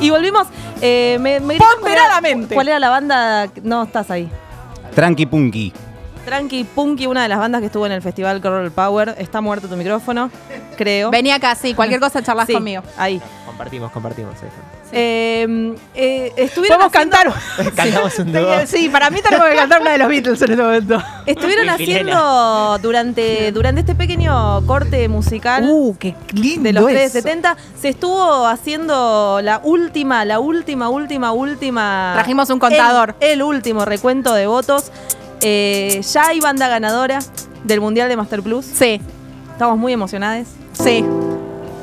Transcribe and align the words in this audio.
Y 0.00 0.10
volvimos. 0.10 0.46
Eh, 0.80 1.18
me, 1.20 1.38
cuál 1.40 1.50
era- 1.56 1.66
Ponderadamente. 1.80 2.54
¿Cuál 2.54 2.68
era 2.68 2.78
la 2.78 2.88
banda? 2.90 3.48
No, 3.62 3.82
estás 3.84 4.10
ahí. 4.10 4.30
Tranqui 4.94 5.26
Punky. 5.26 5.72
Tranqui 6.24 6.64
Punky, 6.64 7.06
una 7.06 7.22
de 7.22 7.28
las 7.28 7.38
bandas 7.38 7.60
que 7.60 7.66
estuvo 7.66 7.86
en 7.86 7.92
el 7.92 8.02
festival 8.02 8.40
Girl 8.42 8.70
Power. 8.70 9.14
Está 9.18 9.40
muerto 9.40 9.68
tu 9.68 9.76
micrófono, 9.76 10.30
creo. 10.76 11.10
Vení 11.10 11.30
acá, 11.32 11.54
sí, 11.54 11.74
cualquier 11.74 12.00
cosa 12.00 12.22
charlas 12.22 12.46
Sí, 12.46 12.52
conmigo. 12.54 12.82
Ahí. 12.96 13.20
Compartimos, 13.46 13.90
compartimos. 13.92 14.34
sí. 14.38 14.46
Eh, 14.92 15.74
eh, 15.94 16.32
estuvieron 16.36 16.78
Podemos 16.78 16.94
haciendo- 16.94 17.32
cantar. 17.32 17.74
Cantamos 17.76 18.18
un 18.18 18.32
dúo. 18.32 18.66
Sí, 18.66 18.88
para 18.88 19.10
mí 19.10 19.20
tenemos 19.22 19.46
que 19.48 19.54
cantar 19.56 19.80
una 19.82 19.92
de 19.92 19.98
los 19.98 20.08
Beatles 20.08 20.42
en 20.42 20.50
este 20.50 20.62
momento. 20.62 21.02
Estuvieron 21.26 21.68
haciendo 21.68 22.78
durante, 22.82 23.52
durante 23.52 23.80
este 23.80 23.94
pequeño 23.94 24.66
corte 24.66 25.08
musical 25.08 25.64
Uh, 25.68 25.96
qué 25.98 26.14
lindo 26.32 26.64
de 26.64 26.72
los 26.72 26.82
eso. 26.90 26.92
370, 27.22 27.56
se 27.80 27.88
estuvo 27.90 28.46
haciendo 28.46 29.40
la 29.42 29.60
última, 29.62 30.24
la 30.24 30.40
última, 30.40 30.88
última, 30.88 31.32
última. 31.32 32.12
Trajimos 32.14 32.50
un 32.50 32.58
contador. 32.58 33.14
El, 33.20 33.32
el 33.32 33.42
último 33.42 33.84
recuento 33.84 34.34
de 34.34 34.46
votos. 34.46 34.90
Eh, 35.42 36.02
ya 36.12 36.26
hay 36.28 36.40
banda 36.40 36.68
ganadora 36.68 37.18
del 37.64 37.80
Mundial 37.80 38.08
de 38.08 38.16
Master 38.16 38.42
Plus. 38.42 38.64
Sí, 38.66 39.00
Estamos 39.52 39.78
muy 39.78 39.92
emocionados. 39.92 40.48
sí. 40.72 41.04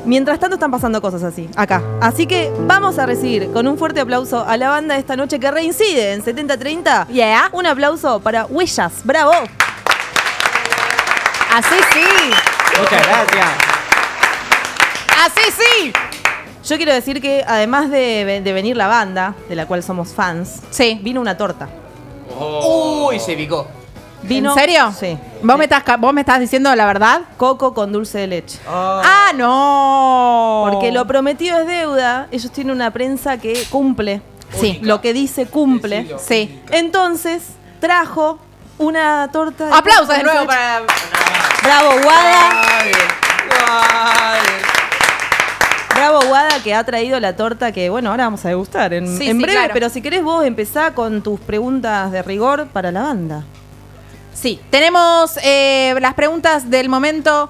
Mientras 0.08 0.40
tanto 0.40 0.54
están 0.56 0.72
pasando 0.72 1.02
cosas 1.02 1.22
así, 1.22 1.50
acá. 1.58 1.82
Así 2.00 2.26
que 2.28 2.50
vamos 2.62 2.98
a 2.98 3.06
recibir 3.06 3.52
con 3.52 3.68
un 3.68 3.78
fuerte 3.78 4.00
aplauso 4.00 4.46
a 4.48 4.56
la 4.56 4.70
banda 4.70 4.94
de 4.94 5.02
esta 5.02 5.18
noche 5.18 5.38
que 5.38 5.52
reincide 5.52 6.14
en 6.14 6.24
7030. 6.24 7.08
Yeah. 7.10 7.50
Un 7.52 7.66
aplauso 7.66 8.22
para 8.22 8.46
Huellas. 8.46 8.94
¡Bravo! 9.04 9.34
Así 11.54 11.76
sí. 11.94 12.06
Muchas 12.80 13.06
gracias. 13.08 13.48
Así 15.26 15.52
sí. 15.52 15.94
Yo 16.66 16.78
quiero 16.78 16.94
decir 16.94 17.22
que 17.22 17.44
además 17.46 17.90
de, 17.92 18.42
de 18.44 18.54
venir 18.54 18.78
la 18.78 18.88
banda, 18.88 19.36
de 19.50 19.56
la 19.56 19.66
cual 19.66 19.84
somos 19.84 20.14
fans, 20.14 20.62
Sí. 20.70 21.00
vino 21.04 21.20
una 21.20 21.36
torta. 21.36 21.68
Uy, 22.40 23.20
se 23.20 23.36
picó. 23.36 23.68
Vino, 24.24 24.50
¿En 24.52 24.56
serio? 24.58 24.94
Sí. 25.00 25.18
¿Vos, 25.44 25.58
Me 25.58 25.66
estás, 25.66 25.84
ca- 25.84 25.98
¿Vos 25.98 26.14
me 26.14 26.22
estás 26.22 26.40
diciendo 26.40 26.74
la 26.76 26.86
verdad? 26.86 27.22
Coco 27.38 27.74
con 27.74 27.92
dulce 27.92 28.18
de 28.20 28.28
leche. 28.28 28.60
Ah, 28.68 29.32
no. 29.36 30.70
Porque 30.72 30.92
lo 30.92 31.06
prometido 31.08 31.60
es 31.60 31.68
deuda. 31.68 32.28
Ellos 32.32 32.52
tienen 32.52 32.76
una 32.76 32.92
prensa 32.92 33.38
que 33.38 33.64
cumple. 33.70 34.22
Sí. 34.60 34.80
Lo 34.82 35.02
que 35.02 35.14
dice 35.14 35.46
cumple. 35.46 36.16
Sí. 36.20 36.62
Entonces, 36.72 37.44
trajo 37.80 38.40
una 38.80 39.30
torta. 39.32 39.66
de 39.68 39.74
Aplausos 39.74 40.16
de 40.18 40.24
nuevo 40.24 40.46
para. 40.46 40.82
Bravo, 41.64 41.92
Guada. 42.04 42.50
Bravo, 45.96 46.20
Guada, 46.28 46.62
que 46.64 46.76
ha 46.76 46.84
traído 46.84 47.20
la 47.20 47.36
torta 47.36 47.72
que, 47.72 47.90
bueno, 47.90 48.12
ahora 48.12 48.26
vamos 48.26 48.46
a 48.46 48.50
degustar 48.50 48.94
en, 48.94 49.08
Sí, 49.18 49.30
en 49.30 49.38
sí, 49.38 49.44
breve. 49.44 49.58
claro. 49.60 49.74
Pero 49.74 49.90
si 49.90 50.02
querés 50.02 50.24
vos 50.24 50.46
empezá 50.46 50.94
con 50.94 51.24
tus 51.24 51.40
preguntas 51.40 52.12
de 52.12 52.22
rigor 52.22 52.68
para 52.68 52.92
la 52.92 53.02
banda. 53.02 53.44
Sí, 54.40 54.60
tenemos 54.70 55.40
eh, 55.42 55.96
las 56.00 56.14
preguntas 56.14 56.70
del 56.70 56.90
momento. 56.90 57.50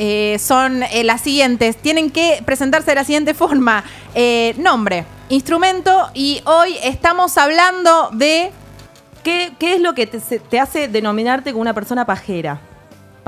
eh, 0.00 0.38
son 0.38 0.84
eh, 0.84 1.02
las 1.02 1.22
siguientes. 1.22 1.76
Tienen 1.76 2.10
que 2.10 2.40
presentarse 2.44 2.92
de 2.92 2.94
la 2.94 3.04
siguiente 3.04 3.34
forma. 3.34 3.82
Nombre, 4.56 5.04
instrumento 5.28 6.10
y 6.14 6.40
hoy 6.44 6.76
estamos 6.84 7.36
hablando 7.36 8.10
de... 8.12 8.52
¿Qué, 9.24 9.52
es 9.60 9.80
lo 9.80 9.94
que 9.94 10.06
te, 10.06 10.20
te 10.20 10.60
hace 10.60 10.86
denominarte 10.86 11.50
como 11.50 11.62
una 11.62 11.74
persona 11.74 12.06
pajera? 12.06 12.60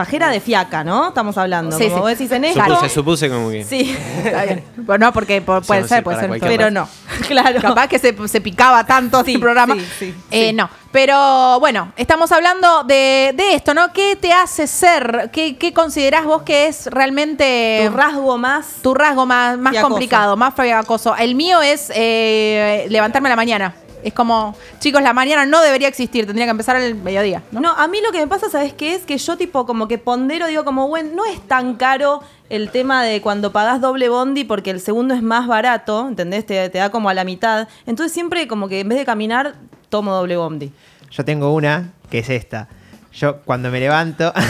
Pajera 0.00 0.28
de 0.30 0.40
fiaca, 0.40 0.82
¿no? 0.82 1.08
Estamos 1.08 1.36
hablando. 1.36 1.76
Sí, 1.76 1.84
como 1.84 1.96
sí. 1.96 2.00
vos 2.00 2.10
decís 2.10 2.32
en 2.32 2.44
esto. 2.46 2.64
Supuse, 2.64 2.88
supuse 2.88 3.28
como 3.28 3.50
que. 3.50 3.64
Sí, 3.64 3.94
Está 4.24 4.44
bien. 4.44 4.64
Bueno, 4.78 5.06
no, 5.06 5.12
porque 5.12 5.42
po- 5.42 5.60
puede 5.60 5.82
Sí, 5.82 5.88
ser, 5.88 5.98
sí, 5.98 6.04
puede 6.04 6.20
ser. 6.20 6.40
Pero 6.40 6.70
no. 6.70 6.88
claro. 7.28 7.60
Capaz 7.60 7.86
que 7.88 7.98
se, 7.98 8.16
se 8.28 8.40
picaba 8.40 8.84
tanto 8.86 9.22
Sí, 9.24 9.34
el 9.34 9.40
programa. 9.40 9.74
sí, 9.74 9.86
sí, 9.98 10.14
Eh, 10.30 10.48
sí. 10.48 10.52
No, 10.54 10.70
pero 10.90 11.60
bueno, 11.60 11.92
estamos 11.96 12.32
hablando 12.32 12.82
de, 12.84 13.32
de 13.36 13.54
esto, 13.54 13.74
¿no? 13.74 13.92
¿Qué 13.92 14.16
te 14.16 14.32
hace 14.32 14.66
ser? 14.66 15.30
¿Qué, 15.32 15.56
qué 15.58 15.72
considerás 15.74 16.24
vos 16.24 16.42
que 16.42 16.66
es 16.66 16.86
realmente 16.86 17.84
tu 17.90 17.96
rasgo 17.96 18.38
más. 18.38 18.66
tu 18.82 18.94
rasgo 18.94 19.26
más, 19.26 19.58
más 19.58 19.72
Fiacoso. 19.72 19.90
complicado, 19.90 20.36
más 20.36 20.54
fiacoso? 20.54 21.14
El 21.16 21.34
mío 21.34 21.60
es 21.60 21.92
eh, 21.94 22.86
levantarme 22.88 23.28
a 23.28 23.30
la 23.30 23.36
mañana. 23.36 23.74
Es 24.02 24.12
como, 24.14 24.56
chicos, 24.78 25.02
la 25.02 25.12
mañana 25.12 25.46
no 25.46 25.60
debería 25.60 25.88
existir, 25.88 26.26
tendría 26.26 26.46
que 26.46 26.50
empezar 26.50 26.76
al 26.76 26.94
mediodía. 26.94 27.42
¿no? 27.52 27.60
¿no? 27.60 27.70
a 27.70 27.86
mí 27.88 27.98
lo 28.04 28.12
que 28.12 28.18
me 28.18 28.26
pasa, 28.26 28.48
¿sabes 28.50 28.72
qué 28.72 28.94
es? 28.94 29.02
Que 29.02 29.18
yo 29.18 29.36
tipo 29.36 29.66
como 29.66 29.88
que 29.88 29.98
pondero, 29.98 30.46
digo 30.46 30.64
como, 30.64 30.88
bueno, 30.88 31.10
no 31.14 31.24
es 31.24 31.40
tan 31.46 31.74
caro 31.76 32.22
el 32.48 32.70
tema 32.70 33.02
de 33.04 33.20
cuando 33.20 33.52
pagás 33.52 33.80
doble 33.80 34.08
bondi 34.08 34.44
porque 34.44 34.70
el 34.70 34.80
segundo 34.80 35.14
es 35.14 35.22
más 35.22 35.46
barato, 35.46 36.08
¿entendés? 36.08 36.44
Te, 36.46 36.68
te 36.68 36.78
da 36.78 36.90
como 36.90 37.08
a 37.08 37.14
la 37.14 37.24
mitad. 37.24 37.68
Entonces 37.86 38.12
siempre 38.12 38.48
como 38.48 38.68
que 38.68 38.80
en 38.80 38.88
vez 38.88 38.98
de 38.98 39.04
caminar, 39.04 39.54
tomo 39.88 40.12
doble 40.14 40.36
bondi. 40.36 40.72
Yo 41.10 41.24
tengo 41.24 41.52
una 41.54 41.90
que 42.10 42.18
es 42.20 42.30
esta. 42.30 42.68
Yo 43.12 43.40
cuando 43.42 43.70
me 43.70 43.80
levanto. 43.80 44.32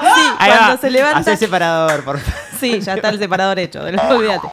Sí, 0.00 0.24
Ahí 0.38 0.50
cuando 0.50 0.74
va. 0.74 0.78
se 0.78 0.90
levanta. 0.90 1.18
Hacé 1.18 1.36
separador, 1.36 2.04
por 2.04 2.18
favor. 2.18 2.40
Sí, 2.58 2.80
ya 2.80 2.94
está 2.94 3.08
el 3.10 3.18
separador 3.18 3.58
hecho, 3.58 3.80
olvídate. 4.10 4.48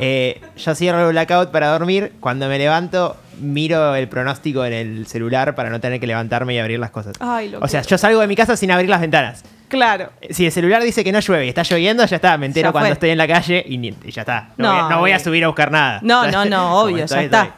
Eh, 0.00 0.40
yo 0.56 0.74
cierro 0.74 1.06
el 1.06 1.12
blackout 1.12 1.50
para 1.50 1.68
dormir. 1.68 2.12
Cuando 2.20 2.48
me 2.48 2.58
levanto, 2.58 3.16
miro 3.40 3.94
el 3.94 4.08
pronóstico 4.08 4.64
en 4.64 4.72
el 4.72 5.06
celular 5.06 5.54
para 5.54 5.70
no 5.70 5.78
tener 5.80 6.00
que 6.00 6.06
levantarme 6.06 6.54
y 6.54 6.58
abrir 6.58 6.78
las 6.78 6.90
cosas. 6.90 7.14
Ay, 7.20 7.50
lo 7.50 7.58
o 7.58 7.68
sea, 7.68 7.80
quiero. 7.80 7.90
yo 7.90 7.98
salgo 7.98 8.20
de 8.20 8.26
mi 8.26 8.36
casa 8.36 8.56
sin 8.56 8.70
abrir 8.70 8.88
las 8.88 9.00
ventanas. 9.00 9.44
Claro. 9.68 10.10
Eh, 10.20 10.34
Si 10.34 10.46
el 10.46 10.52
celular 10.52 10.82
dice 10.82 11.04
que 11.04 11.12
no 11.12 11.20
llueve 11.20 11.46
y 11.46 11.48
está 11.50 11.62
lloviendo, 11.62 12.04
ya 12.04 12.16
está. 12.16 12.36
Me 12.38 12.46
entero 12.46 12.68
Ya 12.68 12.72
cuando 12.72 12.88
fue. 12.88 12.92
estoy 12.94 13.10
en 13.10 13.18
la 13.18 13.28
calle 13.28 13.64
y, 13.68 13.78
ni- 13.78 13.94
y 14.04 14.10
ya 14.10 14.22
está. 14.22 14.48
No, 14.56 14.66
No, 14.66 14.72
voy, 14.72 14.78
a, 14.78 14.88
no 14.88 14.98
voy 15.00 15.10
a 15.10 15.14
bien. 15.14 15.24
subir 15.24 15.44
a 15.44 15.46
buscar 15.48 15.70
nada. 15.70 16.00
No, 16.02 16.26
no, 16.30 16.44
no, 16.44 16.80
obvio, 16.82 16.96
ya 17.06 17.20
está. 17.22 17.42
estoy. 17.42 17.50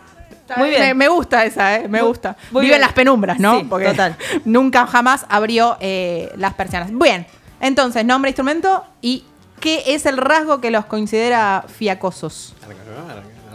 Muy 0.58 0.68
bien. 0.68 0.82
Me, 0.82 0.94
me 0.94 1.08
gusta 1.08 1.44
esa, 1.46 1.76
¿eh? 1.76 1.88
Me 1.88 2.02
gusta. 2.02 2.36
muy 2.50 2.62
Vive 2.64 2.74
en 2.74 2.82
las 2.82 2.92
penumbras, 2.92 3.38
¿no? 3.38 3.60
Sí, 3.60 3.66
total. 3.68 4.16
nunca 4.44 4.86
jamás 4.86 5.24
abrió 5.30 5.78
eh, 5.80 6.30
las 6.36 6.52
persianas. 6.54 6.90
Bien, 6.92 7.24
entonces, 7.60 8.04
nombre, 8.04 8.28
instrumento 8.30 8.84
y 9.00 9.24
¿qué 9.62 9.82
es 9.86 10.04
el 10.04 10.18
rasgo 10.18 10.60
que 10.60 10.70
los 10.70 10.84
considera 10.84 11.64
fiacosos? 11.66 12.54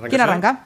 ¿Quién 0.09 0.21
arranca? 0.21 0.65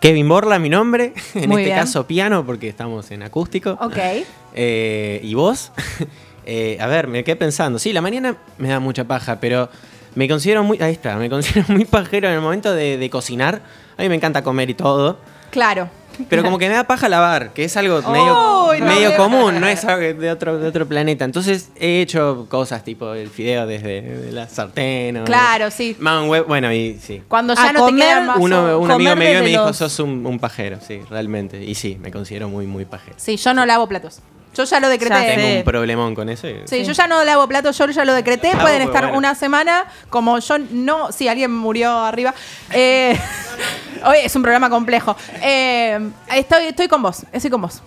Kevin 0.00 0.28
Borla, 0.28 0.58
mi 0.58 0.70
nombre. 0.70 1.12
En 1.34 1.50
Muy 1.50 1.62
este 1.62 1.74
bien. 1.74 1.78
caso, 1.80 2.06
piano, 2.06 2.46
porque 2.46 2.68
estamos 2.68 3.10
en 3.10 3.22
acústico. 3.22 3.76
Ok. 3.80 3.98
Eh, 4.54 5.20
¿Y 5.22 5.34
vos? 5.34 5.72
Eh, 6.44 6.76
a 6.80 6.88
ver, 6.88 7.06
me 7.06 7.22
quedé 7.22 7.36
pensando. 7.36 7.78
Sí, 7.78 7.92
la 7.92 8.00
mañana 8.00 8.36
me 8.58 8.68
da 8.68 8.80
mucha 8.80 9.04
paja, 9.04 9.38
pero 9.38 9.68
me 10.16 10.28
considero 10.28 10.64
muy. 10.64 10.76
Ahí 10.82 10.92
está, 10.92 11.14
me 11.16 11.30
considero 11.30 11.66
muy 11.68 11.84
pajero 11.84 12.26
en 12.26 12.34
el 12.34 12.40
momento 12.40 12.74
de, 12.74 12.98
de 12.98 13.10
cocinar. 13.10 13.62
A 13.96 14.02
mí 14.02 14.08
me 14.08 14.16
encanta 14.16 14.42
comer 14.42 14.68
y 14.68 14.74
todo. 14.74 15.18
Claro. 15.52 15.88
Pero 16.28 16.42
como 16.42 16.58
que 16.58 16.68
me 16.68 16.74
da 16.74 16.84
paja 16.84 17.08
lavar, 17.08 17.52
que 17.52 17.64
es 17.64 17.76
algo 17.76 18.00
medio, 18.10 18.26
no, 18.26 18.86
medio 18.86 19.16
común, 19.16 19.60
no 19.60 19.66
es 19.66 19.84
algo 19.84 20.20
de 20.20 20.30
otro, 20.30 20.58
de 20.58 20.68
otro 20.68 20.86
planeta. 20.86 21.24
Entonces 21.24 21.70
he 21.78 22.00
hecho 22.00 22.46
cosas 22.48 22.84
tipo 22.84 23.12
el 23.14 23.28
fideo 23.28 23.66
desde 23.66 24.02
de 24.02 24.32
la 24.32 24.48
sartén. 24.48 25.18
o- 25.18 25.24
Claro, 25.24 25.70
sí. 25.70 25.96
Man 25.98 26.28
web, 26.28 26.44
bueno, 26.46 26.72
y 26.72 26.98
sí. 27.00 27.22
Cuando 27.28 27.54
ya 27.54 27.68
A 27.70 27.72
no 27.72 27.80
te 27.86 27.92
comer 27.92 28.08
queda 28.08 28.20
más. 28.20 28.36
Uno, 28.38 28.78
un 28.78 28.90
amigo 28.90 29.16
me 29.16 29.30
vio 29.30 29.38
y 29.40 29.42
me 29.42 29.48
dijo, 29.48 29.66
los- 29.66 29.76
sos 29.76 29.98
un, 30.00 30.24
un 30.26 30.38
pajero, 30.38 30.78
sí, 30.86 31.00
realmente. 31.10 31.62
Y 31.62 31.74
sí, 31.74 31.98
me 32.00 32.10
considero 32.10 32.48
muy, 32.48 32.66
muy 32.66 32.84
pajero. 32.84 33.14
Sí, 33.18 33.36
yo 33.36 33.54
no 33.54 33.64
lavo 33.66 33.86
platos. 33.88 34.20
Yo 34.54 34.64
ya 34.64 34.80
lo 34.80 34.88
decreté. 34.88 35.14
Ya 35.14 35.34
Tengo 35.34 35.56
un 35.58 35.64
problemón 35.64 36.14
con 36.14 36.28
eso. 36.28 36.46
Sí, 36.66 36.84
yo 36.84 36.92
ya 36.92 37.06
no 37.06 37.24
lavo 37.24 37.48
platos, 37.48 37.76
yo 37.78 37.86
ya 37.88 38.04
lo 38.04 38.12
decreté. 38.12 38.50
Ah, 38.54 38.60
Pueden 38.60 38.82
estar 38.82 39.04
bueno. 39.04 39.18
una 39.18 39.34
semana, 39.34 39.86
como 40.10 40.38
yo 40.38 40.58
no. 40.58 41.10
Sí, 41.10 41.26
alguien 41.28 41.52
murió 41.54 41.90
arriba. 42.00 42.34
Eh, 42.70 43.18
hoy 44.04 44.18
es 44.24 44.36
un 44.36 44.42
programa 44.42 44.68
complejo. 44.68 45.16
Eh, 45.40 45.98
estoy, 46.34 46.64
estoy 46.66 46.88
con 46.88 47.00
vos, 47.02 47.22
estoy 47.32 47.50
con 47.50 47.62
vos. 47.62 47.80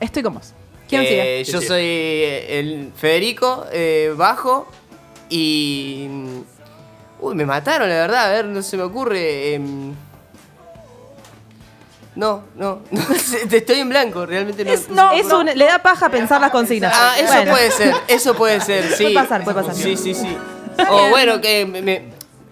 Estoy 0.00 0.22
con 0.22 0.34
vos. 0.34 0.54
¿Quién 0.88 1.02
Eh, 1.02 1.42
sigue? 1.44 1.52
Yo 1.52 1.60
soy 1.60 1.82
eh, 1.84 2.58
el 2.58 2.92
Federico, 2.96 3.66
eh, 3.70 4.14
bajo. 4.16 4.66
Y. 5.28 6.08
Uy, 7.20 7.34
me 7.34 7.44
mataron, 7.44 7.88
la 7.90 7.94
verdad. 7.96 8.24
A 8.24 8.32
ver, 8.32 8.46
no 8.46 8.62
se 8.62 8.76
me 8.78 8.82
ocurre. 8.84 9.60
No, 12.16 12.42
no, 12.56 12.80
no 12.90 13.00
te 13.48 13.58
estoy 13.58 13.78
en 13.80 13.88
blanco, 13.88 14.26
realmente 14.26 14.64
no. 14.64 14.72
Es- 14.72 14.88
no, 14.88 15.12
Es 15.12 15.26
un- 15.32 15.46
le 15.46 15.64
da 15.64 15.80
paja 15.80 16.08
pensar 16.10 16.40
las 16.40 16.50
consignas. 16.50 16.92
Ah, 16.94 17.14
eso 17.18 17.32
Bueno. 17.34 17.52
puede 17.52 17.70
ser, 17.70 17.94
eso 18.08 18.34
puede 18.34 18.60
ser, 18.62 18.84
sí. 18.92 19.02
Puede 19.04 19.14
pasar, 19.14 19.44
puede 19.44 19.54
pasar. 19.62 19.74
Sí, 19.74 19.96
sí, 19.96 20.14
sí. 20.14 20.36
O 20.90 21.08
bueno, 21.10 21.40
que 21.40 21.66
me- 21.66 21.82
me- 21.82 22.04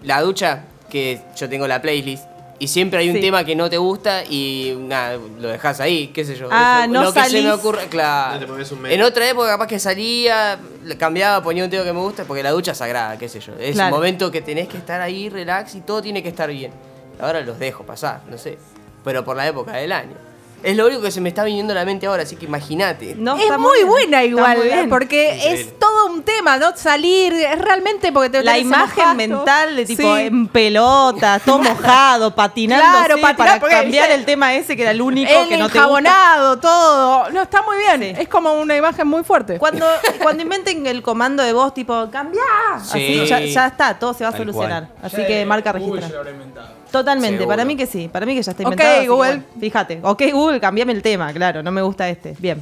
la 0.03 0.21
ducha, 0.21 0.63
que 0.89 1.21
yo 1.35 1.49
tengo 1.49 1.67
la 1.67 1.81
playlist. 1.81 2.23
Y 2.61 2.67
siempre 2.67 2.99
hay 2.99 3.09
un 3.09 3.15
Sí. 3.15 3.21
tema 3.21 3.45
que 3.45 3.55
no 3.55 3.69
te 3.69 3.77
gusta 3.77 4.23
y 4.25 4.75
nada, 4.77 5.17
lo 5.39 5.47
dejas 5.47 5.79
ahí, 5.79 6.07
qué 6.07 6.25
sé 6.25 6.35
yo. 6.35 6.49
Ah, 6.51 6.81
Eso, 6.83 6.91
no 6.93 7.03
lo 7.03 7.13
que 7.13 7.23
se 7.23 7.41
me 7.41 7.51
ocurre, 7.53 7.85
claro. 7.87 8.45
No 8.47 8.87
en 8.89 9.01
otra 9.01 9.29
época 9.29 9.47
capaz 9.47 9.67
que 9.67 9.79
salía, 9.79 10.59
cambiaba, 10.97 11.41
ponía 11.41 11.63
un 11.63 11.69
tema 11.69 11.85
que 11.85 11.93
me 11.93 11.99
gusta, 12.01 12.25
porque 12.25 12.43
la 12.43 12.51
ducha 12.51 12.73
es 12.73 12.77
sagrada, 12.77 13.17
qué 13.17 13.29
sé 13.29 13.39
yo. 13.39 13.53
Es 13.57 13.75
Claro. 13.75 13.95
un 13.95 13.99
momento 14.01 14.29
que 14.29 14.41
tenés 14.41 14.67
que 14.67 14.75
estar 14.77 14.99
ahí, 14.99 15.29
relax 15.29 15.75
y 15.75 15.81
todo 15.81 16.01
tiene 16.01 16.21
que 16.21 16.27
estar 16.29 16.49
bien. 16.49 16.73
Ahora 17.21 17.39
los 17.41 17.57
dejo 17.59 17.85
pasar, 17.85 18.21
no 18.29 18.37
sé. 18.37 18.57
Pero 19.03 19.23
por 19.23 19.35
la 19.37 19.47
época 19.47 19.73
del 19.73 19.91
año. 19.91 20.15
Es 20.61 20.75
lo 20.75 20.87
único 20.87 21.01
que 21.01 21.09
se 21.11 21.21
me 21.21 21.29
está 21.29 21.45
viniendo 21.45 21.71
a 21.71 21.75
la 21.77 21.85
mente 21.85 22.05
ahora, 22.05 22.23
así 22.23 22.35
que 22.35 22.43
imagínate. 22.43 23.15
No, 23.15 23.37
es 23.37 23.57
muy 23.57 23.77
bien. 23.77 23.87
buena 23.87 24.23
igual, 24.25 24.57
muy 24.57 24.67
bien. 24.67 24.89
porque 24.89 25.35
Increíble. 25.35 25.61
es 25.61 25.79
todo 25.79 26.07
un 26.07 26.21
tema, 26.23 26.57
¿no? 26.57 26.75
Salir, 26.75 27.31
es 27.31 27.59
realmente 27.59 28.11
porque 28.11 28.29
te 28.29 28.43
La 28.43 28.57
imagen 28.57 28.91
enojado. 28.97 29.15
mental 29.15 29.75
de 29.77 29.85
tipo 29.85 30.01
Sí. 30.17 30.21
en 30.23 30.49
pelota, 30.49 31.39
todo 31.45 31.59
mojado, 31.63 32.35
patinando 32.35 32.83
Claro, 32.91 33.15
sí, 33.15 33.21
patinar, 33.21 33.59
para 33.61 33.69
cambiar 33.81 34.11
el 34.11 34.25
tema 34.25 34.53
ese 34.53 34.75
que 34.75 34.81
era 34.81 34.91
el 34.91 35.01
único 35.01 35.31
El 35.31 35.47
que 35.47 35.55
no 35.55 35.59
te 35.59 35.63
gusta. 35.63 35.77
enjabonado, 35.79 36.59
todo. 36.59 37.29
No, 37.31 37.41
está 37.41 37.61
muy 37.61 37.77
bien. 37.77 38.15
Sí. 38.17 38.21
Es 38.23 38.27
como 38.27 38.51
una 38.59 38.75
imagen 38.75 39.07
muy 39.07 39.23
fuerte. 39.23 39.57
Cuando, 39.59 39.85
cuando 40.21 40.43
inventen 40.43 40.85
el 40.87 41.01
comando 41.01 41.41
de 41.41 41.53
voz 41.53 41.73
tipo 41.73 41.93
así 42.73 43.25
ya, 43.25 43.39
ya 43.39 43.67
está, 43.67 43.97
todo 43.97 44.13
se 44.13 44.25
va 44.25 44.29
a 44.31 44.33
Tal 44.33 44.41
solucionar. 44.41 44.89
Ya 45.01 45.07
Así 45.07 45.25
que 45.25 45.35
de 45.37 45.45
marca 45.45 45.71
Google 45.71 46.01
Totalmente, 46.91 47.37
Seguro. 47.37 47.47
para 47.49 47.65
mí 47.65 47.75
que 47.75 47.85
sí, 47.85 48.07
para 48.07 48.25
mí 48.25 48.33
que 48.35 48.41
ya 48.41 48.51
está 48.51 48.63
Ok, 48.63 48.71
inventado. 48.71 48.91
así 48.93 49.01
que 49.03 49.07
Google. 49.09 49.27
bueno, 49.29 49.43
fíjate, 49.59 49.99
ok 50.01 50.23
Google, 50.33 50.59
cambiame 50.59 50.91
el 50.93 51.01
tema, 51.01 51.31
claro, 51.33 51.61
no 51.63 51.71
me 51.71 51.81
gusta 51.81 52.09
este. 52.09 52.35
Bien. 52.39 52.59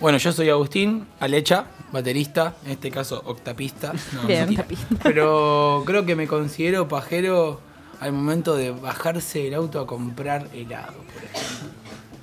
Bueno, 0.00 0.16
yo 0.18 0.32
soy 0.32 0.48
Agustín 0.48 1.06
Alecha, 1.20 1.66
baterista, 1.92 2.54
en 2.64 2.70
este 2.72 2.90
caso 2.90 3.20
octapista. 3.26 3.92
No, 4.14 4.22
Bien. 4.26 4.40
mentira. 4.46 4.64
Pero 5.02 5.82
creo 5.84 6.06
que 6.06 6.16
me 6.16 6.26
considero 6.26 6.88
pajero 6.88 7.60
al 8.00 8.12
momento 8.12 8.54
de 8.56 8.70
bajarse 8.70 9.40
del 9.40 9.54
auto 9.54 9.78
a 9.80 9.86
comprar 9.86 10.46
helado, 10.54 10.94
por 11.12 11.22
ejemplo. 11.24 11.68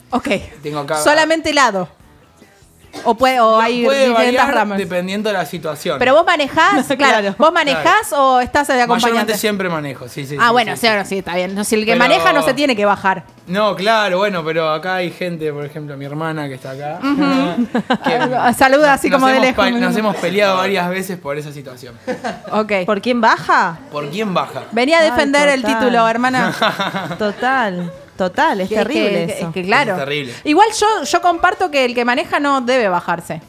Ok. 0.10 0.28
Tengo 0.64 0.80
acá- 0.80 1.04
Solamente 1.04 1.52
helado. 1.52 1.88
O, 3.04 3.16
puede, 3.16 3.40
o 3.40 3.60
hay 3.60 3.84
Puede 3.86 4.08
diferentes 4.08 4.38
variar 4.42 4.56
ramas. 4.56 4.78
dependiendo 4.78 5.30
de 5.30 5.34
la 5.34 5.46
situación. 5.46 5.98
Pero 6.00 6.14
vos 6.16 6.26
manejás, 6.26 6.86
claro. 6.98 6.98
Claro. 6.98 7.36
¿Vos 7.38 7.52
manejás 7.54 8.14
o 8.14 8.40
estás 8.40 8.68
de 8.68 8.74
acompañante? 8.82 9.08
Mayormente 9.12 9.38
siempre 9.38 9.70
manejo, 9.70 10.08
sí, 10.08 10.26
sí. 10.26 10.36
Ah, 10.40 10.48
sí, 10.48 10.52
bueno, 10.52 10.72
sí, 10.72 10.78
sí, 10.78 10.82
sí. 10.82 10.88
bueno, 10.88 11.06
sí, 11.06 11.18
está 11.20 11.36
bien. 11.36 11.56
No, 11.56 11.64
si 11.64 11.76
el 11.76 11.82
que 11.86 11.92
Pero- 11.94 12.00
maneja 12.00 12.34
no 12.34 12.42
se 12.44 12.54
tiene 12.54 12.76
que 12.76 12.86
bajar. 12.86 13.24
No, 13.48 13.76
claro, 13.78 14.18
bueno, 14.18 14.44
pero 14.44 14.70
acá 14.70 14.96
hay 14.96 15.10
gente, 15.10 15.54
por 15.54 15.64
ejemplo, 15.64 15.96
mi 15.96 16.04
hermana 16.04 16.50
que 16.50 16.56
está 16.56 16.72
acá. 16.72 17.00
Saluda 18.58 18.94
así 18.94 19.10
nos 19.10 19.22
como 19.22 19.32
de 19.32 19.40
lejos. 19.40 19.72
Nos 19.72 19.96
hemos 19.96 20.16
peleado 20.18 20.58
varias 20.58 20.90
veces 20.90 21.18
por 21.18 21.38
esa 21.38 21.52
situación. 21.52 21.96
Ok. 22.52 22.72
¿Por 22.86 23.02
quién 23.02 23.22
baja? 23.22 23.78
¿Por 23.92 24.10
quién 24.10 24.34
baja? 24.34 24.64
Venía 24.72 24.98
a 25.00 25.02
Ay, 25.04 25.12
defender 25.12 25.48
el 25.50 25.64
título, 25.64 26.08
hermana. 26.08 26.54
Total, 27.20 27.92
total, 28.18 28.62
es 28.62 28.70
Que- 28.70 28.76
terrible 28.76 29.28
que- 29.28 29.38
eso. 29.38 29.48
Es 29.48 29.54
que 29.54 29.64
claro. 29.64 29.94
Es 29.94 30.00
terrible. 30.00 30.34
Igual 30.44 30.68
yo, 30.78 31.04
yo 31.04 31.22
comparto 31.22 31.72
que 31.72 31.86
el 31.86 31.96
que 31.96 32.04
maneja 32.04 32.40
no 32.40 32.62
debe 32.62 32.90
bajarse. 32.90 33.42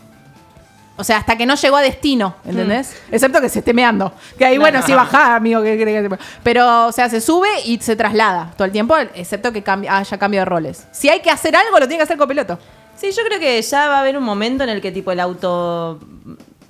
O 1.01 1.05
sea, 1.05 1.19
hasta 1.19 1.37
que 1.37 1.47
no 1.47 1.55
llegó 1.55 1.77
a 1.77 1.81
destino, 1.81 2.35
¿entendés? 2.45 2.93
Mm. 3.09 3.15
Excepto 3.15 3.41
que 3.41 3.49
se 3.49 3.61
esté 3.61 3.73
meando. 3.73 4.13
Que 4.37 4.45
ahí, 4.45 4.59
bueno, 4.59 4.83
sí 4.83 4.93
bajá, 4.93 5.37
amigo. 5.37 5.63
Que, 5.63 5.79
que 5.79 6.19
Pero, 6.43 6.87
o 6.89 6.93
sea, 6.93 7.09
se 7.09 7.21
sube 7.21 7.49
y 7.65 7.79
se 7.81 7.95
traslada 7.95 8.51
todo 8.57 8.65
el 8.65 8.73
tiempo, 8.73 8.97
excepto 9.15 9.53
que 9.53 9.63
cambie- 9.63 9.89
haya 9.89 10.19
cambio 10.19 10.41
de 10.41 10.45
roles. 10.45 10.89
Si 10.91 11.09
hay 11.09 11.21
que 11.21 11.31
hacer 11.31 11.55
algo, 11.55 11.79
lo 11.79 11.87
tiene 11.87 11.99
que 11.99 12.03
hacer 12.03 12.17
copiloto. 12.19 12.59
Sí, 12.97 13.13
yo 13.13 13.23
creo 13.25 13.39
que 13.39 13.63
ya 13.63 13.87
va 13.87 13.99
a 13.99 14.01
haber 14.01 14.19
un 14.19 14.25
momento 14.25 14.65
en 14.65 14.71
el 14.71 14.81
que 14.81 14.91
tipo 14.91 15.13
el 15.13 15.21
auto 15.21 16.01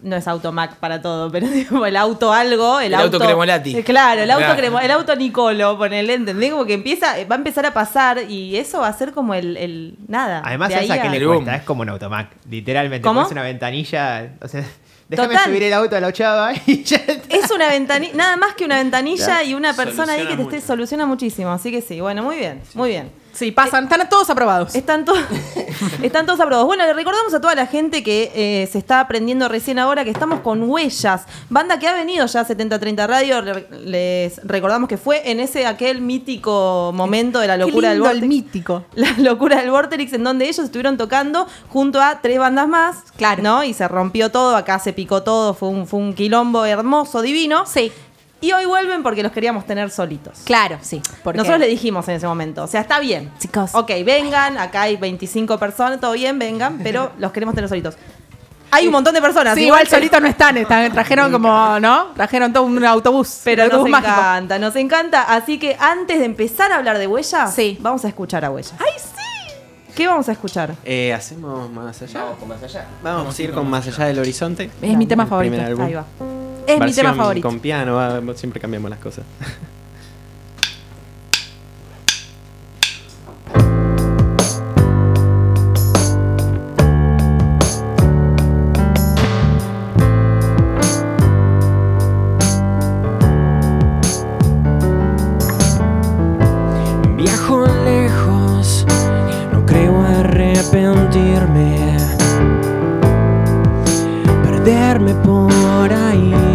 no 0.02 0.16
es 0.16 0.28
auto 0.28 0.52
Mac 0.52 0.76
para 0.76 1.02
todo, 1.02 1.30
pero 1.30 1.46
tipo 1.52 1.84
el 1.86 1.96
auto 1.96 2.32
algo, 2.32 2.80
el, 2.80 2.88
El 2.92 3.00
auto 3.00 3.18
Cremolati. 3.18 3.76
Eh, 3.78 3.84
Claro, 3.84 4.22
el 4.22 4.30
auto 4.30 4.44
Claro. 4.44 4.60
Cremo- 4.62 4.80
el 4.82 4.90
auto 4.90 5.14
Nicolo, 5.16 5.76
ponele, 5.78 6.14
¿entendés? 6.14 6.50
Como 6.52 6.64
que 6.66 6.74
empieza, 6.74 7.14
va 7.30 7.34
a 7.34 7.38
empezar 7.38 7.66
a 7.66 7.72
pasar 7.74 8.22
y 8.30 8.56
eso 8.56 8.80
va 8.80 8.88
a 8.88 8.92
ser 8.92 9.12
como 9.12 9.34
el, 9.34 9.56
el 9.56 9.94
nada. 10.08 10.42
Además, 10.44 10.68
de 10.68 10.74
¿sabes 10.76 10.90
ahí 10.90 10.98
a 10.98 11.02
qué 11.02 11.08
a- 11.08 11.12
le 11.12 11.26
cuesta? 11.26 11.56
Es 11.56 11.62
como 11.62 11.82
un 11.82 11.88
automac. 11.88 12.28
Literalmente, 12.48 13.02
¿Cómo? 13.02 13.20
pones 13.20 13.32
una 13.32 13.42
ventanilla. 13.42 14.34
O 14.40 14.48
sea, 14.48 14.64
déjame 15.08 15.28
Total. 15.34 15.44
subir 15.50 15.62
el 15.64 15.72
auto 15.72 15.96
a 15.96 16.00
la 16.00 16.06
ochava 16.08 16.52
y 16.66 16.82
ya 16.84 16.96
está. 16.96 17.34
Es 17.36 17.50
una 17.50 17.68
ventanilla, 17.68 18.12
nada 18.14 18.36
más 18.36 18.54
que 18.54 18.64
una 18.64 18.76
ventanilla 18.76 19.42
y 19.42 19.54
una 19.54 19.72
persona 19.74 20.12
ahí 20.14 20.26
que 20.26 20.36
te 20.36 20.42
esté, 20.42 20.60
soluciona 20.60 21.06
muchísimo. 21.06 21.50
Así 21.50 21.70
que 21.70 21.80
sí, 21.80 22.00
bueno, 22.00 22.22
muy 22.22 22.36
bien, 22.36 22.60
muy 22.74 22.90
bien. 22.90 23.10
Sí, 23.38 23.52
pasan, 23.52 23.84
están 23.84 24.08
todos 24.08 24.28
aprobados. 24.30 24.74
Están, 24.74 25.04
todos 25.04 25.20
están 26.02 26.26
todos 26.26 26.40
aprobados. 26.40 26.66
Bueno, 26.66 26.84
le 26.84 26.92
recordamos 26.92 27.32
a 27.34 27.40
toda 27.40 27.54
la 27.54 27.66
gente 27.66 28.02
que 28.02 28.32
eh, 28.34 28.66
se 28.66 28.78
está 28.78 28.98
aprendiendo 28.98 29.48
recién 29.48 29.78
ahora 29.78 30.02
que 30.02 30.10
estamos 30.10 30.40
con 30.40 30.68
Huellas, 30.68 31.22
banda 31.48 31.78
que 31.78 31.86
ha 31.86 31.94
venido 31.94 32.26
ya 32.26 32.40
a 32.40 32.44
7030 32.44 33.06
Radio. 33.06 33.40
Le- 33.42 33.68
Les 33.84 34.40
recordamos 34.44 34.88
que 34.88 34.96
fue 34.96 35.30
en 35.30 35.38
ese 35.38 35.66
aquel 35.66 36.00
mítico 36.00 36.90
momento 36.94 37.38
de 37.38 37.46
la 37.46 37.56
locura 37.56 37.90
Qué 37.90 37.94
del 37.94 37.98
lindo 37.98 38.10
el 38.10 38.20
Vortex. 38.20 38.28
mítico. 38.28 38.84
La 38.94 39.12
locura 39.18 39.56
del 39.60 39.70
Vorterix, 39.70 40.12
en 40.14 40.24
donde 40.24 40.46
ellos 40.46 40.58
estuvieron 40.64 40.96
tocando 40.96 41.46
junto 41.68 42.00
a 42.02 42.20
tres 42.20 42.38
bandas 42.40 42.66
más. 42.66 42.96
Claro. 43.16 43.42
¿No? 43.42 43.62
Y 43.64 43.72
se 43.72 43.86
rompió 43.86 44.30
todo, 44.32 44.56
acá 44.56 44.78
se 44.80 44.92
picó 44.92 45.22
todo, 45.22 45.54
fue 45.54 45.68
un, 45.68 45.86
fue 45.86 46.00
un 46.00 46.12
quilombo 46.14 46.64
hermoso, 46.64 47.22
divino. 47.22 47.64
Sí, 47.66 47.92
Y 48.40 48.52
hoy 48.52 48.66
vuelven 48.66 49.02
porque 49.02 49.22
los 49.22 49.32
queríamos 49.32 49.66
tener 49.66 49.90
solitos. 49.90 50.38
claro, 50.44 50.78
sí. 50.80 51.02
Porque 51.24 51.38
Nosotros 51.38 51.58
le 51.60 51.66
dijimos 51.66 52.06
en 52.08 52.14
ese 52.16 52.26
momento, 52.28 52.62
o 52.62 52.66
sea, 52.68 52.82
está 52.82 53.00
bien. 53.00 53.32
Chicos. 53.38 53.74
Ok, 53.74 53.90
vengan, 54.04 54.58
acá 54.58 54.82
hay 54.82 54.96
25 54.96 55.58
personas, 55.58 55.98
todo 56.00 56.12
bien, 56.12 56.38
vengan, 56.38 56.78
pero 56.82 57.10
los 57.18 57.32
queremos 57.32 57.54
tener 57.56 57.68
solitos. 57.68 57.96
Hay 58.70 58.86
un 58.86 58.92
montón 58.92 59.14
de 59.14 59.20
personas. 59.22 59.54
Sí, 59.54 59.64
igual 59.64 59.88
solitos 59.88 60.20
no 60.20 60.28
están, 60.28 60.56
están, 60.58 60.92
trajeron 60.92 61.32
como, 61.32 61.80
¿no? 61.80 62.08
Trajeron 62.14 62.52
todo 62.52 62.64
un 62.64 62.84
autobús. 62.84 63.40
Pero 63.42 63.62
un 63.64 63.68
nos 63.70 63.74
autobús 63.78 63.90
mágico. 63.90 64.12
encanta, 64.12 64.58
nos 64.58 64.76
encanta. 64.76 65.22
Así 65.22 65.58
que 65.58 65.74
antes 65.80 66.18
de 66.18 66.26
empezar 66.26 66.70
a 66.70 66.76
hablar 66.76 66.98
de 66.98 67.06
huellas, 67.06 67.52
Sí. 67.54 67.78
vamos 67.80 68.04
a 68.04 68.08
escuchar 68.08 68.44
a 68.44 68.50
huellas. 68.50 68.74
¡Ay, 68.78 68.92
sí! 68.98 69.92
¿Qué 69.96 70.06
vamos 70.06 70.28
a 70.28 70.32
escuchar? 70.32 70.74
Eh, 70.84 71.12
¿Hacemos 71.14 71.68
más 71.70 72.00
allá? 72.02 72.22
Vamos 72.24 72.38
con 72.38 72.48
más 72.48 72.62
allá. 72.62 72.86
Vamos 73.02 73.36
a 73.38 73.42
ir 73.42 73.52
con 73.52 73.68
más 73.70 73.86
allá 73.88 74.04
del 74.04 74.18
horizonte. 74.20 74.70
Es 74.82 74.96
mi 74.96 75.06
tema 75.06 75.26
favorito. 75.26 75.56
Ahí 75.82 75.94
va. 75.94 76.04
Es 76.68 76.78
mi 76.80 76.92
tema 76.92 77.14
favorito. 77.14 77.48
Con 77.48 77.60
piano, 77.60 77.94
va, 77.94 78.20
siempre 78.34 78.60
cambiamos 78.60 78.90
las 78.90 78.98
cosas. 78.98 79.24
Viajo 97.16 97.66
lejos, 97.66 98.84
no 99.52 99.64
creo 99.64 100.02
arrepentirme. 100.02 101.96
Perderme 104.42 105.14
por 105.14 105.90
ahí. 105.94 106.47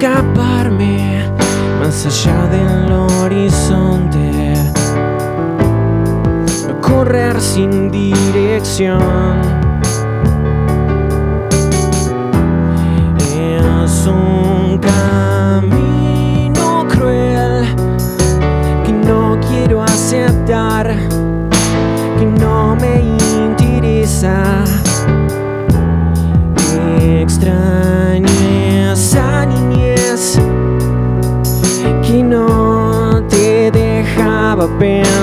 Escaparme 0.00 1.28
más 1.80 2.06
allá 2.06 2.46
del 2.46 2.92
horizonte. 2.92 4.54
Correr 6.80 7.40
sin 7.40 7.90
dirección. 7.90 9.57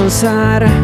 Pensar. 0.05 0.74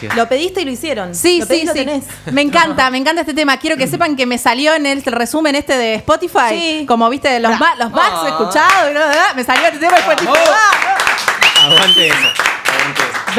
Gracias. 0.00 0.16
Lo 0.16 0.28
pediste 0.28 0.62
y 0.62 0.64
lo 0.64 0.70
hicieron. 0.70 1.14
Sí, 1.14 1.38
lo 1.40 1.46
sí, 1.46 1.48
pedís 1.48 1.62
y 1.62 1.66
lo 1.66 1.72
sí. 1.72 1.78
tenés. 1.78 2.04
Me 2.32 2.42
encanta, 2.42 2.90
me 2.90 2.98
encanta 2.98 3.22
este 3.22 3.34
tema. 3.34 3.56
Quiero 3.58 3.76
que 3.76 3.86
sepan 3.86 4.16
que 4.16 4.26
me 4.26 4.38
salió 4.38 4.74
en 4.74 4.86
el 4.86 5.02
resumen 5.02 5.54
este 5.54 5.76
de 5.76 5.94
Spotify. 5.96 6.50
Sí. 6.50 6.84
Como 6.86 7.08
viste, 7.10 7.38
los, 7.40 7.58
ma- 7.58 7.74
los 7.76 7.90
Max 7.90 8.10
Ah. 8.12 8.28
escuchados, 8.28 9.34
me 9.36 9.44
salió 9.44 9.66
este 9.66 9.78
tema 9.78 9.98
y 9.98 10.02
fue 10.02 10.16
tipo. 10.16 10.32
Vamos. 10.32 10.48
¡ah! 10.50 11.66
Aguante 11.66 12.06
eso. 12.08 12.16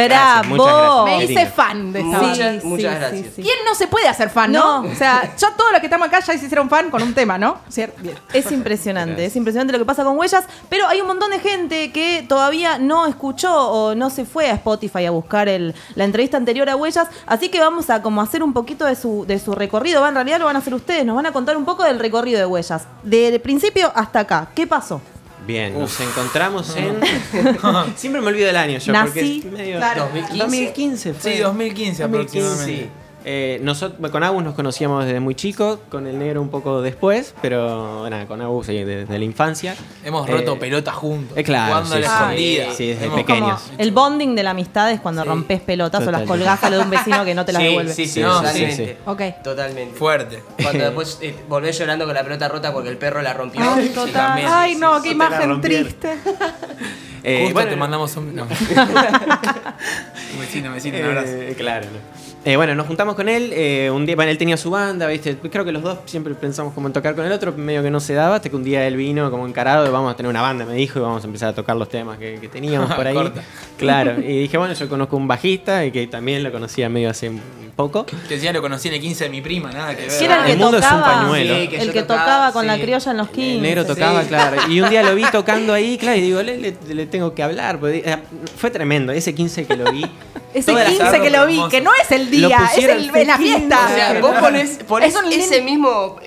Bravo. 0.08 1.04
Gracias. 1.06 1.18
Me 1.18 1.26
hice 1.26 1.46
fan 1.48 1.94
de 1.94 2.00
esta 2.00 2.18
Muchas- 2.22 2.40
banda. 2.40 2.62
muchas 2.66 2.96
gracias. 3.00 3.28
¿Quién 3.36 3.58
no 3.66 3.76
se 3.76 3.88
puede 3.88 4.08
hacer 4.08 4.30
fan, 4.30 4.52
no? 4.52 4.84
No. 4.84 4.90
O 4.92 4.96
sea, 4.96 5.36
ya 5.38 5.52
todos 5.56 5.72
los 5.72 5.80
que 5.80 5.88
estamos 5.88 6.08
acá 6.08 6.20
ya 6.20 6.38
se 6.38 6.46
hicieron 6.46 6.70
fan 6.70 6.90
con 6.90 7.02
un 7.04 7.14
tema, 7.14 7.38
¿no? 7.38 7.58
¿Cierto? 7.70 8.02
Bien. 8.02 8.18
Es 8.34 8.52
impresionante, 8.52 9.12
Gracias. 9.14 9.32
es 9.32 9.36
impresionante 9.36 9.74
lo 9.74 9.80
que 9.80 9.86
pasa 9.86 10.04
con 10.04 10.18
Huellas, 10.18 10.46
pero 10.70 10.88
hay 10.88 11.02
un 11.02 11.08
montón 11.08 11.32
de 11.32 11.40
gente 11.40 11.92
que 11.92 12.26
todavía 12.28 12.78
no 12.78 13.06
escuchó 13.08 13.54
o 13.70 13.96
no 13.96 14.10
se 14.10 14.26
fue 14.26 14.50
a 14.50 14.54
Spotify 14.54 15.06
a 15.06 15.12
buscar 15.12 15.48
el- 15.50 15.74
la 15.96 16.04
entrevista 16.04 16.38
anterior 16.38 16.70
a 16.70 16.76
Huellas, 16.76 17.08
así 17.26 17.50
que 17.50 17.60
vamos 17.60 17.90
a 17.90 18.02
como 18.02 18.22
hacer 18.22 18.44
un 18.44 18.54
poquito 18.54 18.86
de 18.86 18.96
su, 18.96 19.26
de 19.28 19.40
su 19.40 19.54
recorrido, 19.54 20.02
Va, 20.02 20.10
en 20.10 20.16
realidad 20.16 20.40
lo 20.40 20.46
van 20.46 20.56
a 20.56 20.60
hacer 20.60 20.74
ustedes, 20.74 21.06
nos 21.06 21.16
van 21.16 21.26
a 21.26 21.32
contar 21.32 21.58
un 21.58 21.66
poco 21.66 21.84
del 21.84 22.00
recorrido 22.00 22.40
de 22.40 22.46
Huellas, 22.46 22.88
del 23.04 23.40
principio 23.42 23.92
hasta 23.96 24.20
acá, 24.22 24.48
¿qué 24.56 24.68
pasó? 24.68 25.02
Bien, 25.50 25.74
nos 25.74 26.00
encontramos 26.00 26.76
en. 26.76 27.00
Siempre 27.96 28.22
me 28.22 28.28
olvido 28.28 28.46
del 28.46 28.56
año 28.56 28.78
yo, 28.78 28.94
Nací, 28.94 29.10
porque 29.10 29.38
es 29.38 29.46
medio. 29.46 29.78
claro. 29.78 30.02
2015. 30.04 30.44
2015 30.44 31.14
fue. 31.16 31.34
Sí, 31.34 31.40
2015 31.40 32.04
aproximadamente. 32.04 32.84
Sí. 32.84 32.90
Eh, 33.26 33.60
nosotros, 33.62 34.10
con 34.12 34.24
Agus 34.24 34.44
nos 34.44 34.56
conocíamos 34.56 35.04
desde 35.06 35.20
muy 35.20 35.36
chico, 35.36 35.80
con 35.90 36.08
el 36.08 36.18
negro 36.18 36.42
un 36.42 36.50
poco 36.50 36.82
después, 36.82 37.36
pero 37.42 38.10
nada, 38.10 38.26
con 38.28 38.42
Agus 38.42 38.68
sí, 38.68 38.84
desde 38.84 39.20
la 39.20 39.26
infancia. 39.26 39.76
Hemos 40.06 40.28
Eh, 40.28 40.32
roto 40.32 40.58
pelotas 40.58 40.96
juntos. 40.96 41.38
eh, 41.38 41.44
claro, 41.44 41.76
Jugando 41.86 41.96
a 41.96 41.98
sí, 41.98 42.02
la 42.02 42.08
sí. 42.08 42.14
escondida. 42.16 42.74
Sí, 42.74 42.88
desde 42.88 43.06
Hemos- 43.06 43.18
pequeños. 43.18 43.62
Como 43.62 43.78
el 43.80 43.92
bonding 43.92 44.36
de 44.36 44.44
la 44.44 44.52
amistad 44.52 44.92
es 44.92 45.02
cuando 45.02 45.24
Sí. 45.24 45.28
rompes 45.28 45.60
pelotas 45.62 46.08
o 46.08 46.12
las 46.12 46.22
colgás 46.24 46.64
a 46.64 46.70
lo 46.70 46.78
de 46.78 46.84
un 46.84 46.90
vecino 46.90 47.26
que 47.26 47.36
no 47.36 47.44
te 47.46 47.52
las 47.52 47.62
sí, 47.62 47.68
devuelve. 47.68 47.94
sí, 47.94 48.06
sí, 48.06 48.12
Sí, 48.14 48.22
No, 48.22 48.38
totalmente. 48.38 48.76
sí, 48.76 48.86
sí. 48.86 48.94
Ok. 49.06 49.22
Totalmente. 49.44 49.98
Fuerte. 49.98 50.44
Cuando 50.64 50.84
después 50.86 51.18
eh, 51.22 51.36
volvés 51.50 51.78
llorando 51.78 52.06
con 52.06 52.14
la 52.16 52.24
pelota 52.24 52.48
rota 52.48 52.72
porque 52.74 52.90
el 52.90 52.98
perro 52.98 53.22
la 53.22 53.34
rompió. 53.34 53.62
Ay, 53.62 53.90
total. 53.90 54.14
también. 54.14 54.48
Ay, 54.50 54.76
no, 54.76 55.02
qué 55.02 55.12
imagen 55.12 55.60
triste. 55.62 56.18
Eh, 57.22 57.40
Justo 57.42 57.54
bueno, 57.56 57.70
te 57.72 57.76
mandamos 57.76 58.16
un. 58.16 58.34
No. 58.34 58.44
un 60.34 60.40
vecino, 60.40 60.72
vecino, 60.72 60.98
un 61.00 61.04
abrazo. 61.06 61.28
Eh, 61.34 61.54
claro, 61.58 61.88
no. 61.92 62.00
Eh, 62.50 62.56
bueno, 62.58 62.74
nos 62.74 62.88
juntamos 62.88 63.14
con 63.14 63.30
él. 63.30 63.52
eh, 63.54 63.92
un 63.94 64.08
día, 64.08 64.16
bueno, 64.16 64.32
él 64.32 64.38
tenía 64.40 64.58
su 64.58 64.72
banda, 64.72 65.06
¿viste? 65.06 65.36
Creo 65.38 65.64
que 65.64 65.72
los 65.72 65.84
dos 65.84 66.00
siempre 66.06 66.34
pensamos 66.34 66.74
como 66.74 66.88
en 66.88 66.94
tocar 66.94 67.14
con 67.14 67.24
el 67.24 67.32
otro, 67.32 67.52
medio 67.54 67.84
que 67.84 67.92
no 67.92 68.00
se 68.00 68.16
daba, 68.16 68.38
hasta 68.38 68.50
que 68.50 68.56
un 68.56 68.64
día 68.64 68.88
él 68.88 68.96
vino 68.96 69.30
como 69.30 69.48
encarado 69.48 69.86
y 69.86 69.92
vamos 69.92 70.12
a 70.12 70.16
tener 70.16 70.32
una 70.32 70.42
banda, 70.42 70.66
me 70.66 70.74
dijo, 70.74 70.98
y 70.98 71.02
vamos 71.04 71.24
a 71.24 71.28
empezar 71.28 71.50
a 71.50 71.54
tocar 71.54 71.76
los 71.76 71.90
temas 71.90 72.18
que, 72.18 72.40
que 72.42 72.48
teníamos 72.48 72.92
por 72.96 73.06
ahí. 73.06 73.14
Corta. 73.14 73.44
Claro, 73.78 74.20
y 74.20 74.40
dije, 74.42 74.58
bueno, 74.58 74.74
yo 74.74 74.90
conozco 74.90 75.16
un 75.16 75.28
bajista 75.28 75.86
y 75.86 75.92
que 75.92 76.08
también 76.08 76.42
lo 76.44 76.52
conocía 76.52 76.90
medio 76.90 77.12
hace 77.12 77.30
un 77.30 77.40
poco. 77.76 78.06
Te 78.06 78.34
decía, 78.34 78.52
lo 78.52 78.62
conocí 78.62 78.88
en 78.88 78.96
el 78.96 79.00
15 79.02 79.26
de 79.26 79.30
mi 79.30 79.42
prima, 79.42 79.72
nada 79.72 79.96
que 79.96 80.08
ver. 80.08 80.12
¿Quién 80.18 80.32
era 80.32 80.44
el 80.46 80.52
El 80.52 80.58
que 80.58 80.64
mundo 80.64 80.78
es 80.80 80.84
un 80.86 80.90
tocaba? 80.90 81.14
pañuelo. 81.22 81.56
Sí, 81.56 81.68
que 81.68 81.78
el 81.78 81.92
que 81.94 82.02
tocaba, 82.02 82.24
tocaba 82.24 82.52
con 82.54 82.66
la 82.68 82.80
criolla 82.80 83.12
en 83.12 83.18
los 83.18 83.30
15. 83.30 83.56
El 83.56 83.62
negro 83.62 83.86
tocaba, 83.86 84.24
claro. 84.24 84.58
Y 84.70 84.82
un 84.82 84.90
día 84.90 85.04
lo 85.04 85.14
vi 85.14 85.24
tocando 85.32 85.72
ahí, 85.74 85.98
claro, 86.00 86.18
y 86.18 86.22
digo, 86.22 86.42
le, 86.42 86.58
le- 86.58 86.76
le 86.96 87.06
tengo 87.06 87.36
que 87.36 87.44
hablar. 87.44 87.80
porque, 87.80 88.02
eh, 88.04 88.18
fue 88.58 88.72
tremendo, 88.72 89.12
ese 89.12 89.36
15 89.36 89.66
que 89.66 89.76
lo 89.78 89.92
vi. 89.92 90.04
Ese 90.52 90.72
Toda 90.72 90.84
la 90.84 90.90
15 90.90 91.04
tarde 91.04 91.22
que 91.22 91.30
lo 91.30 91.46
vi, 91.46 91.54
hermoso. 91.54 91.70
que 91.70 91.82
no 91.82 91.92
es 92.02 92.12
el 92.12 92.39
Lo 92.39 92.39
día, 92.48 92.70
es 92.76 92.84
el, 92.84 93.16
es 93.16 93.28
la 93.28 93.38
fiesta. 93.38 93.86
O 93.86 93.96
sea, 93.96 94.22
vos 94.22 94.36
ponés, 94.40 94.80
ponés 94.88 95.16
Es 95.16 95.22
un 95.22 95.32
ese 95.32 95.62
mismo. 95.62 96.18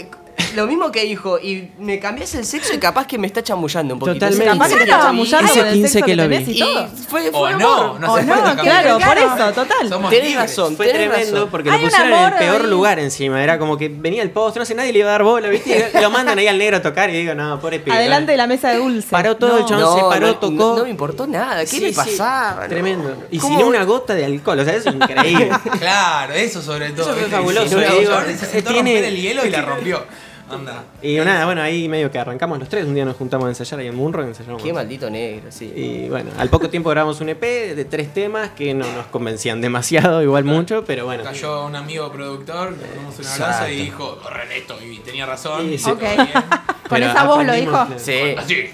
Lo 0.55 0.67
mismo 0.67 0.93
que 0.93 1.05
dijo, 1.05 1.39
y 1.39 1.71
me 1.79 1.99
cambiás 1.99 2.35
el 2.35 2.45
sexo 2.45 2.75
y 2.75 2.79
capaz 2.79 3.07
que 3.07 3.17
me 3.19 3.27
está 3.27 3.43
chamullando 3.43 3.95
un 3.95 4.01
poquito. 4.01 4.19
Totalmente. 4.27 4.45
Capaz 4.53 4.69
que 4.69 4.75
te 4.75 4.81
15 4.81 4.91
estaba 4.91 5.05
lo 5.13 5.23
vi. 5.23 5.31
chamullando 5.31 5.65
el 5.65 5.73
15 5.75 5.89
sexo 5.89 6.07
que 6.07 6.17
lo 6.17 6.29
vi. 6.29 6.37
y 6.37 6.63
fue, 7.09 7.29
O 7.31 7.33
fue 7.41 7.53
no, 7.55 7.99
no 7.99 8.13
O 8.13 8.17
se 8.19 8.25
no, 8.25 8.35
claro, 8.57 8.99
cambiar. 8.99 9.01
por 9.09 9.19
eso, 9.19 9.53
total. 9.53 9.89
Somos 9.89 10.11
Tenés 10.11 10.29
libres. 10.31 10.51
razón, 10.51 10.77
Fue 10.77 10.87
tenés 10.87 11.09
tremendo 11.09 11.35
razón. 11.37 11.49
porque 11.51 11.71
Hay 11.71 11.79
lo 11.81 11.85
pusieron 11.89 12.13
en 12.13 12.25
el 12.25 12.33
peor 12.39 12.61
ahí. 12.63 12.67
lugar 12.69 12.99
encima. 12.99 13.43
Era 13.43 13.59
como 13.59 13.77
que 13.79 13.89
venía 13.89 14.23
el 14.23 14.31
post, 14.31 14.57
no 14.57 14.65
sé, 14.65 14.75
nadie 14.75 14.93
le 14.93 14.99
iba 15.01 15.09
a 15.09 15.13
dar 15.13 15.23
bola, 15.23 15.49
¿viste? 15.49 15.91
Y 15.95 16.01
lo 16.01 16.11
mandan 16.11 16.39
ahí 16.39 16.47
al 16.49 16.59
negro 16.59 16.77
a 16.79 16.83
tocar 16.83 17.11
y 17.11 17.15
digo, 17.15 17.35
no, 17.35 17.61
pobre 17.61 17.81
pibe. 17.81 17.97
Adelante 17.97 18.33
de 18.33 18.39
la 18.39 18.47
mesa 18.47 18.71
de 18.71 18.79
dulce. 18.79 19.09
Paró 19.11 19.37
todo 19.37 19.59
el 19.59 19.65
chabón, 19.65 19.99
se 19.99 20.05
paró, 20.05 20.37
tocó. 20.37 20.77
No, 20.79 20.85
me 20.85 20.91
importó 20.91 21.27
nada. 21.27 21.65
¿Qué 21.65 21.81
le 21.81 21.93
pasaba? 21.93 22.67
Tremendo. 22.69 23.17
Y 23.31 23.41
sin 23.41 23.55
una 23.63 23.85
gota 23.85 24.15
de 24.15 24.25
alcohol, 24.25 24.59
o 24.61 24.65
sea, 24.65 24.75
es 24.75 24.87
increíble. 24.87 25.51
Claro, 25.79 26.33
eso 26.35 26.63
sobre 26.63 26.91
todo. 26.91 27.11
Eso 27.11 27.19
fue 27.21 27.29
fabuloso, 27.29 27.77
tiene- 27.77 28.65
romper 28.65 29.05
el 29.05 29.17
hielo 29.17 29.47
y 29.47 29.51
la 29.51 29.63
rompió. 29.63 30.05
Anda. 30.53 30.85
y 31.03 31.17
nada, 31.17 31.45
bueno, 31.47 31.63
ahí 31.63 31.89
medio 31.89 32.11
que 32.11 32.19
arrancamos 32.19 32.59
los 32.59 32.69
tres. 32.69 32.85
Un 32.87 32.95
día 32.95 33.05
nos 33.05 33.17
juntamos 33.17 33.47
a 33.47 33.49
ensayar 33.51 33.81
ahí 33.81 33.87
en 33.89 33.95
Munro, 33.95 34.23
ensayamos. 34.23 34.63
Qué 34.63 34.73
maldito 34.73 35.09
negro, 35.11 35.51
sí. 35.51 35.73
Y 35.75 36.09
bueno, 36.09 36.31
al 36.39 36.49
poco 36.49 36.69
tiempo 36.69 36.91
grabamos 36.91 37.21
un 37.21 37.29
EP 37.31 37.41
de 37.41 37.85
tres 37.85 38.13
temas 38.13 38.51
que 38.51 38.75
no 38.75 38.85
nos 38.93 39.07
convencían 39.07 39.61
demasiado, 39.61 40.23
igual 40.23 40.45
mucho, 40.45 40.85
pero 40.85 41.05
bueno. 41.07 41.25
Cayó 41.25 41.67
un 41.67 41.77
amigo 41.77 42.11
productor, 42.13 42.73
le 42.73 42.87
mandamos 42.87 43.19
un 43.19 43.27
abrazo 43.27 43.69
y 43.69 43.77
dijo, 43.77 44.19
corren 44.23 44.53
esto. 44.53 44.77
Y 44.83 44.99
tenía 44.99 45.27
razón. 45.27 45.63
Sí, 45.69 45.79
sí. 45.79 45.91
Con 46.89 47.03
esa 47.03 47.25
voz 47.25 47.45
lo 47.47 47.55
dijo. 47.55 47.87
Sí. 47.97 48.35
Así. 48.37 48.71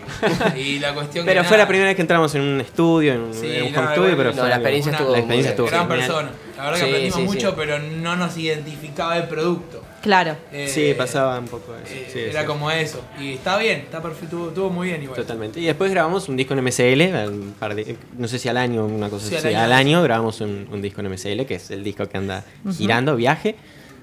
Y 0.57 0.79
la 0.81 0.93
cuestión 0.93 1.25
Pero 1.25 1.43
que 1.43 1.49
fue 1.49 1.57
nada, 1.57 1.65
la 1.65 1.69
primera 1.69 1.87
vez 1.89 1.95
que 1.97 2.03
entramos 2.03 2.35
en 2.35 2.41
un 2.43 2.61
estudio, 2.61 3.13
en 3.13 3.21
un, 3.21 3.35
Sí, 3.35 3.47
en 3.47 3.67
un 3.67 3.73
no, 3.73 3.79
home 3.81 3.93
studio, 3.93 4.17
pero 4.17 4.31
no, 4.31 4.37
fue 4.41 4.49
la 4.49 4.55
experiencia 4.57 4.91
una- 4.91 4.99
estuvo 4.99 5.13
la 5.13 5.19
experiencia 5.19 5.51
estuvo 5.51 5.67
gran 5.69 5.81
genial. 5.89 5.99
persona. 6.01 6.31
La 6.57 6.65
verdad 6.65 6.79
que 6.79 6.85
aprendimos 6.87 7.17
sí, 7.21 7.23
mucho, 7.27 7.49
sí. 7.51 7.55
pero 7.57 7.79
no 7.79 8.17
nos 8.17 8.37
identificaba 8.37 9.17
el 9.19 9.29
producto. 9.29 9.83
Claro. 10.09 10.37
Eh, 10.51 10.69
Sí, 10.69 10.95
pasaba 10.97 11.39
un 11.39 11.49
poco 11.49 11.75
eso. 11.77 11.93
eh, 11.95 12.09
sí, 12.11 12.19
era 12.31 12.41
sí. 12.41 12.47
como 12.47 12.71
eso. 12.71 13.03
Y 13.21 13.35
está 13.35 13.59
bien, 13.59 13.81
está 13.81 14.01
perfecto, 14.01 14.25
estuvo, 14.25 14.49
estuvo 14.49 14.71
muy 14.71 14.89
bien 14.89 15.03
igual. 15.03 15.21
Totalmente. 15.21 15.61
Y 15.61 15.67
después 15.67 15.91
grabamos 15.91 16.31
un 16.31 16.37
disco 16.39 16.55
en 16.55 16.61
MSL, 16.61 17.29
un 17.29 17.55
par 17.59 17.75
de- 17.75 17.95
no 18.17 18.27
sé 18.27 18.39
si 18.39 18.49
al 18.49 18.57
año, 18.57 18.87
una 18.87 19.11
cosa 19.11 19.29
Sí, 19.29 19.37
así. 19.37 19.49
al 19.49 19.57
Al 19.57 19.73
año. 19.75 19.99
año, 19.99 20.03
grabamos 20.05 20.41
un, 20.41 20.67
un 20.73 20.81
disco 20.81 21.03
en 21.03 21.09
MSL, 21.09 21.45
que 21.45 21.57
es 21.57 21.71
el 21.71 21.85
disco 21.85 22.09
que 22.09 22.17
anda 22.17 22.43
girando, 22.75 23.17
viaje. 23.17 23.57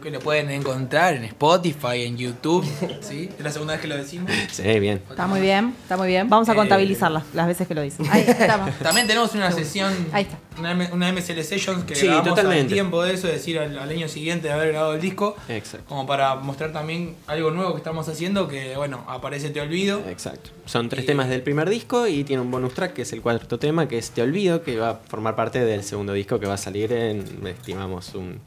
Que 0.05 0.11
lo 0.11 0.19
pueden 0.19 0.51
encontrar 0.51 1.15
en 1.15 1.23
Spotify, 1.23 2.03
en 2.03 2.15
YouTube. 2.15 2.63
¿sí? 3.01 3.27
Es 3.39 3.43
la 3.43 3.49
segunda 3.49 3.73
vez 3.73 3.81
que 3.81 3.87
lo 3.87 3.97
decimos. 3.97 4.29
Sí, 4.51 4.61
bien. 4.79 5.01
Está 5.09 5.25
muy 5.25 5.41
bien, 5.41 5.73
está 5.81 5.97
muy 5.97 6.07
bien. 6.07 6.29
Vamos 6.29 6.47
a 6.47 6.51
Eh, 6.51 6.55
contabilizar 6.55 7.09
las, 7.09 7.23
las 7.33 7.47
veces 7.47 7.67
que 7.67 7.73
lo 7.73 7.81
dicen. 7.81 8.05
Ahí 8.11 8.23
estamos. 8.27 8.69
También 8.83 9.07
tenemos 9.07 9.33
una 9.33 9.51
sesión, 9.51 9.91
Ahí 10.11 10.25
está. 10.25 10.37
Una, 10.59 10.73
M- 10.73 10.89
una 10.93 11.11
MSL 11.11 11.41
Sessions 11.43 11.85
que 11.85 11.95
Sí, 11.95 12.05
grabamos 12.05 12.27
al 12.29 12.35
totalmente. 12.35 12.73
tiempo 12.75 13.01
de 13.03 13.15
eso, 13.15 13.25
es 13.27 13.33
decir, 13.33 13.57
al, 13.57 13.79
al 13.79 13.89
año 13.89 14.07
siguiente 14.07 14.47
de 14.47 14.53
haber 14.53 14.73
grabado 14.73 14.93
el 14.93 15.01
disco. 15.01 15.35
Exacto. 15.49 15.87
Como 15.89 16.05
para 16.05 16.35
mostrar 16.35 16.71
también 16.71 17.15
algo 17.25 17.49
nuevo 17.49 17.71
que 17.71 17.77
estamos 17.79 18.07
haciendo, 18.07 18.47
que 18.47 18.77
bueno, 18.77 19.03
aparece 19.07 19.49
Te 19.49 19.59
Olvido. 19.59 20.03
Exacto. 20.07 20.51
Son 20.67 20.87
tres 20.87 21.05
Y- 21.05 21.07
temas 21.07 21.29
del 21.29 21.41
primer 21.41 21.67
disco 21.67 22.05
y 22.05 22.23
tiene 22.23 22.43
un 22.43 22.51
bonus 22.51 22.75
track 22.75 22.93
que 22.93 23.01
es 23.01 23.11
el 23.13 23.23
cuarto 23.23 23.57
tema, 23.57 23.87
que 23.87 23.97
es 23.97 24.11
Te 24.11 24.21
Olvido, 24.21 24.61
que 24.61 24.77
va 24.77 24.89
a 24.91 24.95
formar 25.07 25.35
parte 25.35 25.65
del 25.65 25.83
segundo 25.83 26.13
disco 26.13 26.39
que 26.39 26.45
va 26.45 26.53
a 26.53 26.57
salir 26.59 26.93
en, 26.93 27.25
estimamos, 27.47 28.13
un... 28.13 28.39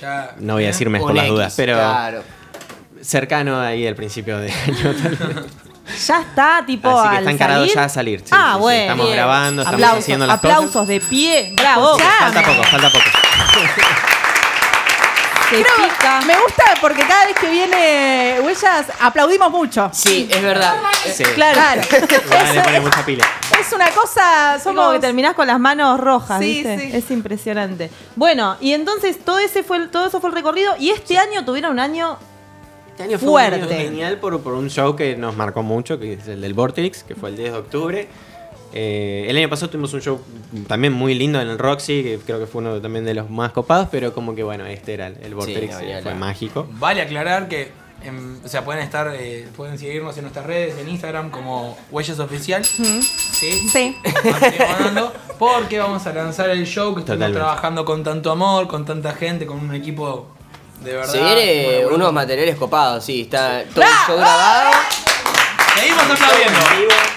Ya, 0.00 0.34
No 0.38 0.54
voy 0.54 0.62
a 0.64 0.66
¿eh? 0.66 0.68
decir 0.68 0.90
por 0.98 1.14
las 1.14 1.28
dudas, 1.28 1.54
pero 1.56 1.74
Claro. 1.74 2.22
cercano 3.02 3.60
ahí 3.60 3.86
al 3.86 3.94
principio 3.94 4.38
de 4.38 4.50
año. 4.52 4.94
tal. 5.02 5.46
Ya 6.06 6.20
está, 6.20 6.62
tipo. 6.64 6.88
Así 6.88 7.02
que 7.02 7.16
al 7.16 7.18
está 7.22 7.30
encarado 7.32 7.60
salir. 7.62 7.74
ya 7.74 7.84
a 7.84 7.88
salir. 7.88 8.20
sí, 8.20 8.26
ah, 8.30 8.50
sí, 8.50 8.54
sí. 8.54 8.60
bueno. 8.60 8.80
Estamos 8.82 9.06
bien. 9.06 9.16
grabando, 9.16 9.62
estamos 9.62 9.74
aplausos, 9.80 10.04
haciendo 10.04 10.26
las 10.28 10.36
aplausos 10.38 10.70
cosas. 10.70 10.86
de 10.88 11.00
pie. 11.00 11.52
Bravo. 11.56 11.98
Ya. 11.98 12.10
Falta 12.20 12.42
poco, 12.44 12.62
falta 12.62 12.90
poco. 12.90 13.04
Se 15.50 15.56
Creo- 15.62 15.64
pica. 15.88 16.20
me 16.26 16.34
gusta 16.38 16.62
porque 16.80 17.02
cada 17.02 17.26
vez 17.26 17.34
que 17.36 17.50
viene 17.50 18.38
Huellas 18.42 18.86
aplaudimos 19.00 19.50
mucho. 19.50 19.90
Sí, 19.92 20.28
es 20.30 20.42
verdad. 20.42 20.76
Sí. 21.12 21.24
Claro. 21.34 21.82
Le 22.54 22.60
pone 22.62 22.80
mucha 22.80 23.04
pila. 23.04 23.24
Es 23.60 23.72
una 23.72 23.90
cosa, 23.90 24.56
Es 24.56 24.62
como 24.62 24.78
somos 24.80 24.94
que 24.94 25.00
terminás 25.00 25.34
con 25.34 25.46
las 25.48 25.58
manos 25.58 25.98
rojas, 25.98 26.38
Sí, 26.40 26.62
¿viste? 26.62 26.78
sí. 26.78 26.90
Es 26.96 27.10
impresionante. 27.10 27.90
Bueno, 28.16 28.56
y 28.60 28.72
entonces 28.74 29.18
todo 29.24 29.38
ese 29.40 29.62
fue 29.64 29.88
todo 29.88 30.06
eso 30.06 30.20
fue 30.20 30.30
el 30.30 30.36
recorrido 30.36 30.74
y 30.78 30.90
este 30.90 31.18
año 31.18 31.44
tuvieron 31.44 31.72
un 31.72 31.80
año 31.80 32.16
Este 32.88 33.02
año 33.02 33.18
fue 33.18 33.28
un 33.30 33.38
año 33.40 33.56
Fuerte. 33.58 33.76
genial 33.76 34.18
por, 34.18 34.40
por 34.42 34.52
un 34.54 34.70
show 34.70 34.94
que 34.94 35.16
nos 35.16 35.34
marcó 35.36 35.62
mucho, 35.64 35.98
que 35.98 36.12
es 36.14 36.28
el 36.28 36.40
del 36.42 36.54
Vortex, 36.54 37.02
que 37.02 37.14
fue 37.16 37.30
el 37.30 37.36
10 37.36 37.52
de 37.52 37.58
octubre. 37.58 38.08
Eh, 38.72 39.26
el 39.28 39.36
año 39.36 39.48
pasado 39.48 39.70
tuvimos 39.70 39.92
un 39.94 40.00
show 40.00 40.20
también 40.68 40.92
muy 40.92 41.14
lindo 41.14 41.40
en 41.40 41.48
el 41.48 41.58
Roxy, 41.58 42.02
que 42.02 42.18
creo 42.24 42.38
que 42.38 42.46
fue 42.46 42.60
uno 42.60 42.80
también 42.80 43.04
de 43.04 43.14
los 43.14 43.28
más 43.30 43.52
copados, 43.52 43.88
pero 43.90 44.12
como 44.14 44.34
que 44.34 44.42
bueno, 44.42 44.66
este 44.66 44.94
era 44.94 45.08
el, 45.08 45.16
el 45.22 45.34
Vortex, 45.34 45.74
no, 45.74 45.80
eh, 45.80 46.00
fue 46.02 46.14
mágico. 46.14 46.68
Vale 46.72 47.02
aclarar 47.02 47.48
que, 47.48 47.72
em, 48.04 48.38
o 48.44 48.48
sea, 48.48 48.64
pueden 48.64 48.82
estar, 48.82 49.12
eh, 49.18 49.48
pueden 49.56 49.78
seguirnos 49.78 50.16
en 50.16 50.22
nuestras 50.22 50.46
redes, 50.46 50.78
en 50.78 50.88
Instagram 50.88 51.30
como 51.30 51.76
Huellas 51.90 52.18
Oficial. 52.20 52.64
Sí. 52.64 53.02
Sí. 53.72 53.96
Porque 55.38 55.78
vamos 55.78 56.06
a 56.06 56.12
lanzar 56.12 56.50
el 56.50 56.66
show 56.66 56.94
que 56.94 57.00
estamos 57.00 57.32
trabajando 57.32 57.84
con 57.84 58.04
tanto 58.04 58.30
amor, 58.30 58.68
con 58.68 58.84
tanta 58.84 59.14
gente, 59.14 59.46
con 59.46 59.58
un 59.58 59.74
equipo 59.74 60.28
de 60.84 60.92
verdad. 60.92 61.10
Se 61.10 61.18
viene 61.18 61.64
Bueno, 61.64 61.80
bueno. 61.80 61.96
unos 61.96 62.12
materiales 62.12 62.56
copados, 62.56 63.04
sí. 63.04 63.22
Está 63.22 63.64
todo 63.74 63.84
el 63.84 63.90
show 64.06 64.16
grabado. 64.16 64.70
Seguimos 65.74 66.02
aplaudiendo. 66.02 67.09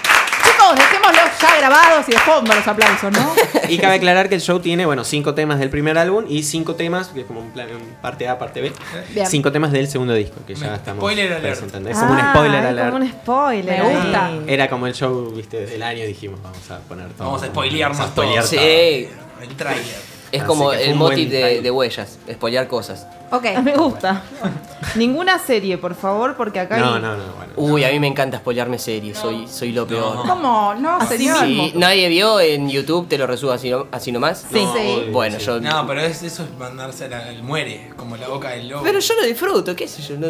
Chicos, 0.76 0.90
dejémoslo 0.92 1.14
ya 1.42 1.58
grabado. 1.58 1.82
grabados 1.84 2.10
y 2.10 2.12
de 2.12 2.18
fondo 2.20 2.54
los 2.54 2.68
aplausos, 2.68 3.12
¿no? 3.12 3.34
Y 3.70 3.78
cabe 3.78 3.96
aclarar 3.96 4.28
que 4.30 4.36
el 4.36 4.42
show 4.42 4.60
tiene, 4.60 4.86
bueno, 4.86 5.04
cinco 5.04 5.34
temas 5.34 5.58
del 5.60 5.70
primer 5.70 5.98
álbum 5.98 6.26
y 6.28 6.44
cinco 6.44 6.76
temas, 6.76 7.08
que 7.08 7.22
es 7.22 7.26
como 7.26 7.40
un 7.40 7.52
plan, 7.52 7.68
un 7.74 7.96
parte 8.02 8.28
A, 8.28 8.38
parte 8.38 8.62
B, 8.62 8.72
Bien. 9.14 9.26
cinco 9.28 9.52
temas 9.52 9.72
del 9.72 9.88
segundo 9.88 10.14
disco, 10.14 10.36
que 10.46 10.54
ya 10.56 10.68
Me- 10.70 10.76
estamos 10.76 11.00
spoiler 11.02 11.28
alert. 11.34 11.44
presentando. 11.44 11.90
Es 11.90 11.98
como 11.98 12.12
un 12.12 12.20
Ah, 12.20 12.32
spoiler 12.34 12.60
es 12.64 12.70
alert. 12.70 12.92
como 12.92 13.04
un 13.04 13.12
spoiler. 13.12 13.84
Me 13.84 13.90
gusta. 13.96 14.32
Era 14.48 14.68
como 14.70 14.88
el 14.88 14.94
show, 14.94 15.32
viste, 15.36 15.66
del 15.66 15.82
año, 15.84 16.06
dijimos, 16.06 16.42
vamos 16.44 16.70
a 16.72 16.80
poner 16.80 17.08
todo. 17.14 17.28
Vamos 17.28 17.44
a 17.44 17.48
spoilearnos 17.48 17.98
Vamos 17.98 18.12
a 18.12 18.14
spoilear 18.14 18.44
todo. 18.44 18.50
Sí. 18.52 19.08
todo. 19.10 19.44
El 19.50 19.56
trailer. 19.56 20.13
Es 20.34 20.42
Así 20.42 20.48
como 20.48 20.72
que 20.72 20.78
fue 20.78 20.86
el 20.88 20.94
un 20.94 21.00
buen 21.00 21.12
motif 21.14 21.30
de, 21.30 21.42
timing. 21.44 21.64
de 21.64 21.72
huellas, 21.72 22.18
spoilear 22.32 22.68
cosas. 22.68 23.06
Ok. 23.30 23.46
Me 23.64 23.76
gusta. 23.78 24.24
Ninguna 24.96 25.38
serie, 25.38 25.78
por 25.78 25.94
favor, 25.94 26.36
porque 26.36 26.60
acá 26.60 26.78
No, 26.78 26.96
hay- 26.96 27.02
no, 27.04 27.16
no, 27.16 27.24
bueno. 27.38 27.54
Uy, 27.56 27.84
a 27.84 27.90
mí 27.92 28.00
me 28.00 28.08
encanta 28.08 28.40
spoilearme 28.40 28.80
series, 28.80 29.16
soy, 29.18 29.48
soy 29.48 29.72
lo 29.74 29.86
peor. 29.88 30.26
¿Cómo? 30.28 30.74
No, 30.74 30.98
Así 30.98 31.18
señor. 31.18 31.46
Si 31.46 31.74
nadie 31.76 32.10
vio 32.10 32.40
en 32.40 32.68
YouTube, 32.68 33.08
te 33.08 33.18
lo 33.20 33.28
resumo 33.28 33.52
así, 33.52 33.70
no- 33.70 33.86
así 33.92 34.12
nomás. 34.12 34.44
Sí. 34.52 34.64
No, 34.66 34.74
Sí. 34.74 35.06
Bueno, 35.12 35.40
Sí. 35.40 35.46
yo. 35.46 35.60
No, 35.62 35.86
pero 35.86 36.02
es- 36.02 36.24
eso 36.24 36.44
es 36.44 36.58
mandarse 36.58 37.06
al 37.06 37.14
al 37.14 37.44
muere, 37.44 37.92
como 37.96 38.18
la 38.18 38.28
boca 38.28 38.50
del 38.50 38.70
lobo. 38.70 38.82
Pero 38.84 38.98
yo 39.00 39.14
lo 39.22 39.28
disfruto, 39.28 39.76
qué 39.76 39.88
sé 39.88 40.02
yo. 40.02 40.18
no- 40.18 40.28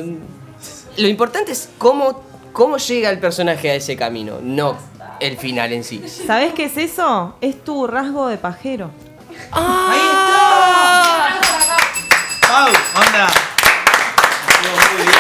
Lo 0.98 1.08
importante 1.08 1.54
es 1.54 1.70
cómo, 1.78 2.22
cómo 2.52 2.76
llega 2.78 3.10
el 3.10 3.20
personaje 3.20 3.72
a 3.72 3.76
ese 3.76 3.96
camino, 3.96 4.40
no 4.44 4.78
el 5.22 5.38
final 5.38 5.72
en 5.72 5.84
sí. 5.86 6.04
¿Sabés 6.08 6.54
qué 6.54 6.66
es 6.66 6.76
eso? 6.78 7.36
Es 7.40 7.64
tu 7.64 7.88
rasgo 7.88 8.28
de 8.28 8.38
pajero. 8.38 8.92
¡Pau! 12.48 12.68
¡Onda! 12.96 13.28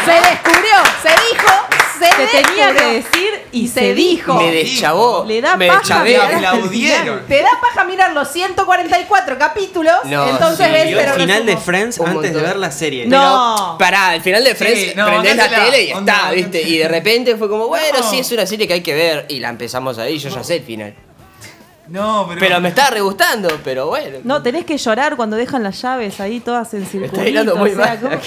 Se 0.05 0.11
descubrió, 0.11 0.75
se 1.01 1.09
dijo, 1.09 1.51
se, 1.99 2.05
Se 2.05 2.27
tenía 2.43 2.67
descubrió. 2.73 2.75
que 2.75 2.93
decir 2.95 3.41
y 3.53 3.67
Se 3.67 3.73
se 3.73 3.93
dijo. 3.93 4.33
Me 4.35 4.51
deschavó. 4.51 5.23
Le 5.25 5.41
da 5.41 5.55
me 5.55 5.67
paja 5.67 5.79
deschavé. 5.79 6.09
mirar 6.11 6.31
el 6.31 6.45
aplaudieron. 6.45 7.25
Te 7.27 7.41
da 7.41 7.49
paja 7.61 7.83
mirar 7.85 8.11
los 8.13 8.29
144 8.31 9.37
capítulos, 9.37 9.93
No, 10.05 10.27
entonces 10.27 10.65
sí, 10.67 10.71
ves, 10.71 10.95
pero 10.95 11.13
el 11.13 11.19
final 11.21 11.45
de. 11.45 11.57
Friends 11.57 11.99
antes 12.01 12.33
de 12.33 12.41
ver 12.41 12.57
la 12.57 12.71
serie. 12.71 13.05
No. 13.07 13.77
Pará, 13.79 14.09
al 14.09 14.21
final 14.21 14.43
de 14.43 14.55
Friends 14.55 14.79
Sí, 14.79 14.91
no, 14.95 15.05
prendés 15.05 15.35
la 15.37 15.49
tele 15.49 15.83
y 15.85 15.93
onda, 15.93 16.13
está, 16.15 16.31
¿viste? 16.31 16.61
Y 16.61 16.77
de 16.79 16.87
repente 16.87 17.35
fue 17.37 17.47
como, 17.49 17.67
bueno, 17.67 17.99
No. 17.99 18.09
sí, 18.09 18.19
es 18.19 18.31
una 18.31 18.45
serie 18.45 18.67
que 18.67 18.73
hay 18.73 18.81
que 18.83 18.93
ver. 18.93 19.25
Y 19.29 19.39
la 19.39 19.49
empezamos 19.49 19.97
ahí, 19.97 20.17
yo 20.19 20.29
ya 20.29 20.43
sé 20.43 20.57
el 20.57 20.63
final. 20.63 20.93
No, 21.87 22.25
pero. 22.27 22.39
Pero 22.39 22.61
me 22.61 22.69
está 22.69 22.89
re 22.89 23.01
gustando, 23.01 23.49
pero 23.63 23.87
bueno. 23.87 24.19
No, 24.23 24.41
tenés 24.41 24.65
que 24.65 24.77
llorar 24.77 25.15
cuando 25.15 25.35
dejan 25.35 25.63
las 25.63 25.81
llaves 25.81 26.19
ahí 26.19 26.39
todas 26.39 26.73
en 26.73 26.81
me 26.81 26.85
circulito. 26.85 27.15
está 27.17 27.29
hilando 27.29 27.55
muy 27.55 27.71
o 27.71 27.75
sea, 27.75 27.99
mal. 28.01 28.21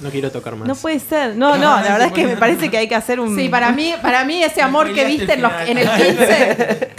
No 0.00 0.10
quiero 0.10 0.30
tocar 0.32 0.56
más. 0.56 0.66
No 0.66 0.74
puede 0.74 0.98
ser. 0.98 1.36
No, 1.36 1.56
no, 1.56 1.76
la 1.76 1.82
verdad 1.82 2.06
es 2.08 2.12
que 2.12 2.26
me 2.26 2.36
parece 2.36 2.70
que 2.70 2.76
hay 2.78 2.88
que 2.88 2.94
hacer 2.96 3.20
un. 3.20 3.36
Sí, 3.36 3.48
para 3.48 3.70
mí, 3.72 3.94
para 4.02 4.24
mí 4.24 4.42
ese 4.42 4.60
amor 4.62 4.92
que 4.92 5.04
viste 5.04 5.34
en, 5.34 5.42
los- 5.42 5.52
el 5.66 5.68
en 5.68 5.78
el 5.78 5.88
15. 5.90 6.90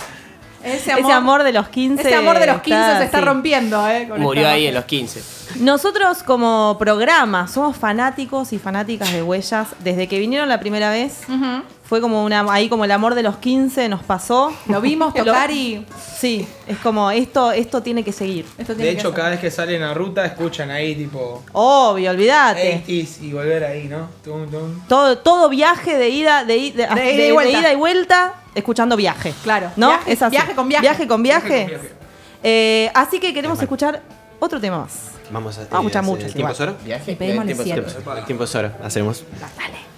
Ese 0.64 0.94
amor, 0.94 1.04
Ese 1.04 1.12
amor 1.14 1.44
de 1.44 1.52
los 1.52 1.68
15. 1.68 2.02
ese 2.02 2.16
amor 2.16 2.40
de 2.40 2.48
los 2.48 2.62
15 2.62 2.98
se 3.00 3.04
está 3.04 3.20
sí. 3.20 3.26
rompiendo, 3.26 3.86
¿eh? 3.90 4.08
con 4.08 4.22
Murió 4.22 4.48
ahí 4.48 4.68
en 4.68 4.74
los 4.74 4.86
15. 4.86 5.22
Nosotros 5.60 6.24
como 6.24 6.78
programa 6.80 7.50
somos 7.50 7.76
fanáticos 7.76 8.54
y 8.54 8.60
fanáticas 8.60 9.12
de 9.12 9.22
huellas. 9.24 9.68
Desde 9.80 10.08
que 10.08 10.20
vinieron 10.20 10.48
la 10.48 10.62
primera 10.62 10.90
vez, 10.90 11.20
Ujú. 11.28 11.64
Fue 11.86 12.00
como 12.02 12.24
una 12.24 12.46
ahí 12.52 12.70
como 12.70 12.86
el 12.86 12.92
amor 12.92 13.14
de 13.14 13.24
los 13.24 13.38
15 13.38 13.90
nos 13.90 14.04
pasó. 14.04 14.52
Lo 14.68 14.82
vimos 14.82 15.14
Lo- 15.18 15.26
tocar 15.26 15.52
y 15.52 15.86
Sí, 16.18 16.48
es 16.68 16.78
como 16.78 17.12
esto, 17.12 17.52
esto 17.52 17.84
tiene 17.84 18.04
que 18.04 18.12
seguir. 18.12 18.46
esto 18.58 18.74
tiene 18.76 18.92
De 18.92 18.98
hecho, 18.98 19.12
que 19.12 19.18
cada 19.18 19.30
vez 19.32 19.40
que 19.40 19.52
salen 19.52 19.84
a 19.84 19.94
ruta, 19.94 20.26
escuchan 20.26 20.72
ahí, 20.72 20.96
tipo. 20.96 21.44
Obvio, 21.52 22.12
olvídate. 22.12 22.84
80s 22.88 23.22
y 23.22 23.34
volver 23.34 23.64
ahí, 23.66 23.88
¿no? 23.90 24.08
Tum, 24.24 24.50
tum. 24.50 24.80
Todo, 24.88 25.18
todo 25.20 25.50
viaje 25.50 25.98
de 25.98 26.10
ida, 26.10 26.46
de, 26.46 26.54
de- 26.54 26.72
De 26.72 26.72
ida 26.74 27.04
y 27.14 27.18
de- 27.18 27.24
de 27.24 27.32
vuelta. 27.34 27.60
ida 27.60 27.74
y 27.74 27.76
vuelta, 27.76 28.34
escuchando 28.56 28.96
viaje. 28.96 29.34
Claro. 29.44 29.72
¿No? 29.76 29.90
Viaje- 29.90 30.12
Es 30.14 30.22
así. 30.22 30.32
viaje 30.32 30.56
con 30.56 30.70
viaje. 30.70 30.82
Viaje 30.82 31.08
con 31.08 31.22
viaje. 31.24 31.48
Viaje 31.48 31.64
con 31.74 31.82
viaje. 31.82 31.96
Eh, 32.44 32.92
así 32.94 33.20
que 33.20 33.34
queremos 33.34 33.62
escuchar 33.62 34.02
otro 34.40 34.60
tema 34.62 34.80
más. 34.80 35.12
Vamos 35.32 35.58
a, 35.58 35.62
Vamos 35.62 35.74
a 35.74 35.78
escuchar 35.80 36.04
muchos 36.04 36.26
¿El 36.26 36.34
tiempo 36.34 36.54
es 36.54 36.60
oro? 36.62 36.76
Viaje. 36.84 37.12
El 37.12 38.26
tiempo 38.26 38.44
es 38.44 38.56
oro. 38.56 38.72
Hacemos. 38.84 39.24
Dale. 39.40 39.93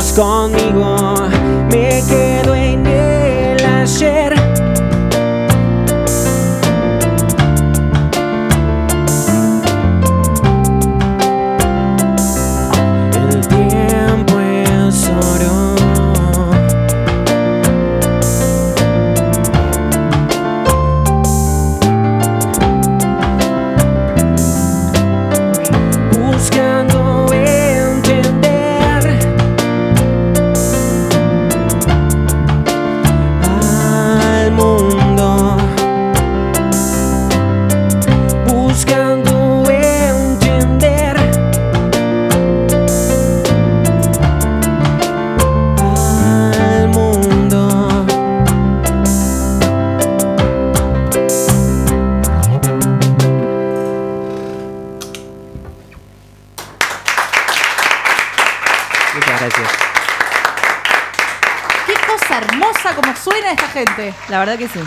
No 0.00 0.06
vengas 0.06 0.59
verdad 64.50 64.66
que 64.72 64.80
sí. 64.80 64.84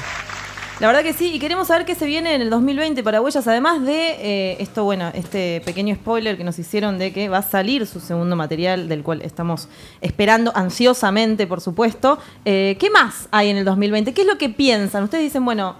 La 0.80 0.88
verdad 0.88 1.04
que 1.04 1.14
sí, 1.14 1.36
y 1.36 1.40
queremos 1.40 1.68
saber 1.68 1.86
qué 1.86 1.96
se 1.96 2.06
viene 2.06 2.34
en 2.36 2.42
el 2.42 2.50
2020 2.50 3.04
para 3.04 3.22
Huellas, 3.22 3.48
además 3.48 3.86
de 3.86 4.16
eh, 4.20 4.58
esto, 4.60 4.84
bueno, 4.84 5.12
este 5.14 5.62
pequeño 5.64 5.96
spoiler 5.96 6.36
que 6.36 6.44
nos 6.44 6.58
hicieron 6.60 6.98
de 6.98 7.14
que 7.14 7.30
va 7.30 7.38
a 7.38 7.44
salir 7.44 7.86
su 7.88 8.00
segundo 8.00 8.36
material, 8.36 8.90
del 8.90 9.04
cual 9.04 9.22
estamos 9.22 9.70
esperando 10.02 10.52
ansiosamente, 10.56 11.48
por 11.48 11.62
supuesto. 11.62 12.18
Eh, 12.44 12.76
¿Qué 12.80 12.90
más 12.90 13.30
hay 13.32 13.50
en 13.50 13.58
el 13.58 13.66
2020? 13.66 14.14
¿Qué 14.14 14.22
es 14.22 14.28
lo 14.28 14.38
que 14.38 14.50
piensan? 14.50 15.04
Ustedes 15.04 15.24
dicen, 15.24 15.46
bueno, 15.46 15.76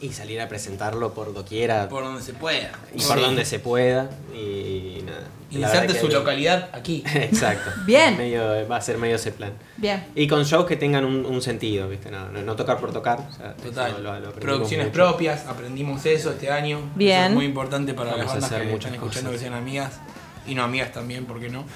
Y 0.00 0.10
salir 0.10 0.40
a 0.40 0.48
presentarlo 0.48 1.14
por 1.14 1.32
doquiera 1.32 1.88
Por 1.88 2.02
donde 2.02 2.22
se 2.22 2.32
pueda. 2.32 2.72
y 2.94 3.02
por 3.02 3.20
donde 3.20 3.44
se 3.44 3.58
pueda. 3.60 4.10
Que 5.60 6.00
su 6.00 6.08
localidad 6.08 6.68
aquí. 6.72 7.02
Exacto. 7.14 7.70
Bien. 7.86 8.16
Medio- 8.16 8.66
va 8.68 8.76
a 8.76 8.80
ser 8.80 8.98
medio 8.98 9.16
ese 9.16 9.32
plan. 9.32 9.52
Bien. 9.76 10.04
Y 10.14 10.26
con 10.26 10.44
shows 10.44 10.66
que 10.66 10.76
tengan 10.76 11.04
un, 11.04 11.24
un 11.26 11.40
sentido, 11.42 11.88
¿viste? 11.88 12.10
No, 12.10 12.28
no, 12.30 12.42
no 12.42 12.56
tocar 12.56 12.78
por 12.78 12.92
tocar. 12.92 13.20
o 13.28 13.32
sea, 13.34 13.54
Total. 13.54 14.02
lo- 14.02 14.18
lo 14.20 14.32
Producciones 14.32 14.86
mucho. 14.86 14.94
propias, 14.94 15.46
aprendimos 15.46 16.04
eso 16.06 16.30
este 16.30 16.50
año. 16.50 16.80
Bien. 16.94 17.18
Eso 17.20 17.26
es 17.28 17.34
muy 17.34 17.44
importante 17.46 17.94
para 17.94 18.10
Vamos 18.12 18.24
las 18.26 18.34
bandas 18.34 18.50
hacer 18.52 18.62
que 18.66 18.72
muchas 18.72 18.92
están 18.92 18.94
escuchando 18.94 19.30
cosas. 19.30 19.42
que 19.42 19.48
sean 19.48 19.58
amigas. 19.60 20.00
Y 20.46 20.54
no 20.54 20.62
amigas 20.62 20.92
también, 20.92 21.24
¿por 21.26 21.40
qué 21.40 21.48
no? 21.48 21.64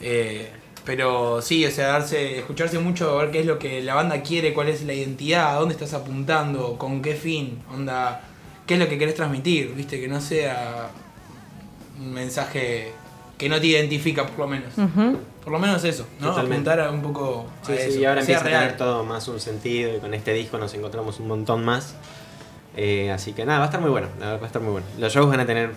Eh, 0.00 0.50
pero 0.84 1.42
sí, 1.42 1.66
o 1.66 1.70
sea, 1.70 1.88
darse, 1.88 2.38
escucharse 2.38 2.78
mucho, 2.78 3.16
ver 3.16 3.30
qué 3.30 3.40
es 3.40 3.46
lo 3.46 3.58
que 3.58 3.82
la 3.82 3.94
banda 3.94 4.22
quiere, 4.22 4.54
cuál 4.54 4.68
es 4.68 4.82
la 4.84 4.94
identidad, 4.94 5.50
a 5.54 5.58
dónde 5.58 5.74
estás 5.74 5.92
apuntando, 5.92 6.78
con 6.78 7.02
qué 7.02 7.14
fin, 7.14 7.60
onda, 7.74 8.22
qué 8.66 8.74
es 8.74 8.80
lo 8.80 8.88
que 8.88 8.96
querés 8.96 9.14
transmitir, 9.16 9.74
viste, 9.74 10.00
que 10.00 10.08
no 10.08 10.20
sea 10.20 10.88
un 11.98 12.12
mensaje 12.12 12.92
que 13.36 13.48
no 13.48 13.60
te 13.60 13.66
identifica 13.66 14.26
por 14.26 14.38
lo 14.40 14.48
menos. 14.48 14.74
Por 15.44 15.52
lo 15.52 15.58
menos 15.58 15.84
eso, 15.84 16.06
¿no? 16.20 16.28
Totalmente. 16.28 16.70
Apuntar 16.70 16.80
a 16.80 16.90
un 16.90 17.02
poco 17.02 17.46
a 17.62 17.66
Sí, 17.66 17.72
sí, 17.76 17.82
eso, 17.88 17.98
y 18.00 18.04
ahora 18.04 18.20
empieza 18.20 18.40
a 18.40 18.44
tener 18.44 18.76
todo 18.76 19.04
más 19.04 19.26
un 19.28 19.40
sentido 19.40 19.96
y 19.96 19.98
con 19.98 20.12
este 20.12 20.32
disco 20.32 20.58
nos 20.58 20.74
encontramos 20.74 21.20
un 21.20 21.28
montón 21.28 21.64
más. 21.64 21.94
Eh, 22.76 23.10
así 23.10 23.32
que 23.32 23.44
nada, 23.44 23.58
va 23.58 23.64
a 23.64 23.68
estar 23.68 23.80
muy 23.80 23.90
bueno, 23.90 24.08
la 24.20 24.26
verdad 24.26 24.40
va 24.40 24.44
a 24.44 24.46
estar 24.46 24.62
muy 24.62 24.72
bueno. 24.72 24.86
Los 24.98 25.12
shows 25.12 25.28
van 25.28 25.40
a 25.40 25.46
tener 25.46 25.72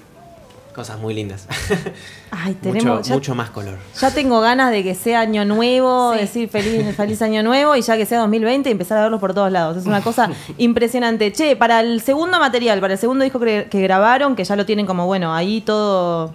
cosas 0.72 1.00
muy 1.00 1.14
lindas. 1.14 1.48
ay, 2.32 2.56
mucho, 2.62 2.62
tenemos... 2.62 3.08
ya- 3.08 3.14
mucho 3.14 3.36
más 3.36 3.50
color. 3.50 3.78
Ya 4.00 4.12
tengo 4.12 4.40
ganas 4.42 4.72
de 4.72 4.84
que 4.84 4.96
sea 4.96 5.22
año 5.22 5.46
nuevo, 5.46 6.14
Sí. 6.14 6.20
decir 6.20 6.50
feliz, 6.50 6.96
feliz 6.96 7.22
año 7.22 7.44
nuevo 7.44 7.76
y 7.76 7.82
ya 7.82 7.98
que 7.98 8.06
sea 8.06 8.20
2020 8.20 8.70
y 8.70 8.72
empezar 8.72 8.98
a 8.98 9.04
verlos 9.04 9.20
por 9.20 9.34
todos 9.34 9.52
lados. 9.52 9.78
Es 9.78 9.86
una 9.86 10.02
cosa 10.02 10.30
impresionante. 10.58 11.32
Che, 11.32 11.56
para 11.56 11.82
el 11.82 12.02
segundo 12.02 12.40
material, 12.40 12.80
para 12.80 12.94
el 12.94 13.00
segundo 13.00 13.24
disco 13.24 13.40
que, 13.40 13.68
que 13.70 13.82
grabaron, 13.82 14.36
que 14.36 14.44
ya 14.44 14.56
lo 14.56 14.66
tienen 14.66 14.86
como, 14.86 15.06
bueno, 15.06 15.34
ahí 15.34 15.62
todo 15.62 16.34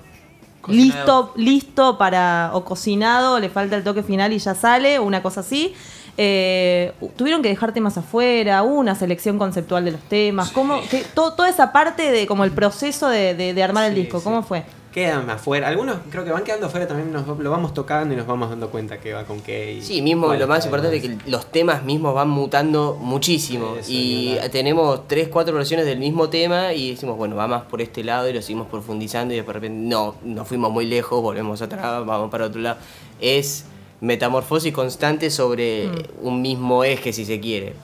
Cocinado. 0.60 0.84
listo, 0.96 1.32
listo 1.36 1.98
para, 1.98 2.50
o 2.52 2.64
cocinado, 2.64 3.38
le 3.38 3.48
falta 3.48 3.76
el 3.76 3.84
toque 3.84 4.02
final 4.02 4.32
y 4.32 4.38
ya 4.38 4.54
sale, 4.54 4.98
una 4.98 5.22
cosa 5.22 5.40
así. 5.40 5.74
Eh, 6.18 6.92
tuvieron 7.16 7.42
que 7.42 7.48
dejar 7.48 7.72
temas 7.72 7.98
afuera, 7.98 8.62
hubo 8.62 8.76
una 8.76 8.94
selección 8.94 9.38
conceptual 9.38 9.84
de 9.84 9.92
los 9.92 10.00
temas, 10.02 10.50
¿cómo, 10.50 10.80
qué- 10.90 11.04
to- 11.14 11.34
toda 11.34 11.48
esa 11.50 11.72
parte 11.72 12.10
de 12.10 12.26
como 12.26 12.44
el 12.44 12.52
proceso 12.52 13.08
de, 13.08 13.34
de- 13.34 13.52
de 13.52 13.62
armar 13.62 13.84
el 13.84 13.94
Sí, 13.94 14.00
disco, 14.02 14.18
sí. 14.18 14.24
¿cómo 14.24 14.42
fue? 14.42 14.64
Quedan 14.92 15.28
afuera, 15.28 15.68
algunos 15.68 15.98
creo 16.10 16.24
que 16.24 16.30
van 16.30 16.42
quedando 16.42 16.68
afuera 16.68 16.88
también, 16.88 17.12
nos, 17.12 17.26
lo 17.38 17.50
vamos 17.50 17.74
tocando 17.74 18.14
y 18.14 18.16
nos 18.16 18.26
vamos 18.26 18.48
dando 18.48 18.70
cuenta 18.70 18.98
que 18.98 19.12
va 19.12 19.24
con 19.24 19.42
qué. 19.42 19.74
y 19.74 19.82
Sí, 19.82 20.00
mismo 20.00 20.32
lo 20.32 20.46
más 20.48 20.64
importante 20.64 20.96
es 20.96 21.02
que 21.02 21.18
los 21.30 21.52
temas 21.52 21.82
mismos 21.82 22.14
van 22.14 22.30
mutando 22.30 22.96
muchísimo. 22.98 23.74
Eso, 23.78 23.90
y 23.92 24.38
tenemos 24.50 25.06
tres, 25.06 25.28
cuatro 25.28 25.52
versiones 25.54 25.84
del 25.84 25.98
mismo 25.98 26.30
tema 26.30 26.72
y 26.72 26.92
decimos, 26.92 27.18
bueno, 27.18 27.36
va 27.36 27.46
más 27.46 27.64
por 27.64 27.82
este 27.82 28.02
lado 28.02 28.26
y 28.30 28.32
lo 28.32 28.40
seguimos 28.40 28.68
profundizando 28.68 29.34
y 29.34 29.36
de 29.36 29.42
repente, 29.42 29.68
no, 29.78 30.14
nos 30.24 30.48
fuimos 30.48 30.72
muy 30.72 30.86
lejos, 30.86 31.20
volvemos 31.20 31.60
atrás, 31.60 32.06
vamos 32.06 32.30
para 32.30 32.46
otro 32.46 32.62
lado. 32.62 32.78
Es 33.20 33.66
metamorfosis 34.00 34.72
constante 34.72 35.30
sobre 35.30 35.88
un 36.22 36.42
mismo 36.42 36.84
eje, 36.84 37.12
si 37.12 37.24
se 37.24 37.40
quiere. 37.40 37.74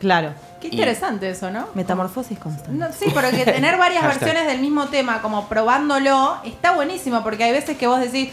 Claro. 0.00 0.32
Qué 0.60 0.68
Y- 0.68 0.72
interesante 0.72 1.28
eso, 1.30 1.50
¿no? 1.50 1.66
Metamorfosis 1.74 2.38
constante. 2.38 2.72
No, 2.72 2.86
sí, 2.92 3.06
pero 3.14 3.30
que 3.30 3.44
tener 3.52 3.76
varias 3.76 4.04
versiones 4.04 4.46
del 4.46 4.60
mismo 4.60 4.86
tema, 4.86 5.22
como 5.22 5.48
probándolo, 5.48 6.36
está 6.44 6.72
buenísimo, 6.74 7.22
porque 7.22 7.44
hay 7.44 7.52
veces 7.52 7.76
que 7.76 7.86
vos 7.86 8.00
decís, 8.00 8.28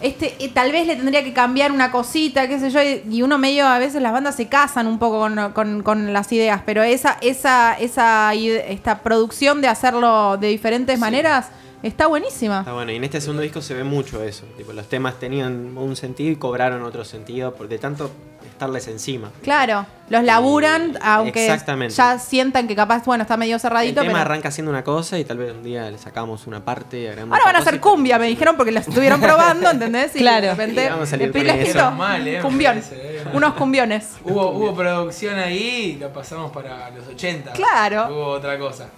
este, 0.00 0.34
eh, 0.44 0.50
tal 0.52 0.70
vez 0.72 0.86
le 0.86 0.96
tendría 0.96 1.24
que 1.24 1.32
cambiar 1.32 1.72
una 1.72 1.90
cosita, 1.90 2.46
qué 2.48 2.58
sé 2.58 2.70
yo, 2.70 2.82
y, 2.82 3.02
y 3.10 3.22
uno 3.22 3.38
medio, 3.38 3.66
a 3.66 3.78
veces 3.78 4.02
las 4.02 4.12
bandas 4.12 4.34
se 4.34 4.48
casan 4.48 4.86
un 4.86 4.98
poco 4.98 5.18
con, 5.20 5.52
con- 5.52 5.82
con 5.82 6.12
las 6.12 6.30
ideas, 6.32 6.60
pero 6.66 6.82
esa, 6.82 7.16
esa, 7.22 7.74
esa, 7.74 8.34
esta 8.34 8.98
producción 9.02 9.60
de 9.62 9.68
hacerlo 9.68 10.36
de 10.36 10.48
diferentes 10.48 10.98
maneras 10.98 11.46
está 11.88 12.06
buenísima. 12.06 12.60
Está 12.60 12.72
bueno, 12.72 12.92
y 12.92 12.96
en 12.96 13.04
este 13.04 13.20
segundo 13.20 13.42
disco 13.42 13.60
se 13.62 13.74
ve 13.74 13.84
mucho 13.84 14.22
eso. 14.22 14.44
Tipo, 14.56 14.72
los 14.72 14.88
temas 14.88 15.18
tenían 15.18 15.76
un 15.76 15.96
sentido 15.96 16.30
y 16.32 16.36
cobraron 16.36 16.82
otro 16.82 17.04
sentido 17.04 17.54
por 17.54 17.68
de 17.68 17.78
tanto 17.78 18.10
estarles 18.44 18.86
encima. 18.86 19.30
Claro, 19.42 19.84
los 20.10 20.22
laburan, 20.22 20.92
Y- 20.92 20.96
aunque 21.02 21.44
exactamente. 21.44 21.92
ya 21.94 22.20
sientan 22.20 22.68
que 22.68 22.76
capaz, 22.76 23.04
bueno, 23.04 23.22
está 23.22 23.36
medio 23.36 23.56
El 23.56 23.60
cerradito, 23.60 24.02
tema 24.02 24.12
pero... 24.12 24.20
arranca 24.22 24.50
siendo 24.52 24.70
una 24.70 24.84
cosa 24.84 25.18
y 25.18 25.24
tal 25.24 25.38
vez 25.38 25.50
un 25.52 25.64
día 25.64 25.90
le 25.90 25.98
sacamos 25.98 26.46
una 26.46 26.64
parte. 26.64 27.08
Ahora 27.10 27.24
van 27.44 27.56
a 27.56 27.58
hacer 27.58 27.80
cumbia, 27.80 28.16
me 28.18 28.26
dijeron, 28.28 28.56
porque 28.56 28.70
la 28.70 28.80
estuvieron 28.80 29.20
probando, 29.20 29.70
¿entendés? 29.70 30.14
Y 30.14 30.20
Claro. 30.20 30.42
de 30.46 30.50
repente, 30.54 30.84
Y 30.84 30.88
vamos 30.88 31.08
a 31.08 31.10
salir 31.10 31.32
con 31.32 31.46
eso. 31.46 31.90
Mal, 31.90 32.28
eh, 32.28 32.38
cumbión, 32.40 32.74
parece, 32.74 33.18
eh. 33.18 33.24
unos 33.32 33.54
cumbiones. 33.54 34.10
Hubo, 34.22 34.50
hubo 34.52 34.74
producción 34.74 35.36
ahí 35.36 35.94
y 35.96 35.98
la 35.98 36.12
pasamos 36.12 36.52
para 36.52 36.90
los 36.90 37.08
80. 37.08 37.52
Claro. 37.54 38.06
Hubo 38.08 38.26
otra 38.28 38.56
cosa. 38.56 38.88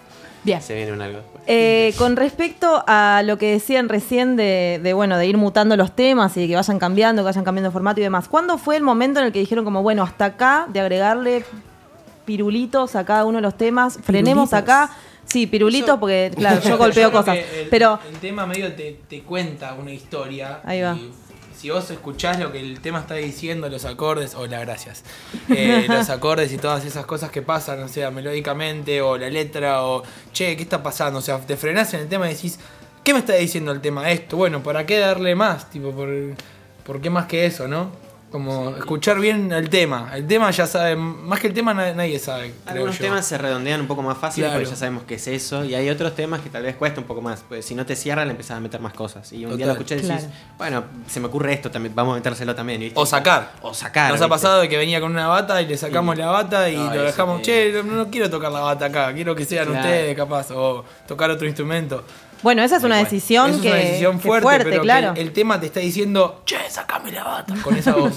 Bien. 0.46 0.62
Se 0.62 0.74
viene 0.74 0.92
un 0.92 1.02
algo 1.02 1.18
después. 1.18 1.44
Eh, 1.48 1.92
con 1.98 2.16
respecto 2.16 2.82
a 2.86 3.22
lo 3.24 3.36
que 3.36 3.50
decían 3.52 3.88
recién 3.90 4.36
de, 4.36 4.80
de, 4.82 4.92
bueno, 4.94 5.18
de 5.18 5.26
ir 5.26 5.36
mutando 5.36 5.76
los 5.76 5.94
temas 5.94 6.34
y 6.38 6.40
de 6.40 6.48
que 6.48 6.54
vayan 6.56 6.78
cambiando, 6.78 7.20
que 7.22 7.26
vayan 7.26 7.44
cambiando 7.44 7.70
formato 7.72 8.00
y 8.00 8.04
demás, 8.04 8.28
¿cuándo 8.28 8.56
fue 8.56 8.76
el 8.76 8.82
momento 8.82 9.20
en 9.20 9.26
el 9.26 9.32
que 9.32 9.40
dijeron 9.40 9.64
como, 9.64 9.82
bueno, 9.82 10.02
hasta 10.02 10.24
acá, 10.24 10.66
de 10.72 10.80
agregarle 10.80 11.44
pirulitos 12.24 12.96
a 12.96 13.04
cada 13.04 13.24
uno 13.24 13.38
de 13.38 13.42
los 13.42 13.56
temas, 13.56 13.98
frenemos 14.02 14.48
Pirulitos. 14.50 14.52
acá? 14.54 14.90
Sí, 15.24 15.46
pirulitos 15.46 15.88
Eso- 15.88 16.00
porque, 16.00 16.30
claro, 16.36 16.60
yo 16.60 16.78
golpeo 16.78 17.10
creo 17.10 17.12
cosas, 17.12 17.36
que 17.36 17.62
el, 17.62 17.68
pero... 17.68 17.98
El 18.08 18.18
tema 18.18 18.46
medio 18.46 18.72
te, 18.74 19.00
te 19.08 19.22
cuenta 19.22 19.74
una 19.74 19.92
historia. 19.92 20.60
Ahí 20.64 20.80
va. 20.80 20.94
y 20.94 21.10
si 21.66 21.70
vos 21.70 21.90
escuchás 21.90 22.38
lo 22.38 22.52
que 22.52 22.60
el 22.60 22.78
tema 22.78 23.00
está 23.00 23.14
diciendo, 23.14 23.68
los 23.68 23.84
acordes, 23.86 24.36
hola, 24.36 24.60
gracias. 24.60 25.02
Eh, 25.48 25.84
los 25.88 26.10
acordes 26.10 26.52
y 26.52 26.58
todas 26.58 26.84
esas 26.84 27.04
cosas 27.06 27.32
que 27.32 27.42
pasan, 27.42 27.82
o 27.82 27.88
sea, 27.88 28.12
melódicamente, 28.12 29.02
o 29.02 29.18
la 29.18 29.28
letra, 29.28 29.82
o 29.82 30.04
che, 30.32 30.56
¿qué 30.56 30.62
está 30.62 30.80
pasando? 30.80 31.18
O 31.18 31.22
sea, 31.22 31.40
te 31.40 31.56
frenás 31.56 31.92
en 31.94 32.02
el 32.02 32.08
tema 32.08 32.30
y 32.30 32.34
decís, 32.34 32.60
¿qué 33.02 33.12
me 33.12 33.18
está 33.18 33.32
diciendo 33.32 33.72
el 33.72 33.80
tema? 33.80 34.08
Esto, 34.12 34.36
bueno, 34.36 34.62
¿para 34.62 34.86
qué 34.86 35.00
darle 35.00 35.34
más? 35.34 35.68
Tipo, 35.68 35.90
¿por, 35.90 36.08
por 36.84 37.00
qué 37.00 37.10
más 37.10 37.26
que 37.26 37.46
eso, 37.46 37.66
no? 37.66 37.90
Como 38.36 38.76
escuchar 38.76 39.18
bien 39.18 39.50
el 39.50 39.70
tema. 39.70 40.10
El 40.14 40.26
tema 40.26 40.50
ya 40.50 40.66
sabe, 40.66 40.94
más 40.94 41.40
que 41.40 41.46
el 41.46 41.54
tema 41.54 41.72
na- 41.72 41.94
nadie 41.94 42.18
sabe, 42.18 42.52
creo 42.64 42.74
Algunos 42.74 42.98
yo. 42.98 43.04
temas 43.06 43.24
se 43.26 43.38
redondean 43.38 43.80
un 43.80 43.86
poco 43.86 44.02
más 44.02 44.18
fácil 44.18 44.44
Claro. 44.44 44.58
porque 44.58 44.68
ya 44.70 44.76
sabemos 44.76 45.04
que 45.04 45.14
es 45.14 45.26
eso. 45.26 45.64
Y 45.64 45.74
hay 45.74 45.88
otros 45.88 46.14
temas 46.14 46.42
que 46.42 46.50
tal 46.50 46.62
vez 46.62 46.76
cuesta 46.76 47.00
un 47.00 47.06
poco 47.06 47.22
más. 47.22 47.42
Pues 47.48 47.64
si 47.64 47.74
no 47.74 47.86
te 47.86 47.96
cierra, 47.96 48.26
le 48.26 48.32
empezás 48.32 48.58
a 48.58 48.60
meter 48.60 48.78
más 48.82 48.92
cosas. 48.92 49.32
Y 49.32 49.46
un 49.46 49.56
día 49.56 49.64
lo 49.64 49.72
escuchás 49.72 50.00
y 50.00 50.02
decís, 50.02 50.20
Claro. 50.24 50.34
bueno, 50.58 50.84
se 51.08 51.18
me 51.18 51.28
ocurre 51.28 51.54
esto 51.54 51.70
también, 51.70 51.94
vamos 51.94 52.12
a 52.12 52.16
metérselo 52.16 52.54
también. 52.54 52.78
¿viste? 52.80 53.00
O 53.00 53.06
sacar. 53.06 53.52
O 53.62 53.72
sacar. 53.72 54.12
Nos 54.12 54.20
ha 54.20 54.28
pasado 54.28 54.60
de 54.60 54.68
que 54.68 54.76
venía 54.76 55.00
con 55.00 55.10
una 55.12 55.28
bata 55.28 55.62
y 55.62 55.66
le 55.66 55.78
sacamos 55.78 56.18
la 56.18 56.26
bata 56.26 56.68
y 56.68 56.76
No, 56.76 56.94
lo 56.94 57.02
dejamos, 57.04 57.40
che, 57.40 57.72
no, 57.72 57.82
no 57.84 58.10
quiero 58.10 58.28
tocar 58.28 58.52
la 58.52 58.60
bata 58.60 58.84
acá, 58.84 59.14
quiero 59.14 59.34
que 59.34 59.46
sean 59.46 59.64
Claro. 59.68 59.80
ustedes 59.80 60.14
capaz, 60.14 60.50
o 60.50 60.84
tocar 61.08 61.30
otro 61.30 61.46
instrumento. 61.46 62.04
Bueno, 62.46 62.62
esa 62.62 62.76
es 62.76 62.84
una 62.84 62.94
Bueno, 62.94 63.10
decisión 63.10 63.60
que 63.60 63.68
es 63.68 63.74
una 63.74 63.74
decisión 63.82 64.20
fuerte, 64.20 64.64
pero 64.70 64.82
claro. 64.82 65.10
el, 65.16 65.18
el 65.18 65.32
tema 65.32 65.58
te 65.58 65.66
está 65.66 65.80
diciendo, 65.80 66.42
che, 66.44 66.56
sacame 66.70 67.10
la 67.10 67.24
bata, 67.24 67.54
con 67.60 67.74
esa 67.74 67.90
voz. 67.96 68.12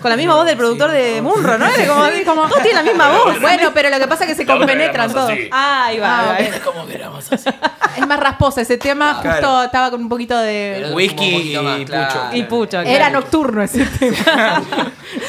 Con 0.00 0.10
la 0.10 0.16
misma 0.16 0.36
voz 0.36 0.46
del 0.46 0.56
productor 0.56 0.88
Sí. 0.90 0.96
de 0.96 1.20
Munro, 1.20 1.58
¿no? 1.58 1.66
Era 1.66 1.86
como, 1.86 2.04
como, 2.24 2.48
todos 2.48 2.62
tienen 2.62 2.82
la 2.82 2.90
misma 2.90 3.10
voz. 3.10 3.38
Bueno, 3.42 3.72
pero 3.74 3.90
lo 3.90 3.98
que 3.98 4.08
pasa 4.08 4.24
es 4.24 4.30
que 4.30 4.36
se 4.36 4.46
compenetran 4.46 5.12
todos. 5.12 5.30
Ah, 5.52 5.84
ahí 5.88 5.98
va. 5.98 6.30
Ah, 6.30 6.38
ok. 6.40 6.62
como 6.64 6.86
que 6.86 6.94
éramos 6.94 7.30
así. 7.30 7.50
Es 7.94 8.04
más 8.08 8.18
rasposo 8.18 8.60
ese 8.60 8.76
tema, 8.76 9.14
justo 9.14 9.28
Claro. 9.38 9.62
estaba 9.62 9.88
con 9.92 10.00
un 10.02 10.08
poquito 10.08 10.36
de... 10.36 10.90
Whisky 10.94 11.56
más, 11.62 11.78
y 11.78 11.84
claro. 11.84 12.08
pucho. 12.30 12.36
Y 12.36 12.42
pucho. 12.42 12.80
Era 12.80 13.08
nocturno 13.10 13.62
ese 13.62 13.84
tema. 14.00 14.62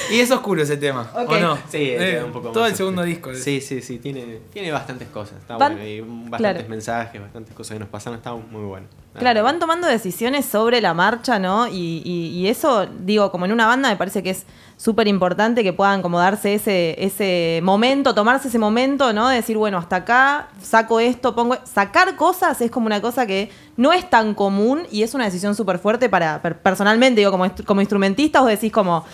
Y 0.09 0.19
es 0.19 0.31
oscuro 0.31 0.63
ese 0.63 0.75
tema. 0.77 1.11
¿o 1.13 1.37
no? 1.37 1.57
Sí, 1.69 1.77
Eh, 1.91 1.97
queda 1.97 2.25
un 2.25 2.31
poco 2.31 2.49
todo 2.49 2.63
más 2.63 2.71
el 2.71 2.77
segundo 2.77 3.03
disco. 3.03 3.35
Sí, 3.35 3.61
sí, 3.61 3.83
sí, 3.83 3.99
tiene, 3.99 4.39
tiene 4.51 4.71
bastantes 4.71 5.07
cosas. 5.09 5.37
Está 5.41 5.57
Van- 5.57 5.73
bueno. 5.75 5.87
Y 5.87 6.01
bastantes 6.01 6.37
claro. 6.39 6.69
mensajes, 6.69 7.21
bastantes 7.21 7.53
cosas 7.55 7.73
que 7.75 7.79
nos 7.81 7.89
pasaron. 7.89 8.17
Está 8.17 8.31
muy 8.51 8.63
bueno. 8.63 8.87
Claro, 9.17 9.43
van 9.43 9.59
tomando 9.59 9.87
decisiones 9.87 10.43
sobre 10.45 10.81
la 10.81 10.93
marcha, 10.93 11.39
¿no? 11.39 11.67
Y, 11.67 12.01
y- 12.03 12.31
y 12.37 12.47
eso, 12.49 12.85
digo, 12.99 13.31
como 13.31 13.45
en 13.45 13.53
una 13.53 13.65
banda 13.65 13.87
me 13.87 13.95
parece 13.95 14.21
que 14.21 14.31
es 14.31 14.45
súper 14.75 15.07
importante 15.07 15.63
que 15.63 15.71
puedan 15.71 16.01
como 16.01 16.19
darse 16.19 16.53
ese, 16.53 16.97
ese 17.01 17.61
momento, 17.63 18.13
tomarse 18.13 18.49
ese 18.49 18.59
momento, 18.59 19.13
¿no? 19.13 19.29
De 19.29 19.37
decir, 19.37 19.55
bueno, 19.57 19.77
hasta 19.77 19.95
acá, 19.95 20.49
saco 20.61 20.99
esto, 20.99 21.33
pongo... 21.33 21.55
Sacar 21.63 22.17
cosas 22.17 22.59
es 22.59 22.69
como 22.69 22.87
una 22.87 23.01
cosa 23.01 23.25
que 23.25 23.49
no 23.77 23.93
es 23.93 24.09
tan 24.09 24.33
común 24.33 24.81
y 24.91 25.03
es 25.03 25.13
una 25.13 25.23
decisión 25.23 25.55
súper 25.55 25.79
fuerte 25.79 26.09
para, 26.09 26.41
per- 26.41 26.57
personalmente, 26.57 27.21
digo, 27.21 27.31
como, 27.31 27.49
como 27.65 27.79
instrumentista, 27.79 28.41
vos 28.41 28.49
decís 28.49 28.73
como... 28.73 29.05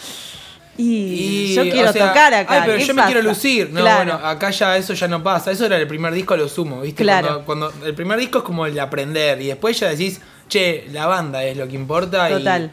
Y, 0.78 1.54
yo 1.54 1.64
quiero 1.64 1.90
o 1.90 1.94
sea, 1.94 2.08
tocar 2.10 2.34
acá. 2.34 2.54
Ay, 2.54 2.62
pero 2.66 2.78
¿qué 2.78 2.86
yo 2.86 2.94
me 2.94 3.04
quiero 3.06 3.22
lucir. 3.22 3.70
No, 3.72 3.82
Claro. 3.82 4.12
bueno, 4.14 4.28
acá 4.28 4.50
ya 4.52 4.78
eso 4.78 4.94
ya 4.94 5.08
no 5.08 5.22
pasa. 5.22 5.52
Eso 5.52 5.66
era 5.66 5.78
el 5.78 5.88
primer 5.88 6.14
disco 6.14 6.34
a 6.34 6.38
lo 6.38 6.48
sumo, 6.48 6.82
¿viste? 6.82 7.04
Claro. 7.04 7.44
Cuando, 7.46 7.70
cuando 7.72 7.86
el 7.88 7.94
primer 7.94 8.18
disco 8.20 8.40
es 8.40 8.44
como 8.44 8.66
el 8.66 8.74
de 8.74 8.82
aprender 8.82 9.42
y 9.42 9.48
después 9.48 9.80
ya 9.80 9.90
decís, 9.90 10.22
che, 10.48 10.88
la 10.92 11.06
banda 11.08 11.44
es 11.44 11.58
lo 11.58 11.68
que 11.68 11.76
importa. 11.76 12.30
y- 12.30 12.34
Total. 12.36 12.72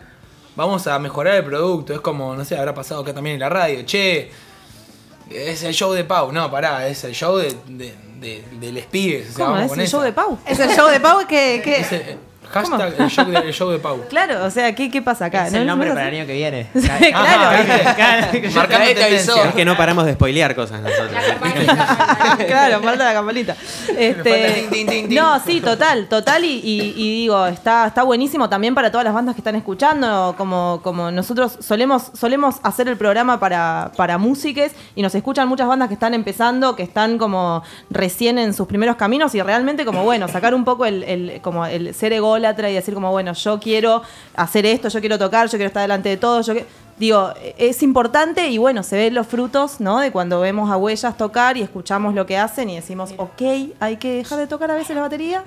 vamos 0.56 0.86
a 0.86 0.98
mejorar 0.98 1.34
el 1.36 1.44
producto. 1.44 1.92
Es 1.92 2.00
como, 2.00 2.34
no 2.34 2.44
sé, 2.44 2.56
habrá 2.56 2.72
pasado 2.74 3.02
acá 3.02 3.12
también 3.12 3.34
en 3.34 3.40
la 3.40 3.48
radio. 3.48 3.82
Che, 3.84 4.30
es 5.30 5.62
el 5.64 5.74
show 5.74 5.92
de 5.92 6.04
Pau. 6.04 6.32
No, 6.32 6.50
pará, 6.50 6.88
es 6.88 7.04
el 7.04 7.12
show 7.12 7.36
de, 7.36 7.54
de, 7.66 7.94
de, 8.20 8.44
de 8.60 8.72
les 8.72 8.86
pibes. 8.86 9.30
O 9.30 9.32
sea, 9.36 9.46
¿Cómo 9.46 9.58
es 9.60 9.76
el 9.78 9.86
show 9.88 10.00
de 10.02 10.12
Pau? 10.12 10.38
Es 10.46 10.58
el 10.60 10.70
show 10.70 10.88
de 10.88 11.00
Pau 11.00 11.26
que... 11.26 11.60
que- 11.62 11.76
Es 11.80 11.92
el- 11.92 12.16
hashtag 12.50 12.94
el 13.00 13.08
show, 13.10 13.24
de, 13.26 13.38
el 13.38 13.52
show 13.52 13.70
de 13.70 13.78
Pau. 13.78 14.04
Claro, 14.08 14.44
o 14.44 14.50
sea, 14.50 14.74
¿qué, 14.74 14.90
qué 14.90 15.02
pasa 15.02 15.26
acá? 15.26 15.46
Es 15.46 15.52
¿No? 15.52 15.58
el 15.60 15.66
nombre 15.66 15.88
¿No 15.88 15.94
para 15.94 16.08
el 16.08 16.14
año 16.16 16.26
que 16.26 16.32
viene. 16.34 16.68
Claro. 16.72 17.56
Es 19.48 19.54
que 19.54 19.64
no 19.64 19.76
paramos 19.76 20.06
de 20.06 20.14
spoilear 20.14 20.54
cosas 20.54 20.80
nosotros. 20.80 21.10
claro, 22.46 22.80
falta 22.82 23.04
la 23.04 23.12
campanita. 23.12 23.56
Este, 23.96 25.06
no, 25.10 25.40
sí, 25.40 25.60
total, 25.60 26.08
total. 26.08 26.44
Y, 26.44 26.60
y- 26.64 26.94
y 26.96 27.10
digo, 27.22 27.46
está, 27.46 27.86
está 27.86 28.02
buenísimo 28.02 28.48
también 28.48 28.74
para 28.74 28.90
todas 28.90 29.04
las 29.04 29.14
bandas 29.14 29.34
que 29.34 29.40
están 29.40 29.54
escuchando. 29.56 30.34
Como, 30.36 30.80
como 30.82 31.10
nosotros 31.10 31.58
solemos, 31.60 32.10
solemos 32.14 32.56
hacer 32.62 32.88
el 32.88 32.96
programa 32.96 33.38
para, 33.40 33.92
para 33.96 34.18
músiques 34.18 34.72
y 34.94 35.02
nos 35.02 35.14
escuchan 35.14 35.48
muchas 35.48 35.66
bandas 35.68 35.88
que 35.88 35.94
están 35.94 36.14
empezando, 36.14 36.76
que 36.76 36.82
están 36.82 37.18
como 37.18 37.62
recién 37.90 38.38
en 38.38 38.54
sus 38.54 38.66
primeros 38.66 38.96
caminos 38.96 39.34
y 39.34 39.42
realmente 39.42 39.84
como, 39.84 40.04
bueno, 40.04 40.28
sacar 40.28 40.54
un 40.54 40.64
poco 40.64 40.86
el, 40.86 41.02
el- 41.04 41.40
como 41.42 41.66
el 41.66 41.94
ser 41.94 42.12
ególatra 42.12 42.37
y 42.38 42.74
decir 42.74 42.94
como, 42.94 43.10
bueno, 43.10 43.32
yo 43.32 43.58
quiero 43.60 44.02
hacer 44.34 44.66
esto, 44.66 44.88
yo 44.88 45.00
quiero 45.00 45.18
tocar, 45.18 45.46
yo 45.46 45.52
quiero 45.52 45.66
estar 45.68 45.82
delante 45.82 46.08
de 46.08 46.16
todo, 46.16 46.40
yo 46.42 46.54
que- 46.54 46.66
Digo, 46.98 47.32
es 47.58 47.84
importante 47.84 48.48
y 48.48 48.58
bueno, 48.58 48.82
se 48.82 48.96
ven 48.96 49.14
los 49.14 49.24
frutos, 49.28 49.78
¿no? 49.80 50.00
De 50.00 50.10
cuando 50.10 50.40
vemos 50.40 50.68
a 50.68 50.76
Huellas 50.76 51.16
tocar 51.16 51.56
y 51.56 51.62
escuchamos 51.62 52.12
lo 52.12 52.26
que 52.26 52.36
hacen 52.36 52.68
y 52.70 52.74
decimos, 52.74 53.14
ok, 53.18 53.40
hay 53.78 53.96
que 53.98 54.14
dejar 54.16 54.36
de 54.38 54.48
tocar 54.48 54.68
a 54.72 54.74
veces 54.74 54.96
la 54.96 55.02
batería 55.02 55.44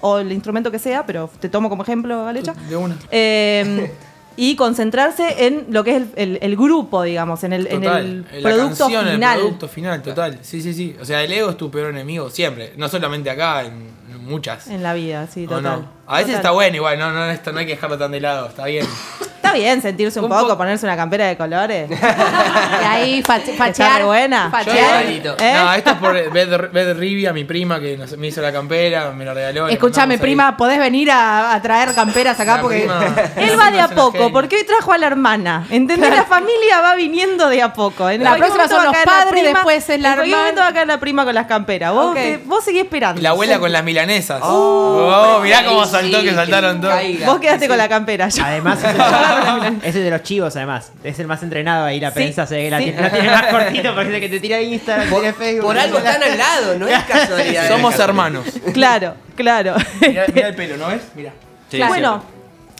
o 0.00 0.18
el 0.18 0.32
instrumento 0.32 0.72
que 0.72 0.80
sea, 0.80 1.06
pero 1.06 1.30
te 1.38 1.48
tomo 1.48 1.68
como 1.68 1.84
ejemplo, 1.84 2.26
Alecha. 2.26 2.52
De 2.68 2.76
una. 2.76 2.96
Eh, 3.12 3.92
y 4.40 4.54
concentrarse 4.54 5.46
en 5.46 5.66
lo 5.70 5.82
que 5.82 5.96
es 5.96 6.02
el, 6.02 6.08
el- 6.16 6.38
el 6.40 6.56
grupo, 6.56 7.02
digamos, 7.02 7.42
en 7.42 7.52
el, 7.52 7.66
en 7.66 7.82
el 7.82 8.22
la 8.22 8.50
producto 8.50 8.84
canción, 8.84 9.08
final. 9.08 9.34
El 9.36 9.40
producto 9.42 9.68
final, 9.68 10.02
total. 10.02 10.38
Sí, 10.42 10.62
sí, 10.62 10.72
sí. 10.72 10.96
O 11.00 11.04
sea, 11.04 11.22
el 11.24 11.32
ego 11.32 11.50
es 11.50 11.56
tu 11.56 11.70
peor 11.70 11.90
enemigo 11.90 12.30
siempre. 12.30 12.72
No 12.76 12.88
solamente 12.88 13.28
acá, 13.30 13.64
en, 13.64 13.88
en 14.12 14.24
muchas. 14.24 14.68
En 14.68 14.82
la 14.84 14.94
vida, 14.94 15.26
sí, 15.26 15.44
¿O 15.46 15.48
total. 15.56 15.80
no? 15.80 15.88
A 16.06 16.12
veces 16.18 16.26
Total. 16.26 16.36
está 16.36 16.50
bueno 16.52 16.76
igual, 16.76 16.98
no, 16.98 17.12
no, 17.12 17.28
esto 17.30 17.52
no 17.52 17.58
hay 17.58 17.66
que 17.66 17.72
dejarlo 17.72 17.98
tan 17.98 18.12
de 18.12 18.20
lado, 18.20 18.46
está 18.48 18.64
bien. 18.66 18.86
Está 19.48 19.58
bien 19.58 19.82
sentirse 19.82 20.18
un, 20.20 20.26
Un 20.26 20.30
poco, 20.30 20.48
po- 20.48 20.58
ponerse 20.58 20.86
una 20.86 20.96
campera 20.96 21.26
de 21.26 21.36
colores. 21.36 21.90
y 22.82 22.84
ahí 22.84 23.22
fache- 23.22 23.56
fachear. 23.56 23.98
re 23.98 24.04
buena. 24.04 24.50
Fachear. 24.50 25.02
igualito. 25.02 25.36
¿Eh? 25.38 25.52
No, 25.54 25.72
esto 25.74 25.90
es 25.90 25.96
por 25.96 26.30
Bed, 26.32 26.70
Bed 26.72 26.96
Rivia, 26.98 27.32
mi 27.32 27.44
prima, 27.44 27.80
que 27.80 27.96
nos- 27.96 28.16
me 28.16 28.26
hizo 28.28 28.40
la 28.40 28.52
campera, 28.52 29.10
me 29.12 29.24
la 29.24 29.34
regaló. 29.34 29.66
ahí. 29.66 29.76
prima, 30.18 30.56
¿podés 30.56 30.78
venir 30.78 31.10
a, 31.10 31.54
a 31.54 31.62
traer 31.62 31.94
camperas 31.94 32.38
acá? 32.40 32.56
La 32.56 32.62
Porque 32.62 32.78
prima- 32.80 33.14
Él 33.36 33.58
va 33.58 33.70
de 33.70 33.80
a 33.80 33.88
poco, 33.88 34.32
porque 34.32 34.56
hoy 34.56 34.64
trajo 34.64 34.92
a 34.92 34.98
la 34.98 35.06
hermana. 35.06 35.66
¿Entendés? 35.70 36.10
La 36.10 36.24
familia 36.24 36.80
va 36.80 36.94
viniendo 36.94 37.48
de 37.48 37.62
a 37.62 37.72
poco. 37.72 38.08
En 38.10 38.22
La 38.24 38.36
próxima 38.36 38.68
son 38.68 38.84
los 38.84 38.96
padres, 39.04 39.42
después 39.42 39.88
es 39.88 40.00
la 40.00 40.12
En 40.14 40.18
hermana. 40.20 40.36
momento 40.38 40.60
va 40.60 40.66
a 40.68 40.72
caer 40.72 40.86
la 40.86 40.98
prima 41.00 41.24
con 41.24 41.34
las 41.34 41.46
camperas. 41.46 41.92
Vos, 41.92 42.14
te- 42.14 42.38
vos 42.44 42.64
seguís 42.64 42.82
esperando. 42.82 43.20
Y 43.20 43.22
la 43.22 43.30
abuela 43.30 43.58
con 43.58 43.72
las 43.72 43.84
milanesas. 43.84 44.40
Oh, 44.42 45.40
mirá 45.42 45.64
cómo 45.64 45.84
saltó 45.86 46.20
que 46.22 46.34
saltaron 46.34 46.80
todos. 46.80 46.94
Vos 47.24 47.38
quedaste 47.40 47.68
con 47.68 47.78
la 47.78 47.88
campera. 47.88 48.28
Además, 48.42 48.78
ese, 49.82 49.88
es 49.88 49.94
de 49.94 50.10
los 50.10 50.22
chivos, 50.22 50.54
además. 50.56 50.92
Es 51.04 51.18
el 51.18 51.26
más 51.26 51.42
entrenado 51.42 51.84
ahí. 51.86 52.00
La 52.00 52.08
Sí, 52.10 52.14
prensa 52.14 52.46
se 52.46 52.56
ve 52.56 52.70
la 52.70 52.78
sí. 52.78 52.84
tiene, 52.84 53.00
la 53.02 53.10
tiene 53.10 53.30
más 53.30 53.46
cortito 53.46 53.94
porque 53.94 54.14
es 54.14 54.20
que 54.20 54.28
te 54.28 54.40
tira 54.40 54.60
Instagram, 54.60 55.08
Por, 55.08 55.20
tiene 55.20 55.34
Facebook. 55.34 55.64
por 55.66 55.78
algo 55.78 55.98
están 55.98 56.22
al 56.22 56.38
lado, 56.38 56.78
no 56.78 56.86
es 56.88 57.02
casualidad. 57.04 57.68
Somos 57.68 57.98
hermanos. 57.98 58.44
Claro, 58.72 59.14
claro. 59.36 59.74
Mirá 60.00 60.24
el 60.26 60.54
pelo, 60.54 60.76
¿no 60.76 60.88
ves? 60.88 61.02
Mirá. 61.14 61.32
Sí, 61.70 61.80
bueno, 61.86 62.22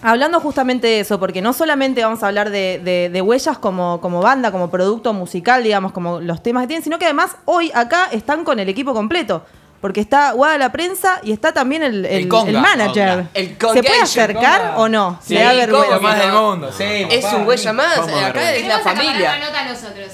hablando 0.03 0.41
justamente 0.41 0.87
de 0.87 1.01
eso, 1.01 1.19
porque 1.21 1.43
no 1.43 1.53
solamente 1.53 2.03
vamos 2.03 2.23
a 2.23 2.29
hablar 2.29 2.51
de, 2.51 2.81
de- 2.83 3.11
de 3.13 3.21
huellas 3.23 3.59
como, 3.59 4.01
como 4.01 4.23
banda, 4.23 4.51
como 4.53 4.71
producto 4.71 5.13
musical, 5.13 5.63
digamos, 5.63 5.93
como 5.93 6.21
los 6.21 6.43
temas 6.43 6.63
que 6.63 6.69
tienen, 6.69 6.85
sino 6.85 6.99
que 6.99 7.05
además 7.05 7.37
hoy 7.45 7.71
acá 7.75 8.09
están 8.13 8.45
con 8.45 8.59
el 8.61 8.69
equipo 8.69 8.95
completo. 8.95 9.45
Porque 9.81 10.01
está 10.01 10.33
Guada 10.33 10.59
la 10.59 10.73
prensa 10.73 11.21
y 11.23 11.31
está 11.33 11.53
también 11.53 11.83
el, 11.85 12.05
el- 12.05 12.23
El 12.23 12.29
conga. 12.29 12.51
el 12.51 12.59
manager. 12.59 13.09
Conga. 13.09 13.31
El 13.35 13.49
¿Se 13.59 13.83
puede 13.83 14.01
acercar 14.01 14.61
conga. 14.61 14.79
o 14.79 14.89
no? 14.89 15.21
Sí, 15.25 15.35
Le 15.35 15.41
da 15.45 15.51
conga, 15.51 15.67
vergüenza. 15.67 15.99
más 16.01 16.19
del 16.19 16.33
mundo. 16.33 16.71
Sí, 16.77 16.85
Es 17.11 17.25
papá. 17.25 17.37
un 17.37 17.47
huella 17.47 17.73
más, 17.73 17.97
Vamos 17.99 18.23
a 18.23 18.27
acá 18.27 18.53
es 18.55 18.67
la 18.67 18.79
familia. 18.81 19.35
una 19.37 19.47
nota 19.47 19.65
nosotros. 19.67 20.09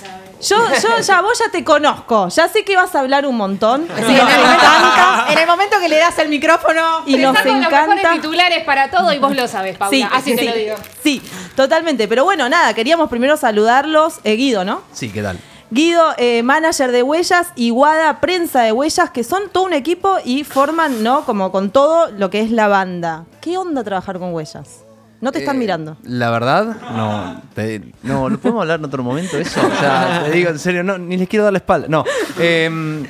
Yo, 0.47 0.57
yo 0.83 0.99
ya, 1.01 1.23
vos 1.23 1.39
ya 1.39 1.51
te 1.51 1.65
conozco. 1.65 2.29
Ya 2.29 2.49
sé 2.49 2.65
que 2.65 2.77
vas 2.77 2.95
a 2.95 3.01
hablar 3.01 3.25
un 3.25 3.37
montón. 3.39 3.89
Sí, 3.97 4.03
en, 4.03 4.11
el 4.11 4.17
momento, 4.19 5.31
en 5.31 5.39
el 5.39 5.47
momento 5.47 5.81
que 5.81 5.89
le 5.89 5.97
das 5.97 6.19
el 6.19 6.29
micrófono. 6.29 7.03
Y 7.07 7.17
nos 7.17 7.35
con 7.39 7.47
los 7.47 7.57
mejores 7.71 7.81
encanta. 8.01 8.13
titulares 8.13 8.65
para 8.65 8.91
todo 8.91 9.11
y 9.15 9.19
vos 9.19 9.35
lo 9.35 9.49
sabes, 9.49 9.79
Paula. 9.79 9.97
Sí, 9.97 10.07
Así 10.13 10.35
te 10.37 10.43
sí, 10.43 10.49
lo 10.49 10.55
digo. 10.55 10.75
Sí, 11.03 11.23
totalmente. 11.57 12.07
Pero 12.09 12.25
bueno, 12.25 12.47
nada, 12.51 12.75
queríamos 12.75 13.09
primero 13.09 13.39
saludarlos. 13.39 14.17
Eh, 14.25 14.35
Guido, 14.35 14.65
¿no? 14.67 14.83
Sí, 14.93 15.09
¿qué 15.11 15.23
tal? 15.23 15.39
Guido, 15.75 16.03
eh, 16.19 16.45
manager 16.45 16.93
de 16.93 17.03
Huellas, 17.03 17.49
y 17.57 17.71
Guada, 17.71 18.21
prensa 18.21 18.63
de 18.63 18.71
Huellas, 18.71 19.11
que 19.11 19.25
son 19.25 19.43
todo 19.51 19.65
un 19.65 19.73
equipo 19.73 20.19
y 20.25 20.45
forman, 20.45 21.03
¿no? 21.03 21.25
Como 21.25 21.51
con 21.51 21.71
todo 21.71 22.11
lo 22.13 22.31
que 22.31 22.41
es 22.43 22.53
la 22.53 22.69
banda. 22.69 23.25
¿Qué 23.41 23.59
onda 23.59 23.83
trabajar 23.83 24.21
con 24.21 24.33
Huellas? 24.33 24.85
No 25.21 25.33
te 25.33 25.41
están 25.41 25.57
Eh, 25.57 25.59
mirando. 25.59 25.97
La 26.05 26.31
verdad, 26.31 26.77
no. 26.95 27.43
te- 27.55 27.93
no, 28.05 28.29
¿lo 28.29 28.39
podemos 28.39 28.61
hablar 28.63 28.79
en 28.79 28.85
otro 28.85 29.03
momento 29.03 29.37
eso? 29.37 29.61
O 29.67 29.81
sea, 29.81 30.23
te 30.27 30.31
digo 30.31 30.51
en 30.51 30.59
serio, 30.61 30.85
no, 30.85 30.97
ni 30.97 31.17
les 31.17 31.29
quiero 31.29 31.43
dar 31.45 31.53
la 31.53 31.59
espalda. 31.59 31.89
No. 31.89 32.05
em, 32.39 33.05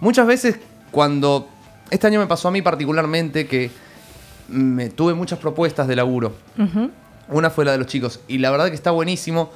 muchas 0.00 0.26
veces 0.26 0.56
cuando. 0.90 1.48
Este 1.90 2.06
año 2.06 2.20
me 2.20 2.26
pasó 2.26 2.48
a 2.48 2.50
mí 2.50 2.60
particularmente 2.62 3.46
que 3.46 3.70
me 4.48 4.88
tuve 4.90 5.14
muchas 5.14 5.38
propuestas 5.38 5.86
de 5.88 5.96
laburo. 5.96 6.34
Una 7.28 7.48
fue 7.50 7.64
la 7.64 7.72
de 7.72 7.78
los 7.78 7.86
chicos. 7.86 8.20
Y 8.28 8.38
la 8.38 8.50
verdad 8.50 8.68
que 8.68 8.74
está 8.74 8.90
buenísimo 8.90 9.50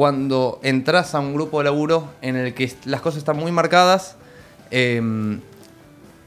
cuando 0.00 0.60
entras 0.62 1.14
a 1.14 1.20
un 1.20 1.34
grupo 1.34 1.58
de 1.58 1.64
laburo 1.64 2.08
en 2.22 2.34
el 2.34 2.54
que 2.54 2.72
las 2.86 3.02
cosas 3.02 3.18
están 3.18 3.36
muy 3.36 3.52
marcadas 3.52 4.16
em, 4.70 5.42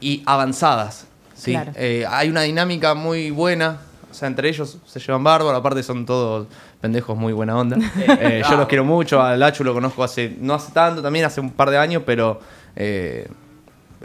y 0.00 0.22
avanzadas. 0.26 1.08
¿sí? 1.34 1.50
Claro. 1.50 1.72
Eh, 1.74 2.04
hay 2.08 2.28
una 2.28 2.42
dinámica 2.42 2.94
muy 2.94 3.32
buena. 3.32 3.78
O 4.12 4.14
sea, 4.14 4.28
entre 4.28 4.48
ellos 4.48 4.78
se 4.86 5.00
llevan 5.00 5.24
bárbaro. 5.24 5.56
Aparte 5.56 5.82
son 5.82 6.06
todos 6.06 6.46
pendejos 6.80 7.18
muy 7.18 7.32
buena 7.32 7.58
onda. 7.58 7.76
Eh, 8.20 8.44
yo 8.48 8.56
los 8.56 8.68
quiero 8.68 8.84
mucho. 8.84 9.20
A 9.20 9.36
Lachu 9.36 9.64
lo 9.64 9.74
conozco 9.74 10.04
hace, 10.04 10.36
no 10.38 10.54
hace 10.54 10.70
tanto, 10.70 11.02
también 11.02 11.24
hace 11.24 11.40
un 11.40 11.50
par 11.50 11.68
de 11.70 11.78
años, 11.78 12.04
pero... 12.06 12.38
eh, 12.76 13.26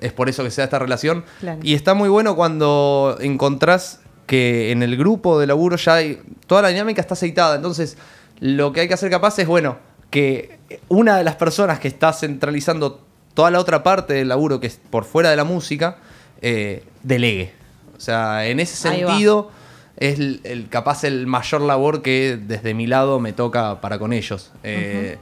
es 0.01 0.13
por 0.13 0.29
eso 0.29 0.43
que 0.43 0.49
se 0.49 0.61
da 0.61 0.65
esta 0.65 0.79
relación. 0.79 1.25
Claro. 1.41 1.59
Y 1.61 1.75
está 1.75 1.93
muy 1.93 2.09
bueno 2.09 2.35
cuando 2.35 3.17
encontrás 3.19 3.99
que 4.25 4.71
en 4.71 4.81
el 4.81 4.97
grupo 4.97 5.39
de 5.39 5.45
laburo 5.45 5.75
ya 5.75 5.95
hay, 5.95 6.21
toda 6.47 6.63
la 6.63 6.69
dinámica 6.69 7.01
está 7.01 7.13
aceitada. 7.13 7.55
Entonces, 7.55 7.97
lo 8.39 8.71
que 8.73 8.81
hay 8.81 8.87
que 8.87 8.93
hacer 8.93 9.09
capaz 9.09 9.37
es, 9.39 9.47
bueno, 9.47 9.77
que 10.09 10.57
una 10.87 11.17
de 11.17 11.23
las 11.23 11.35
personas 11.35 11.79
que 11.79 11.87
está 11.87 12.13
centralizando 12.13 13.01
toda 13.33 13.51
la 13.51 13.59
otra 13.59 13.83
parte 13.83 14.13
del 14.13 14.27
laburo, 14.29 14.59
que 14.59 14.67
es 14.67 14.79
por 14.89 15.03
fuera 15.05 15.29
de 15.29 15.35
la 15.35 15.43
música, 15.43 15.97
eh, 16.41 16.83
delegue. 17.03 17.53
O 17.97 17.99
sea, 17.99 18.47
en 18.47 18.59
ese 18.59 18.75
sentido 19.07 19.51
es 19.97 20.19
el, 20.19 20.39
el- 20.45 20.69
capaz 20.69 21.03
el 21.03 21.27
mayor 21.27 21.61
labor 21.61 22.01
que 22.01 22.39
desde 22.41 22.73
mi 22.73 22.87
lado 22.87 23.19
me 23.19 23.33
toca 23.33 23.81
para 23.81 23.99
con 23.99 24.13
ellos. 24.13 24.51
Eh, 24.63 25.17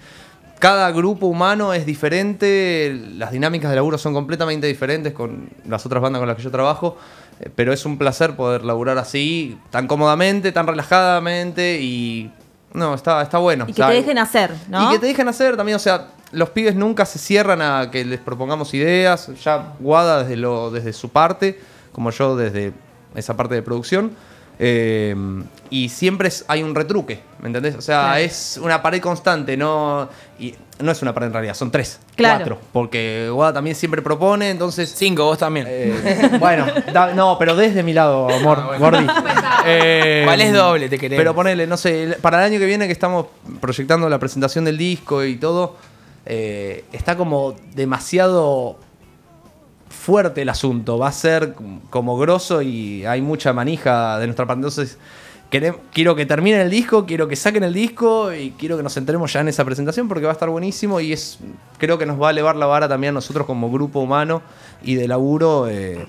Cada 0.60 0.90
grupo 0.92 1.28
humano 1.28 1.74
es 1.74 1.86
diferente, 1.86 3.00
las 3.16 3.32
dinámicas 3.32 3.70
de 3.70 3.76
laburo 3.76 3.98
son 4.00 4.14
completamente 4.14 4.66
diferentes 4.68 5.14
con 5.14 5.50
las 5.68 5.86
otras 5.86 6.02
bandas 6.02 6.20
con 6.20 6.28
las 6.28 6.38
que 6.38 6.44
yo 6.44 6.50
trabajo, 6.52 6.98
eh, 7.40 7.50
pero 7.56 7.74
es 7.74 7.86
un 7.86 7.98
placer 8.00 8.36
poder 8.36 8.64
laburar 8.66 8.98
así, 8.98 9.58
tan 9.70 9.86
cómodamente, 9.88 10.52
tan 10.52 10.66
relajadamente 10.68 11.80
y... 11.82 12.32
No, 12.74 12.94
está, 12.94 13.22
está 13.22 13.38
bueno. 13.38 13.66
Y 13.68 13.72
O 13.72 13.74
que 13.74 13.82
sea, 13.82 13.88
te 13.88 13.94
dejen 13.94 14.18
hacer, 14.18 14.54
¿no? 14.70 14.90
y 14.90 14.94
que 14.94 15.00
te 15.00 15.08
dejen 15.08 15.28
hacer 15.28 15.58
también, 15.58 15.76
o 15.76 15.80
sea, 15.80 16.08
los 16.32 16.50
pibes 16.50 16.76
nunca 16.76 17.06
se 17.06 17.20
cierran 17.20 17.62
a 17.62 17.90
que 17.90 18.04
les 18.04 18.20
propongamos 18.20 18.74
ideas, 18.74 19.30
ya 19.44 19.74
Guada 19.80 20.24
desde, 20.24 20.36
lo, 20.36 20.72
desde 20.72 20.94
su 20.94 21.10
parte, 21.10 21.60
como 21.92 22.12
yo 22.12 22.36
desde 22.36 22.74
esa 23.16 23.36
parte 23.36 23.56
de 23.56 23.62
producción, 23.62 24.12
eh, 24.60 25.16
y 25.70 25.90
siempre 25.90 26.30
es- 26.30 26.46
hay 26.48 26.64
un 26.64 26.74
retruque, 26.74 27.20
¿me 27.42 27.48
entendés? 27.48 27.76
O 27.76 27.82
sea, 27.82 28.02
Claro. 28.04 28.18
es 28.20 28.60
una 28.62 28.82
pared 28.82 29.02
constante, 29.02 29.56
no, 29.58 30.08
y 30.40 30.56
no 30.80 30.92
es 30.92 31.02
una 31.02 31.14
pared 31.14 31.28
en 31.28 31.34
realidad, 31.34 31.54
son 31.56 31.70
tres, 31.72 32.00
Claro. 32.16 32.38
cuatro, 32.38 32.60
porque 32.72 33.30
Guada 33.32 33.54
también 33.54 33.76
siempre 33.76 34.02
propone, 34.02 34.50
entonces... 34.50 34.94
Cinco, 34.96 35.26
vos 35.26 35.38
también. 35.38 35.66
eh, 35.70 36.38
bueno, 36.40 36.66
da- 36.94 37.14
no, 37.14 37.38
pero 37.38 37.56
desde 37.56 37.84
mi 37.84 37.94
lado, 37.94 38.30
amor, 38.30 38.60
Ah, 38.74 38.78
Gordi. 38.78 39.06
Eh, 39.70 40.24
Valés 40.26 40.54
doble, 40.54 40.88
te 40.88 40.98
queremos. 40.98 41.20
Pero 41.20 41.36
ponele, 41.36 41.68
no 41.68 41.76
sé, 41.76 42.18
para 42.22 42.38
el 42.46 42.52
año 42.54 42.60
que 42.60 42.66
viene 42.66 42.86
que 42.88 42.94
estamos 42.94 43.26
proyectando 43.60 44.08
la 44.08 44.18
presentación 44.18 44.64
del 44.64 44.78
disco 44.78 45.26
y 45.26 45.36
todo, 45.36 45.76
eh, 46.26 46.86
está 46.94 47.18
como 47.18 47.56
demasiado 47.76 48.80
fuerte 49.90 50.42
el 50.42 50.50
asunto. 50.50 50.98
Va 50.98 51.10
a 51.10 51.12
ser 51.12 51.56
como 51.90 52.18
grosso 52.18 52.62
y 52.62 53.06
hay 53.06 53.22
mucha 53.22 53.54
manija 53.54 54.20
de 54.20 54.28
nuestra 54.28 54.46
parte. 54.46 54.60
Entonces, 54.60 54.98
quiero 55.50 56.16
que 56.16 56.26
terminen 56.26 56.62
el 56.62 56.70
disco, 56.70 57.06
quiero 57.06 57.28
que 57.28 57.36
saquen 57.36 57.64
el 57.64 57.74
disco 57.74 58.34
y 58.34 58.52
quiero 58.52 58.76
que 58.78 58.84
nos 58.84 58.94
centremos 58.94 59.32
ya 59.32 59.42
en 59.42 59.48
esa 59.48 59.64
presentación 59.64 60.08
porque 60.08 60.26
va 60.26 60.32
a 60.32 60.34
estar 60.34 60.50
buenísimo 60.50 61.00
y 61.00 61.14
es 61.14 61.40
creo 61.78 61.98
que 61.98 62.06
nos 62.06 62.22
va 62.22 62.28
a 62.28 62.32
elevar 62.32 62.56
la 62.56 62.66
vara 62.66 62.88
también 62.88 63.12
a 63.12 63.16
nosotros 63.16 63.46
como 63.48 63.72
grupo 63.72 64.00
humano 64.00 64.42
y 64.84 64.96
de 64.96 65.08
laburo 65.08 65.68
eh, 65.70 66.06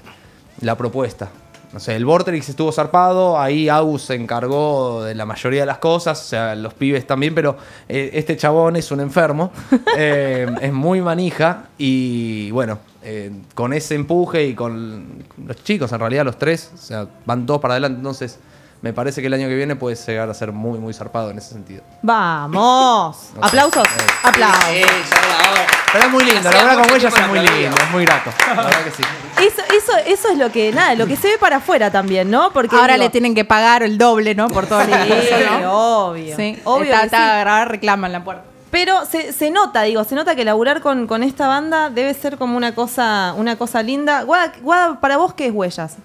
la 0.60 0.76
propuesta. 0.76 1.30
no 1.72 1.78
sé, 1.78 1.94
el 1.94 2.04
Vortex 2.04 2.48
estuvo 2.48 2.72
zarpado, 2.72 3.38
ahí 3.38 3.68
Agus 3.68 4.02
se 4.02 4.14
encargó 4.14 5.04
de 5.04 5.14
la 5.14 5.24
mayoría 5.24 5.60
de 5.60 5.66
las 5.66 5.78
cosas, 5.78 6.20
o 6.20 6.24
sea, 6.24 6.54
los 6.56 6.74
pibes 6.74 7.06
también, 7.06 7.34
pero 7.34 7.56
eh, 7.88 8.10
este 8.14 8.36
chabón 8.36 8.74
es 8.74 8.90
un 8.90 9.00
enfermo, 9.00 9.52
eh, 9.96 10.46
es 10.60 10.72
muy 10.72 11.00
manija 11.00 11.68
y 11.78 12.50
bueno, 12.50 12.78
eh, 13.02 13.30
con 13.54 13.72
ese 13.72 13.94
empuje 13.94 14.44
y 14.44 14.54
con 14.54 15.24
los 15.46 15.62
chicos, 15.62 15.92
en 15.92 16.00
realidad 16.00 16.24
los 16.24 16.38
tres, 16.38 16.72
o 16.74 16.78
sea, 16.78 17.06
van 17.26 17.46
todos 17.46 17.60
para 17.60 17.74
adelante, 17.74 17.98
entonces 17.98 18.38
me 18.80 18.92
parece 18.92 19.20
que 19.20 19.26
el 19.26 19.34
año 19.34 19.48
que 19.48 19.56
viene 19.56 19.74
puede 19.76 19.96
llegar 19.96 20.30
a 20.30 20.34
ser 20.34 20.52
muy, 20.52 20.78
muy 20.78 20.94
zarpado 20.94 21.30
en 21.30 21.38
ese 21.38 21.52
sentido. 21.52 21.82
¡Vamos! 22.02 23.30
¿Aplausos? 23.40 23.86
Eh. 23.86 24.06
¡Aplausos! 24.22 24.62
Hora. 25.50 25.66
Pero 25.92 26.04
es 26.04 26.10
muy 26.10 26.24
lindo, 26.24 26.50
la 26.50 26.64
verdad 26.64 26.74
con 26.74 26.98
tiempo 26.98 27.16
es 27.16 27.28
muy 27.28 27.38
lindo, 27.38 27.76
es 27.76 27.90
muy 27.90 28.04
grato, 28.04 28.30
la 28.46 28.54
verdad 28.62 28.84
que 28.84 28.90
sí. 28.90 29.02
Eso, 29.38 29.62
eso, 29.74 29.92
eso 30.06 30.28
es 30.32 30.38
lo 30.38 30.52
que, 30.52 30.72
nada, 30.72 30.94
lo 30.94 31.06
que 31.06 31.16
se 31.16 31.28
ve 31.28 31.38
para 31.38 31.56
afuera 31.56 31.90
también, 31.90 32.30
¿no? 32.30 32.52
Porque 32.52 32.76
Ahora 32.76 32.94
digo, 32.94 33.04
le 33.04 33.10
tienen 33.10 33.34
que 33.34 33.44
pagar 33.44 33.82
el 33.82 33.96
doble, 33.96 34.34
¿no? 34.34 34.48
Por 34.48 34.66
todo 34.66 34.80
el 34.82 34.88
Sí, 34.88 35.34
¿no? 35.62 36.08
obvio. 36.08 36.36
Sí, 36.36 36.60
obvio 36.64 36.92
está, 36.92 37.04
está 37.04 37.62
sí. 37.64 37.68
reclaman 37.70 38.12
la 38.12 38.22
puerta. 38.24 38.47
Pero 38.70 39.04
se, 39.06 39.32
se 39.32 39.50
nota, 39.50 39.82
digo, 39.82 40.04
se 40.04 40.14
nota 40.14 40.34
que 40.36 40.44
laburar 40.44 40.80
con, 40.80 41.06
con 41.06 41.22
esta 41.22 41.48
banda 41.48 41.88
debe 41.88 42.12
ser 42.12 42.36
como 42.36 42.56
una 42.56 42.74
cosa, 42.74 43.34
una 43.36 43.56
cosa 43.56 43.82
linda. 43.82 44.22
Guada, 44.24 44.52
Guada, 44.60 45.00
para 45.00 45.16
vos, 45.16 45.32
¿qué 45.32 45.46
es 45.46 45.52
Huellas? 45.52 45.96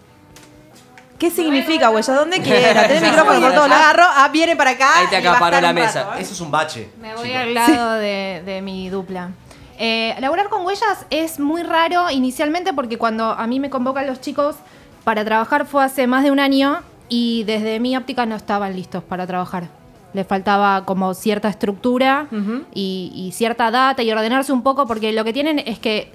¿Qué 1.19 1.30
significa 1.30 1.89
Huellas? 1.89 2.15
¿Dónde 2.15 2.41
quiera? 2.41 2.88
Tenés 2.88 3.04
micrófono 3.04 3.39
por 3.39 3.49
fue, 3.49 3.56
todos 3.56 3.69
lados. 3.69 3.84
Agarró, 3.84 4.04
ah, 4.08 4.30
viene 4.32 4.56
para 4.56 4.71
acá. 4.71 4.99
Ahí 4.99 5.08
te 5.08 5.17
acaparó 5.17 5.60
la 5.62 5.73
mesa. 5.73 6.04
rato, 6.04 6.17
¿eh? 6.17 6.21
Eso 6.21 6.34
es 6.34 6.41
un 6.41 6.52
bache. 6.52 6.89
Me 7.02 7.15
voy 7.15 7.34
al 7.34 7.54
lado 7.54 7.93
de, 7.93 8.41
de 8.45 8.62
mi 8.62 8.89
dupla. 8.89 9.32
Eh, 9.78 10.15
laburar 10.19 10.49
con 10.49 10.65
huellas 10.65 11.06
es 11.10 11.39
muy 11.39 11.63
raro 11.63 12.10
inicialmente 12.12 12.73
porque 12.73 12.97
cuando 12.97 13.32
a 13.32 13.47
mí 13.47 13.60
me 13.60 13.69
convocan 13.69 14.06
los 14.06 14.21
chicos 14.21 14.56
para 15.04 15.26
trabajar 15.26 15.65
fue 15.65 15.84
hace 15.84 16.08
más 16.08 16.23
de 16.23 16.32
un 16.32 16.39
año 16.39 16.82
y 17.10 17.43
desde 17.45 17.80
mi 17.80 17.97
óptica 17.97 18.26
no 18.26 18.36
estaban 18.36 18.76
listos 18.76 19.04
para 19.04 19.26
trabajar. 19.28 19.67
Les 20.13 20.28
faltaba 20.28 20.86
como 20.86 21.13
cierta 21.13 21.49
estructura 21.49 22.28
y 22.73 23.32
cierta 23.34 23.71
data 23.71 24.04
y 24.04 24.12
ordenarse 24.12 24.52
un 24.54 24.62
poco 24.63 24.86
porque 24.86 25.12
lo 25.12 25.23
que 25.23 25.34
tienen 25.34 25.60
es 25.60 25.80
que 25.80 26.12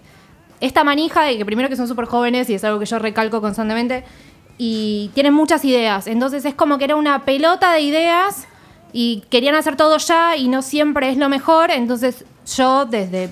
esta 0.61 0.85
manija 0.85 1.23
de 1.25 1.37
que 1.39 1.45
primero 1.45 1.69
que 1.69 1.77
son 1.77 1.87
súper 1.89 2.05
jóvenes 2.07 2.49
y 2.51 2.55
es 2.55 2.65
algo 2.65 2.79
que 2.79 2.87
yo 2.87 2.99
recalco 2.99 3.41
constantemente 3.41 4.05
y 4.57 5.11
tienen 5.15 5.35
muchas 5.35 5.65
ideas. 5.65 6.07
Entonces 6.07 6.45
es 6.45 6.55
como 6.55 6.79
que 6.79 6.85
era 6.85 6.97
una 6.97 7.25
pelota 7.25 7.73
de 7.73 7.81
ideas 7.81 8.47
y 8.93 9.23
querían 9.31 9.55
hacer 9.55 9.77
todo 9.77 9.99
ya 9.99 10.37
y 10.37 10.49
no 10.49 10.63
siempre 10.63 11.11
es 11.11 11.17
lo 11.17 11.29
mejor. 11.29 11.71
Entonces 11.71 12.25
yo 12.57 12.85
desde 12.87 13.31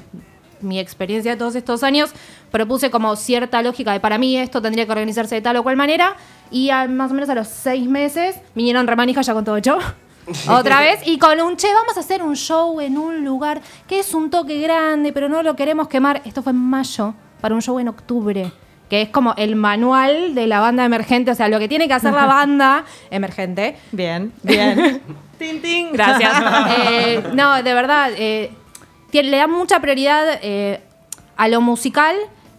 mi 0.61 0.79
experiencia 0.79 1.33
de 1.33 1.37
todos 1.37 1.55
estos 1.55 1.83
años 1.83 2.11
propuse 2.51 2.91
como 2.91 3.15
cierta 3.17 3.61
lógica 3.63 3.93
de 3.93 4.01
para 4.01 4.19
mí 4.19 4.37
esto 4.39 4.63
tendría 4.63 4.87
que 4.87 4.93
organizarse 4.93 5.35
de 5.37 5.43
tal 5.43 5.57
o 5.57 5.63
cual 5.63 5.77
manera 5.77 6.17
y 6.51 6.71
a- 6.71 6.87
más 6.89 7.11
o 7.11 7.15
menos 7.15 7.29
a 7.29 7.35
los 7.35 7.49
seis 7.49 7.89
meses 7.89 8.37
vinieron 8.55 8.87
remanijas 8.87 9.27
ya 9.27 9.35
con 9.35 9.45
todo 9.45 9.57
hecho. 9.57 9.79
Otra 10.49 10.81
vez, 10.81 11.01
y 11.07 11.19
con 11.19 11.41
un 11.41 11.57
che, 11.57 11.73
vamos 11.73 11.97
a 11.97 12.01
hacer 12.01 12.23
un 12.23 12.35
show 12.35 12.81
en 12.81 12.99
un 12.99 13.25
lugar 13.25 13.61
que 13.87 14.01
es 14.01 14.13
un 14.15 14.31
toque 14.31 14.61
grande, 14.61 15.13
pero 15.13 15.29
no 15.29 15.43
lo 15.43 15.55
queremos 15.55 15.89
quemar. 15.89 16.23
Esto 16.25 16.43
fue 16.43 16.53
en 16.53 16.59
mayo, 16.59 17.15
para 17.41 17.55
un 17.55 17.63
show 17.63 17.79
en 17.79 17.89
octubre, 17.89 18.51
que 18.89 19.03
es 19.03 19.09
como 19.11 19.35
el 19.37 19.57
manual 19.57 20.35
de 20.35 20.47
la 20.47 20.61
banda 20.61 20.85
emergente, 20.85 21.31
o 21.31 21.35
sea, 21.35 21.49
lo 21.49 21.59
que 21.59 21.69
tiene 21.69 21.87
que 21.87 21.95
hacer 21.95 22.13
la 22.13 22.27
banda 22.27 22.85
emergente. 23.11 23.77
Bien, 23.93 24.33
bien. 24.43 25.01
tin, 25.39 25.63
tin. 25.63 25.93
Gracias. 25.93 26.33
Eh, 26.79 27.23
no, 27.35 27.63
de 27.63 27.75
verdad, 27.75 28.11
eh, 28.17 28.53
le 29.13 29.37
da 29.37 29.47
mucha 29.47 29.81
prioridad 29.81 30.41
eh, 30.43 30.81
a 31.37 31.49
lo 31.49 31.61
musical 31.61 32.17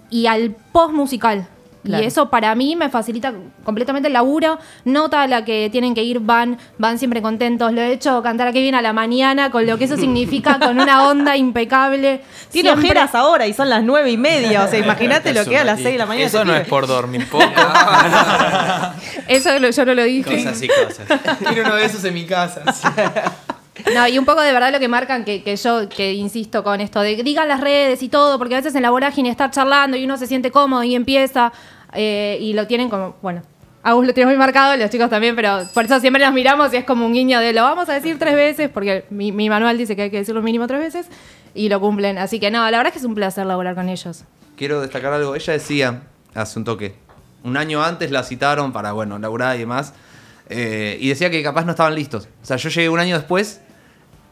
y 0.10 0.28
al 0.28 0.56
post 0.72 0.94
musical. 0.94 1.48
Claro. 1.88 2.04
Y 2.04 2.08
eso 2.08 2.30
para 2.30 2.54
mí 2.56 2.76
me 2.76 2.90
facilita 2.90 3.34
completamente 3.64 4.08
el 4.08 4.14
laburo. 4.14 4.60
Nota 4.86 5.24
a 5.24 5.28
la 5.28 5.44
que 5.46 5.70
tienen 5.72 5.96
que 5.96 6.04
ir, 6.04 6.20
van, 6.20 6.58
van 6.78 7.00
siempre 7.00 7.22
contentos. 7.22 7.72
Lo 7.74 7.82
he 7.82 7.92
hecho 7.92 8.22
cantar 8.22 8.48
aquí 8.48 8.62
bien 8.62 8.76
a 8.76 8.82
la 8.82 8.94
mañana, 8.94 9.50
con 9.52 9.66
lo 9.66 9.78
que 9.78 9.86
eso 9.86 9.98
significa, 9.98 10.60
con 10.60 10.80
una 10.80 11.08
onda 11.08 11.36
impecable. 11.36 12.22
Tiene 12.52 12.70
Siempre- 12.70 12.88
ojeras 12.90 13.16
ahora 13.16 13.48
y 13.48 13.54
son 13.54 13.70
las 13.70 13.84
nueve 13.84 14.12
y 14.12 14.18
media. 14.18 14.64
O 14.64 14.68
sea, 14.70 14.80
imagínate 14.84 15.34
lo 15.34 15.44
que 15.46 15.56
es 15.56 15.62
a 15.62 15.66
las 15.66 15.78
seis 15.80 15.94
de 15.94 15.98
la 15.98 16.06
mañana. 16.06 16.28
Eso 16.28 16.46
no 16.46 16.56
es 16.56 16.68
por 16.68 16.86
dormir 16.88 17.28
poco. 17.30 17.44
Eso 19.28 19.58
lo- 19.60 19.70
yo 19.70 19.86
no 19.86 19.94
lo 19.94 20.04
dije. 20.04 20.36
Cosas 20.44 20.62
y 20.62 20.68
cosas. 20.68 21.08
Quiero 21.48 21.64
uno 21.66 21.76
de 21.76 21.86
esos 21.86 22.04
en 22.04 22.14
mi 22.14 22.26
casa. 22.26 22.62
No, 23.94 24.08
y 24.08 24.18
un 24.18 24.26
poco 24.26 24.42
de 24.42 24.52
verdad 24.52 24.72
lo 24.72 24.80
que 24.80 24.88
marcan 24.88 25.24
que, 25.24 25.44
que 25.44 25.56
yo, 25.56 25.88
que 25.88 26.14
insisto 26.14 26.64
con 26.64 26.82
esto, 26.82 27.00
de 27.02 27.16
que 27.16 27.24
digan 27.24 27.48
las 27.48 27.62
redes 27.62 28.02
y 28.04 28.10
todo, 28.10 28.38
porque 28.38 28.56
a 28.56 28.58
veces 28.58 28.74
en 28.76 28.82
la 28.82 28.90
vorágine 28.90 29.30
estar 29.30 29.52
charlando 29.52 29.96
y 29.98 30.04
uno 30.04 30.18
se 30.18 30.28
siente 30.28 30.52
cómodo 30.52 30.84
y 30.84 30.96
empieza, 30.96 31.54
eh, 31.94 32.38
y 32.42 32.54
lo 32.54 32.68
tienen 32.68 32.90
como, 32.90 33.16
bueno, 33.22 33.42
Agus 33.84 34.06
lo 34.06 34.14
tiene 34.14 34.30
muy 34.30 34.38
marcado, 34.38 34.76
los 34.76 34.90
chicos 34.90 35.10
también, 35.10 35.36
pero 35.36 35.66
por 35.74 35.86
eso 35.86 36.00
siempre 36.00 36.24
nos 36.24 36.34
miramos 36.34 36.74
y 36.74 36.78
es 36.78 36.84
como 36.84 37.06
un 37.06 37.14
guiño 37.14 37.40
de 37.40 37.54
lo 37.54 37.64
vamos 37.64 37.88
a 37.88 37.94
decir 37.94 38.20
tres 38.20 38.36
veces, 38.36 38.70
porque 38.70 39.06
mi, 39.10 39.32
mi 39.32 39.50
manual 39.50 39.78
dice 39.78 39.96
que 39.96 40.02
hay 40.04 40.10
que 40.10 40.18
decirlo 40.18 40.42
mínimo 40.42 40.68
tres 40.68 40.80
veces, 40.82 41.08
y 41.56 41.70
lo 41.70 41.80
cumplen. 41.80 42.18
Así 42.18 42.40
que 42.40 42.52
no, 42.52 42.60
la 42.70 42.78
verdad 42.78 42.88
es 42.88 42.94
que 42.94 43.00
es 43.00 43.06
un 43.06 43.16
placer 43.16 43.46
laburar 43.46 43.76
con 43.76 43.88
ellos. 43.90 44.26
Quiero 44.58 44.82
destacar 44.82 45.14
algo. 45.14 45.36
Ella 45.36 45.54
decía 45.54 46.02
hace 46.36 46.60
un 46.60 46.66
toque. 46.66 46.96
Un 47.44 47.56
año 47.56 47.82
antes 47.82 48.12
la 48.12 48.24
citaron 48.24 48.74
para, 48.74 48.92
bueno, 48.92 49.18
laburar 49.20 49.56
y 49.56 49.60
demás. 49.60 49.94
eh, 50.50 50.98
y 51.00 51.10
decía 51.10 51.30
que 51.30 51.42
capaz 51.44 51.66
no 51.66 51.72
estaban 51.72 51.96
listos. 51.96 52.28
O 52.42 52.46
sea, 52.46 52.58
yo 52.58 52.70
llegué 52.70 52.90
un 52.90 53.00
año 53.00 53.16
después 53.16 53.62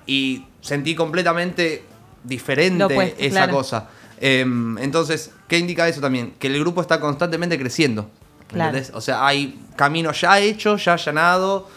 y 0.06 0.46
sentí 0.62 0.96
completamente 0.96 1.84
diferente 2.24 3.15
esa 3.18 3.46
claro. 3.46 3.54
cosa. 3.54 3.89
Em, 4.19 4.78
entonces, 4.78 5.32
¿qué 5.47 5.57
indica 5.57 5.88
eso 5.88 6.01
también? 6.01 6.34
Que 6.39 6.47
el 6.47 6.59
grupo 6.59 6.82
está 6.82 6.99
constantemente 6.99 7.57
creciendo. 7.59 8.09
Claro. 8.47 8.70
¿entendés? 8.70 8.95
O 8.95 9.01
sea, 9.01 9.26
hay 9.26 9.59
camino 9.76 10.11
ya 10.11 10.39
hecho, 10.39 10.78
ya 10.78 10.93
allanado 10.93 11.68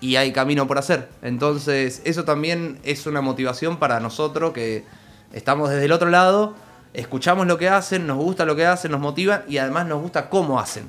y 0.00 0.16
hay 0.16 0.32
camino 0.32 0.66
por 0.66 0.76
hacer. 0.78 1.08
Entonces, 1.22 2.02
eso 2.04 2.24
también 2.24 2.78
es 2.84 3.06
una 3.06 3.20
motivación 3.20 3.78
para 3.78 4.00
nosotros 4.00 4.52
que 4.52 4.84
estamos 5.32 5.70
desde 5.70 5.84
el 5.86 5.92
otro 5.92 6.10
lado, 6.10 6.54
escuchamos 6.94 7.46
lo 7.46 7.58
que 7.58 7.68
hacen, 7.68 8.06
nos 8.06 8.16
gusta 8.18 8.44
lo 8.44 8.56
que 8.56 8.66
hacen, 8.66 8.90
nos 8.90 9.00
motivan 9.00 9.44
y 9.48 9.58
además 9.58 9.86
nos 9.86 10.02
gusta 10.02 10.28
cómo 10.28 10.58
hacen. 10.60 10.84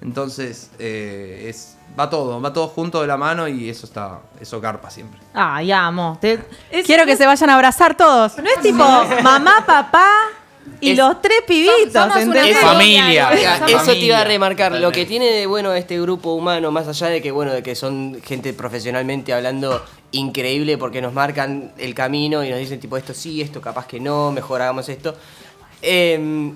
Entonces, 0.00 0.70
eh, 0.78 1.46
es, 1.48 1.76
va 1.98 2.08
todo, 2.08 2.40
va 2.40 2.52
todo 2.52 2.68
junto 2.68 3.00
de 3.00 3.08
la 3.08 3.16
mano 3.16 3.48
y 3.48 3.68
eso 3.68 3.84
está, 3.84 4.20
eso 4.40 4.60
garpa 4.60 4.90
siempre. 4.90 5.18
Ay, 5.34 5.72
amo. 5.72 6.18
Te- 6.20 6.38
es- 6.70 6.86
Quiero 6.86 7.04
que 7.04 7.16
se 7.16 7.26
vayan 7.26 7.50
a 7.50 7.54
abrazar 7.56 7.96
todos. 7.96 8.38
No 8.38 8.44
es 8.48 8.60
tipo 8.62 8.84
mamá, 9.22 9.64
papá 9.66 10.06
y 10.80 10.90
Es- 10.90 10.98
los 10.98 11.20
tres 11.22 11.42
pibitos, 11.46 11.92
Somos. 11.92 12.16
Es 12.36 12.58
familia. 12.58 13.30
Eso 13.66 13.92
te 13.92 13.98
iba 13.98 14.20
a 14.20 14.24
remarcar. 14.24 14.72
Lo 14.72 14.92
que 14.92 15.06
tiene 15.06 15.26
de 15.26 15.46
bueno 15.46 15.72
este 15.74 16.00
grupo 16.00 16.32
humano, 16.34 16.70
más 16.70 16.88
allá 16.88 17.08
de 17.08 17.20
que 17.22 17.30
bueno, 17.30 17.52
de 17.52 17.62
que 17.62 17.74
son 17.74 18.20
gente 18.24 18.52
profesionalmente 18.52 19.32
hablando 19.32 19.84
increíble 20.12 20.78
porque 20.78 21.02
nos 21.02 21.12
marcan 21.12 21.72
el 21.78 21.94
camino 21.94 22.42
y 22.44 22.50
nos 22.50 22.58
dicen 22.58 22.80
tipo 22.80 22.96
esto 22.96 23.12
sí, 23.14 23.42
esto 23.42 23.60
capaz 23.60 23.86
que 23.86 24.00
no, 24.00 24.32
mejor 24.32 24.62
hagamos 24.62 24.88
esto. 24.88 25.14
Eh, 25.82 26.52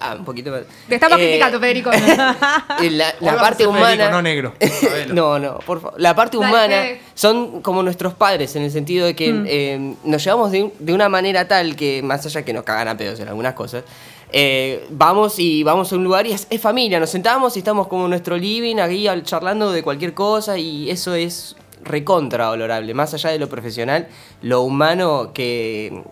ah, 0.00 0.16
un 0.18 0.24
poquito 0.24 0.50
más. 0.50 0.62
Te 0.88 0.94
estamos 0.96 1.18
Eh, 1.18 1.22
criticando, 1.24 1.60
Federico. 1.60 1.90
eh, 2.82 2.90
La, 3.20 3.36
parte 3.36 3.66
humana. 3.66 3.86
Federico, 3.88 4.10
no 4.12 4.22
negro. 4.22 4.54
No, 5.14 5.38
no, 5.38 5.58
por 5.60 5.80
favor. 5.80 6.00
La 6.00 6.14
parte 6.14 6.36
Dale, 6.36 6.48
humana 6.48 6.76
Fede. 6.82 7.00
son 7.14 7.60
como 7.62 7.82
nuestros 7.82 8.14
padres 8.14 8.54
en 8.56 8.62
el 8.62 8.70
sentido 8.70 9.06
de 9.06 9.14
que 9.14 9.42
eh, 9.46 9.94
nos 10.04 10.22
llevamos 10.24 10.50
de, 10.52 10.64
un- 10.64 10.72
de 10.78 10.92
una 10.92 11.08
manera 11.08 11.46
tal 11.48 11.76
que, 11.76 12.02
más 12.02 12.24
allá 12.26 12.42
que 12.44 12.52
nos 12.52 12.64
cagan 12.64 12.88
a 12.88 12.96
pedos 12.96 13.20
en 13.20 13.28
algunas 13.28 13.54
cosas, 13.54 13.84
eh, 14.32 14.86
vamos 14.90 15.38
y 15.38 15.62
vamos 15.62 15.92
a 15.92 15.96
un 15.96 16.04
lugar 16.04 16.26
y 16.26 16.32
es, 16.32 16.46
es 16.50 16.60
familia. 16.60 16.98
Nos 16.98 17.10
sentamos 17.10 17.54
y 17.56 17.60
estamos 17.60 17.86
como 17.88 18.04
en 18.04 18.10
nuestro 18.10 18.36
living, 18.36 18.76
aquí 18.76 19.06
al- 19.06 19.22
charlando 19.22 19.70
de 19.72 19.82
cualquier 19.82 20.14
cosa 20.14 20.58
y 20.58 20.90
eso 20.90 21.14
es 21.14 21.56
recontra 21.82 22.48
valorable. 22.48 22.94
Más 22.94 23.12
allá 23.14 23.30
de 23.30 23.38
lo 23.38 23.48
profesional, 23.48 24.08
lo 24.42 24.62
humano 24.62 25.32
que, 25.34 26.02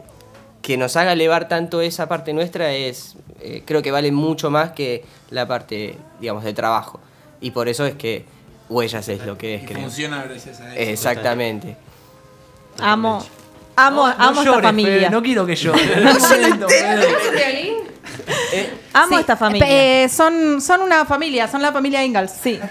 que 0.60 0.76
nos 0.76 0.96
haga 0.96 1.14
elevar 1.14 1.48
tanto 1.48 1.80
esa 1.80 2.08
parte 2.08 2.32
nuestra 2.34 2.72
es, 2.72 3.16
eh, 3.42 3.62
creo 3.66 3.82
que 3.82 3.90
vale 3.90 4.12
mucho 4.12 4.50
más 4.50 4.72
que 4.72 5.04
la 5.30 5.46
parte, 5.46 5.96
digamos, 6.20 6.44
de 6.44 6.52
trabajo. 6.52 7.00
Y 7.40 7.50
por 7.50 7.68
eso 7.68 7.84
es 7.84 7.94
que 7.94 8.24
Huellas 8.68 9.08
es 9.08 9.24
lo 9.26 9.36
que 9.36 9.56
es, 9.56 9.62
Y 9.64 9.66
creo. 9.66 9.80
funciona 9.82 10.22
gracias 10.24 10.60
a 10.60 10.72
eso. 10.74 10.90
Exactamente. 10.90 11.76
Amo. 12.78 13.24
Amo, 13.74 14.06
No 14.06 14.14
amo 14.18 14.30
esta 14.40 14.44
llores, 14.44 14.62
familia. 14.62 14.92
Fede, 14.94 15.10
no 15.10 15.22
quiero 15.22 15.46
que 15.46 15.56
llore. 15.56 15.82
Amo 18.94 19.14
Sí, 19.16 19.20
esta 19.20 19.36
familia. 19.36 19.66
eh, 20.04 20.08
son, 20.08 20.60
son 20.60 20.82
una 20.82 21.04
familia, 21.06 21.48
son 21.48 21.62
la 21.62 21.72
familia 21.72 22.04
Ingalls. 22.04 22.32
Sí. 22.42 22.60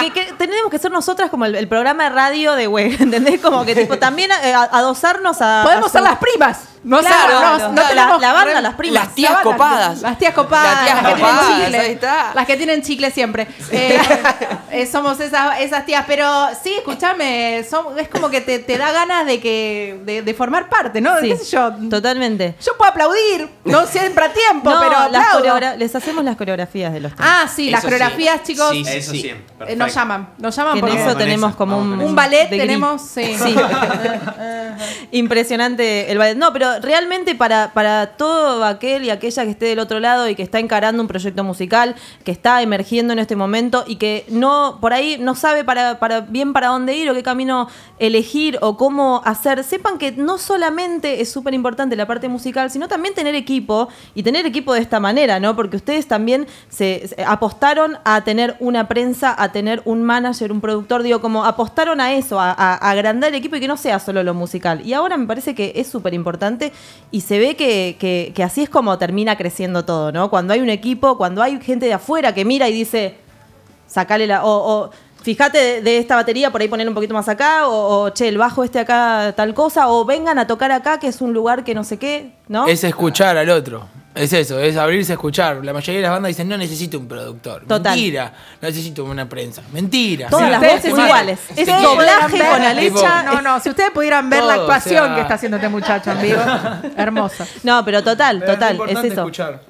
Sí. 0.00 0.10
que, 0.12 0.24
que 0.26 0.32
tenemos 0.38 0.70
que 0.70 0.78
ser 0.78 0.90
nosotras 0.90 1.28
como 1.30 1.44
el, 1.44 1.54
el 1.54 1.68
programa 1.68 2.04
de 2.04 2.10
radio 2.10 2.54
de 2.54 2.66
web, 2.66 2.96
¿entendés? 2.98 3.38
Como 3.40 3.64
que 3.66 3.74
tipo 3.74 3.98
también 3.98 4.30
eh, 4.42 4.54
adosarnos 4.54 5.36
a. 5.42 5.60
Podemos 5.62 5.88
a 5.88 5.90
ser 5.90 6.00
su- 6.00 6.06
las 6.06 6.18
primas. 6.18 6.60
No, 6.82 6.98
Claro, 7.00 7.34
no, 7.34 7.40
claro. 7.56 7.72
no 7.72 8.18
La- 8.18 8.32
banda, 8.32 8.54
re- 8.54 8.62
las 8.62 8.74
primas. 8.74 9.04
Las 9.04 9.14
tías 9.14 9.30
La 9.32 9.36
banda, 9.36 9.50
copadas. 9.52 10.00
Las 10.02 10.18
tías 10.18 10.32
copadas. 10.34 10.74
Las 10.74 10.84
tías 10.84 10.98
que 10.98 11.14
tienen 11.14 11.56
chicle. 11.62 11.78
ahí 11.78 11.92
está. 11.92 12.30
Las 12.34 12.46
que 12.46 12.56
tienen 12.56 12.82
chicle 12.82 13.10
siempre. 13.10 13.46
Eh, 13.70 14.00
eh, 14.70 14.86
somos 14.86 15.20
esas, 15.20 15.60
esas 15.60 15.84
tías. 15.84 16.04
Pero 16.06 16.48
sí, 16.62 16.72
escúchame, 16.78 17.58
es 17.58 17.68
como 18.10 18.30
que 18.30 18.40
te, 18.40 18.60
te 18.60 18.78
da 18.78 18.92
ganas 18.92 19.26
de 19.26 19.40
que 19.40 20.00
de, 20.04 20.22
de 20.22 20.34
formar 20.34 20.70
parte, 20.70 21.00
¿no? 21.02 21.18
Sí, 21.20 21.28
¿Qué 21.28 21.36
sé 21.36 21.44
yo? 21.56 21.70
totalmente. 21.90 22.54
Yo 22.64 22.76
puedo 22.78 22.90
aplaudir, 22.90 23.48
no 23.64 23.86
siempre 23.86 24.24
a 24.24 24.32
tiempo, 24.32 24.70
No, 24.70 24.80
pero 24.80 25.08
las 25.10 25.34
aplaudo. 25.34 25.76
les 25.76 25.94
hacemos 25.94 26.24
las 26.24 26.36
coreografías 26.36 26.92
de 26.94 27.00
los 27.00 27.14
temas. 27.14 27.30
Ah, 27.44 27.46
sí, 27.48 27.68
las 27.70 27.80
Eso 27.84 27.88
sí. 27.88 27.94
coreografías, 27.94 28.42
chicos. 28.42 28.70
Sí, 28.70 28.84
sí, 28.86 28.96
Eso 28.96 29.10
sí. 29.12 29.20
siempre. 29.20 29.72
eh, 29.72 29.76
nos 29.76 29.94
llaman, 29.94 30.30
nos 30.38 30.56
llaman 30.56 30.72
que 30.72 30.78
en 30.78 30.84
porque 30.86 30.94
eso 30.96 31.04
Vamos 31.04 31.14
con 31.14 31.22
tenemos 31.22 31.48
esa, 31.50 31.58
como 31.58 31.78
un, 31.78 32.00
un 32.00 32.14
ballet 32.14 32.48
tenemos, 32.48 33.02
sí. 33.02 33.36
Sí. 33.36 33.54
Impresionante 35.12 36.10
el 36.10 36.18
ballet. 36.18 36.36
No, 36.36 36.52
pero 36.52 36.69
realmente 36.78 37.34
para, 37.34 37.72
para 37.72 38.16
todo 38.16 38.64
aquel 38.64 39.04
y 39.04 39.10
aquella 39.10 39.44
que 39.44 39.50
esté 39.50 39.66
del 39.66 39.78
otro 39.78 40.00
lado 40.00 40.28
y 40.28 40.34
que 40.34 40.42
está 40.42 40.58
encarando 40.58 41.02
un 41.02 41.08
proyecto 41.08 41.42
musical, 41.42 41.96
que 42.24 42.30
está 42.30 42.62
emergiendo 42.62 43.12
en 43.12 43.18
este 43.18 43.36
momento 43.36 43.84
y 43.86 43.96
que 43.96 44.24
no, 44.28 44.78
por 44.80 44.92
ahí 44.92 45.18
no 45.20 45.34
sabe 45.34 45.64
para, 45.64 45.98
para 45.98 46.20
bien 46.20 46.52
para 46.52 46.68
dónde 46.68 46.94
ir 46.94 47.10
o 47.10 47.14
qué 47.14 47.22
camino 47.22 47.68
elegir 47.98 48.58
o 48.62 48.76
cómo 48.76 49.22
hacer, 49.24 49.64
sepan 49.64 49.98
que 49.98 50.12
no 50.12 50.38
solamente 50.38 51.20
es 51.20 51.30
súper 51.30 51.54
importante 51.54 51.96
la 51.96 52.06
parte 52.06 52.28
musical, 52.28 52.70
sino 52.70 52.88
también 52.88 53.14
tener 53.14 53.34
equipo 53.34 53.88
y 54.14 54.22
tener 54.22 54.46
equipo 54.46 54.72
de 54.72 54.80
esta 54.80 55.00
manera, 55.00 55.40
¿no? 55.40 55.56
Porque 55.56 55.76
ustedes 55.76 56.06
también 56.06 56.46
se, 56.68 57.14
apostaron 57.26 57.98
a 58.04 58.22
tener 58.22 58.56
una 58.60 58.88
prensa, 58.88 59.34
a 59.36 59.52
tener 59.52 59.82
un 59.84 60.02
manager, 60.02 60.52
un 60.52 60.60
productor, 60.60 61.02
digo, 61.02 61.20
como 61.20 61.44
apostaron 61.44 62.00
a 62.00 62.14
eso, 62.14 62.40
a 62.40 62.74
agrandar 62.74 63.30
el 63.30 63.36
equipo 63.36 63.56
y 63.56 63.60
que 63.60 63.68
no 63.68 63.76
sea 63.76 63.98
solo 63.98 64.22
lo 64.22 64.34
musical. 64.34 64.84
Y 64.84 64.92
ahora 64.92 65.16
me 65.16 65.26
parece 65.26 65.54
que 65.54 65.72
es 65.76 65.88
súper 65.88 66.14
importante 66.14 66.59
y 67.10 67.20
se 67.22 67.38
ve 67.38 67.56
que, 67.56 67.96
que- 67.98 68.32
que 68.34 68.42
así 68.42 68.62
es 68.62 68.70
como 68.70 68.96
termina 68.98 69.36
creciendo 69.36 69.84
todo, 69.84 70.12
¿no? 70.12 70.30
Cuando 70.30 70.52
hay 70.54 70.60
un 70.60 70.70
equipo, 70.70 71.16
cuando 71.16 71.42
hay 71.42 71.60
gente 71.60 71.86
de 71.86 71.94
afuera 71.94 72.34
que 72.34 72.44
mira 72.44 72.68
y 72.68 72.72
dice, 72.72 73.16
sacale 73.86 74.26
la. 74.26 74.44
O, 74.44 74.50
o 74.86 74.90
fíjate 75.22 75.82
de, 75.82 75.98
esta 75.98 76.16
batería, 76.16 76.50
por 76.50 76.60
ahí 76.60 76.68
poner 76.68 76.88
un 76.88 76.94
poquito 76.94 77.14
más 77.14 77.28
acá, 77.28 77.68
o, 77.68 78.04
o, 78.04 78.10
che, 78.10 78.28
el 78.28 78.38
bajo 78.38 78.64
este 78.64 78.78
acá, 78.78 79.32
tal 79.36 79.52
cosa, 79.54 79.88
o 79.88 80.04
vengan 80.04 80.38
a 80.38 80.46
tocar 80.46 80.70
acá, 80.72 80.98
que 80.98 81.08
es 81.08 81.20
un 81.20 81.32
lugar 81.32 81.62
que 81.64 81.74
no 81.74 81.84
sé 81.84 81.98
qué, 81.98 82.32
¿no? 82.48 82.66
Es 82.66 82.84
escuchar 82.84 83.36
al 83.36 83.50
otro. 83.50 83.86
Es 84.12 84.32
eso, 84.32 84.58
es 84.58 84.76
abrirse 84.76 85.12
a 85.12 85.14
escuchar. 85.14 85.64
La 85.64 85.72
mayoría 85.72 86.00
de 86.00 86.02
las 86.02 86.10
bandas 86.10 86.30
dicen, 86.30 86.48
no 86.48 86.56
necesito 86.58 86.98
un 86.98 87.06
productor. 87.06 87.62
Total. 87.66 87.94
Mentira. 87.94 88.32
No 88.60 88.68
necesito 88.68 89.04
una 89.04 89.28
prensa. 89.28 89.62
Mentira. 89.72 90.28
Todas 90.28 90.46
Sí. 90.46 90.50
las 90.50 90.60
voces 90.60 90.84
iguales. 90.90 91.38
Es 91.50 91.58
ustedes 91.60 91.82
doblaje 91.82 92.30
con 92.30 92.38
ver- 92.38 92.62
Alecha. 92.66 93.22
No, 93.22 93.40
no, 93.40 93.60
si 93.60 93.68
ustedes 93.70 93.90
pudieran 93.92 94.28
ver 94.28 94.42
la 94.42 94.54
actuación 94.54 95.04
o 95.04 95.06
sea- 95.06 95.14
que 95.14 95.20
está 95.22 95.34
haciendo 95.34 95.56
este 95.58 95.68
muchacho 95.68 96.10
en 96.10 96.22
vivo, 96.22 96.40
hermoso. 96.96 97.46
No, 97.62 97.84
pero 97.84 98.02
total, 98.02 98.40
Pero 98.40 98.52
total, 98.54 98.68
es 98.68 98.72
importante 98.80 99.08
eso. 99.08 99.20
escuchar. 99.20 99.60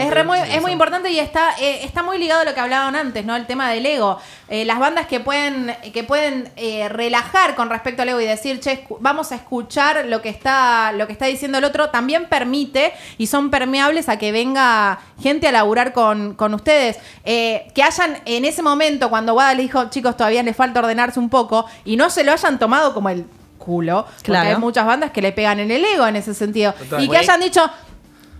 Es, 0.00 0.10
re 0.10 0.24
muy, 0.24 0.38
es 0.38 0.60
muy 0.60 0.72
importante 0.72 1.10
y 1.10 1.18
está, 1.18 1.54
eh, 1.60 1.80
está 1.84 2.02
muy 2.02 2.18
ligado 2.18 2.42
a 2.42 2.44
lo 2.44 2.54
que 2.54 2.60
hablaban 2.60 2.96
antes, 2.96 3.24
¿no? 3.24 3.36
El 3.36 3.46
tema 3.46 3.70
del 3.70 3.84
ego. 3.86 4.18
Eh, 4.48 4.64
las 4.64 4.78
bandas 4.78 5.06
que 5.06 5.20
pueden, 5.20 5.74
que 5.92 6.02
pueden 6.04 6.50
eh, 6.56 6.88
relajar 6.88 7.54
con 7.54 7.70
respecto 7.70 8.02
al 8.02 8.08
ego 8.08 8.20
y 8.20 8.26
decir, 8.26 8.60
che, 8.60 8.84
vamos 8.98 9.30
a 9.32 9.36
escuchar 9.36 10.06
lo 10.06 10.20
que 10.22 10.28
está, 10.28 10.92
lo 10.92 11.06
que 11.06 11.12
está 11.12 11.26
diciendo 11.26 11.58
el 11.58 11.64
otro, 11.64 11.90
también 11.90 12.26
permite 12.28 12.92
y 13.18 13.26
son 13.28 13.50
permeables 13.50 14.08
a 14.08 14.18
que 14.18 14.32
venga 14.32 14.98
gente 15.22 15.46
a 15.48 15.52
laburar 15.52 15.92
con, 15.92 16.34
con 16.34 16.54
ustedes. 16.54 16.98
Eh, 17.24 17.68
que 17.74 17.82
hayan 17.82 18.18
en 18.24 18.44
ese 18.44 18.62
momento, 18.62 19.08
cuando 19.10 19.34
Wada 19.34 19.54
le 19.54 19.62
dijo, 19.62 19.88
chicos, 19.90 20.16
todavía 20.16 20.42
les 20.42 20.56
falta 20.56 20.80
ordenarse 20.80 21.20
un 21.20 21.28
poco, 21.30 21.66
y 21.84 21.96
no 21.96 22.10
se 22.10 22.24
lo 22.24 22.32
hayan 22.32 22.58
tomado 22.58 22.92
como 22.94 23.08
el 23.08 23.26
culo. 23.58 24.06
Porque 24.06 24.22
Claro. 24.24 24.48
hay 24.50 24.56
muchas 24.56 24.86
bandas 24.86 25.10
que 25.10 25.20
le 25.22 25.32
pegan 25.32 25.60
en 25.60 25.70
el 25.70 25.84
ego 25.84 26.06
en 26.06 26.16
ese 26.16 26.34
sentido. 26.34 26.72
Total. 26.72 27.04
Y 27.04 27.08
que 27.08 27.18
hayan 27.18 27.40
dicho, 27.40 27.70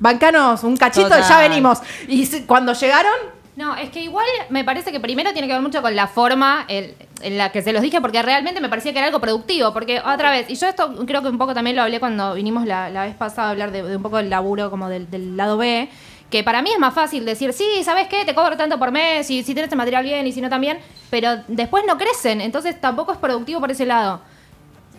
bancanos 0.01 0.65
un 0.65 0.77
cachito 0.77 1.07
y 1.09 1.11
ya 1.11 1.19
Total. 1.23 1.49
venimos. 1.49 1.79
Y 2.09 2.27
cuando 2.43 2.73
llegaron, 2.73 3.13
No, 3.57 3.77
es 3.77 3.91
que 3.91 4.01
igual 4.01 4.25
me 4.49 4.65
parece 4.65 4.91
que 4.91 5.01
primero 5.01 5.33
tiene 5.33 5.47
que 5.47 5.53
ver 5.53 5.61
mucho 5.61 5.83
con 5.83 5.95
la 5.95 6.07
forma 6.07 6.65
el- 6.69 6.95
en 7.21 7.37
la 7.37 7.53
que 7.53 7.61
se 7.61 7.73
los 7.75 7.83
dije, 7.83 8.01
porque 8.01 8.23
realmente 8.23 8.59
me 8.61 8.71
parecía 8.71 8.93
que 8.93 8.99
era 8.99 9.09
algo 9.09 9.21
productivo. 9.21 9.75
Porque 9.75 10.01
otra 10.01 10.31
vez, 10.31 10.49
y 10.49 10.55
yo 10.55 10.67
esto 10.67 10.95
creo 11.05 11.21
que 11.21 11.29
un 11.29 11.37
poco 11.37 11.53
también 11.53 11.77
lo 11.77 11.83
hablé 11.83 12.01
cuando 12.01 12.33
vinimos 12.35 12.65
la, 12.65 12.89
la 12.89 13.05
vez 13.05 13.15
pasada 13.17 13.49
a 13.49 13.51
hablar 13.51 13.71
de, 13.71 13.83
de 13.83 13.97
un 13.97 14.03
poco 14.03 14.17
del 14.17 14.31
laburo 14.31 14.71
como 14.71 14.89
del, 14.89 15.11
del 15.11 15.37
lado 15.37 15.59
B. 15.59 15.91
Que 16.31 16.43
para 16.43 16.63
mí 16.63 16.71
es 16.73 16.79
más 16.79 16.95
fácil 16.95 17.25
decir, 17.27 17.53
sí, 17.53 17.67
¿sabes 17.85 18.07
qué? 18.09 18.25
Te 18.25 18.35
cobro 18.35 18.57
tanto 18.57 18.79
por 18.79 18.93
mes, 18.93 19.29
y 19.31 19.43
si 19.43 19.53
tienes 19.53 19.71
el 19.71 19.77
material 19.77 20.05
bien 20.05 20.27
y 20.27 20.33
si 20.33 20.41
no 20.41 20.49
también, 20.49 20.79
pero 21.11 21.39
después 21.49 21.83
no 21.87 21.99
crecen, 21.99 22.41
entonces 22.41 22.81
tampoco 22.81 23.13
es 23.13 23.19
productivo 23.19 23.59
por 23.61 23.71
ese 23.73 23.85
lado. 23.85 24.23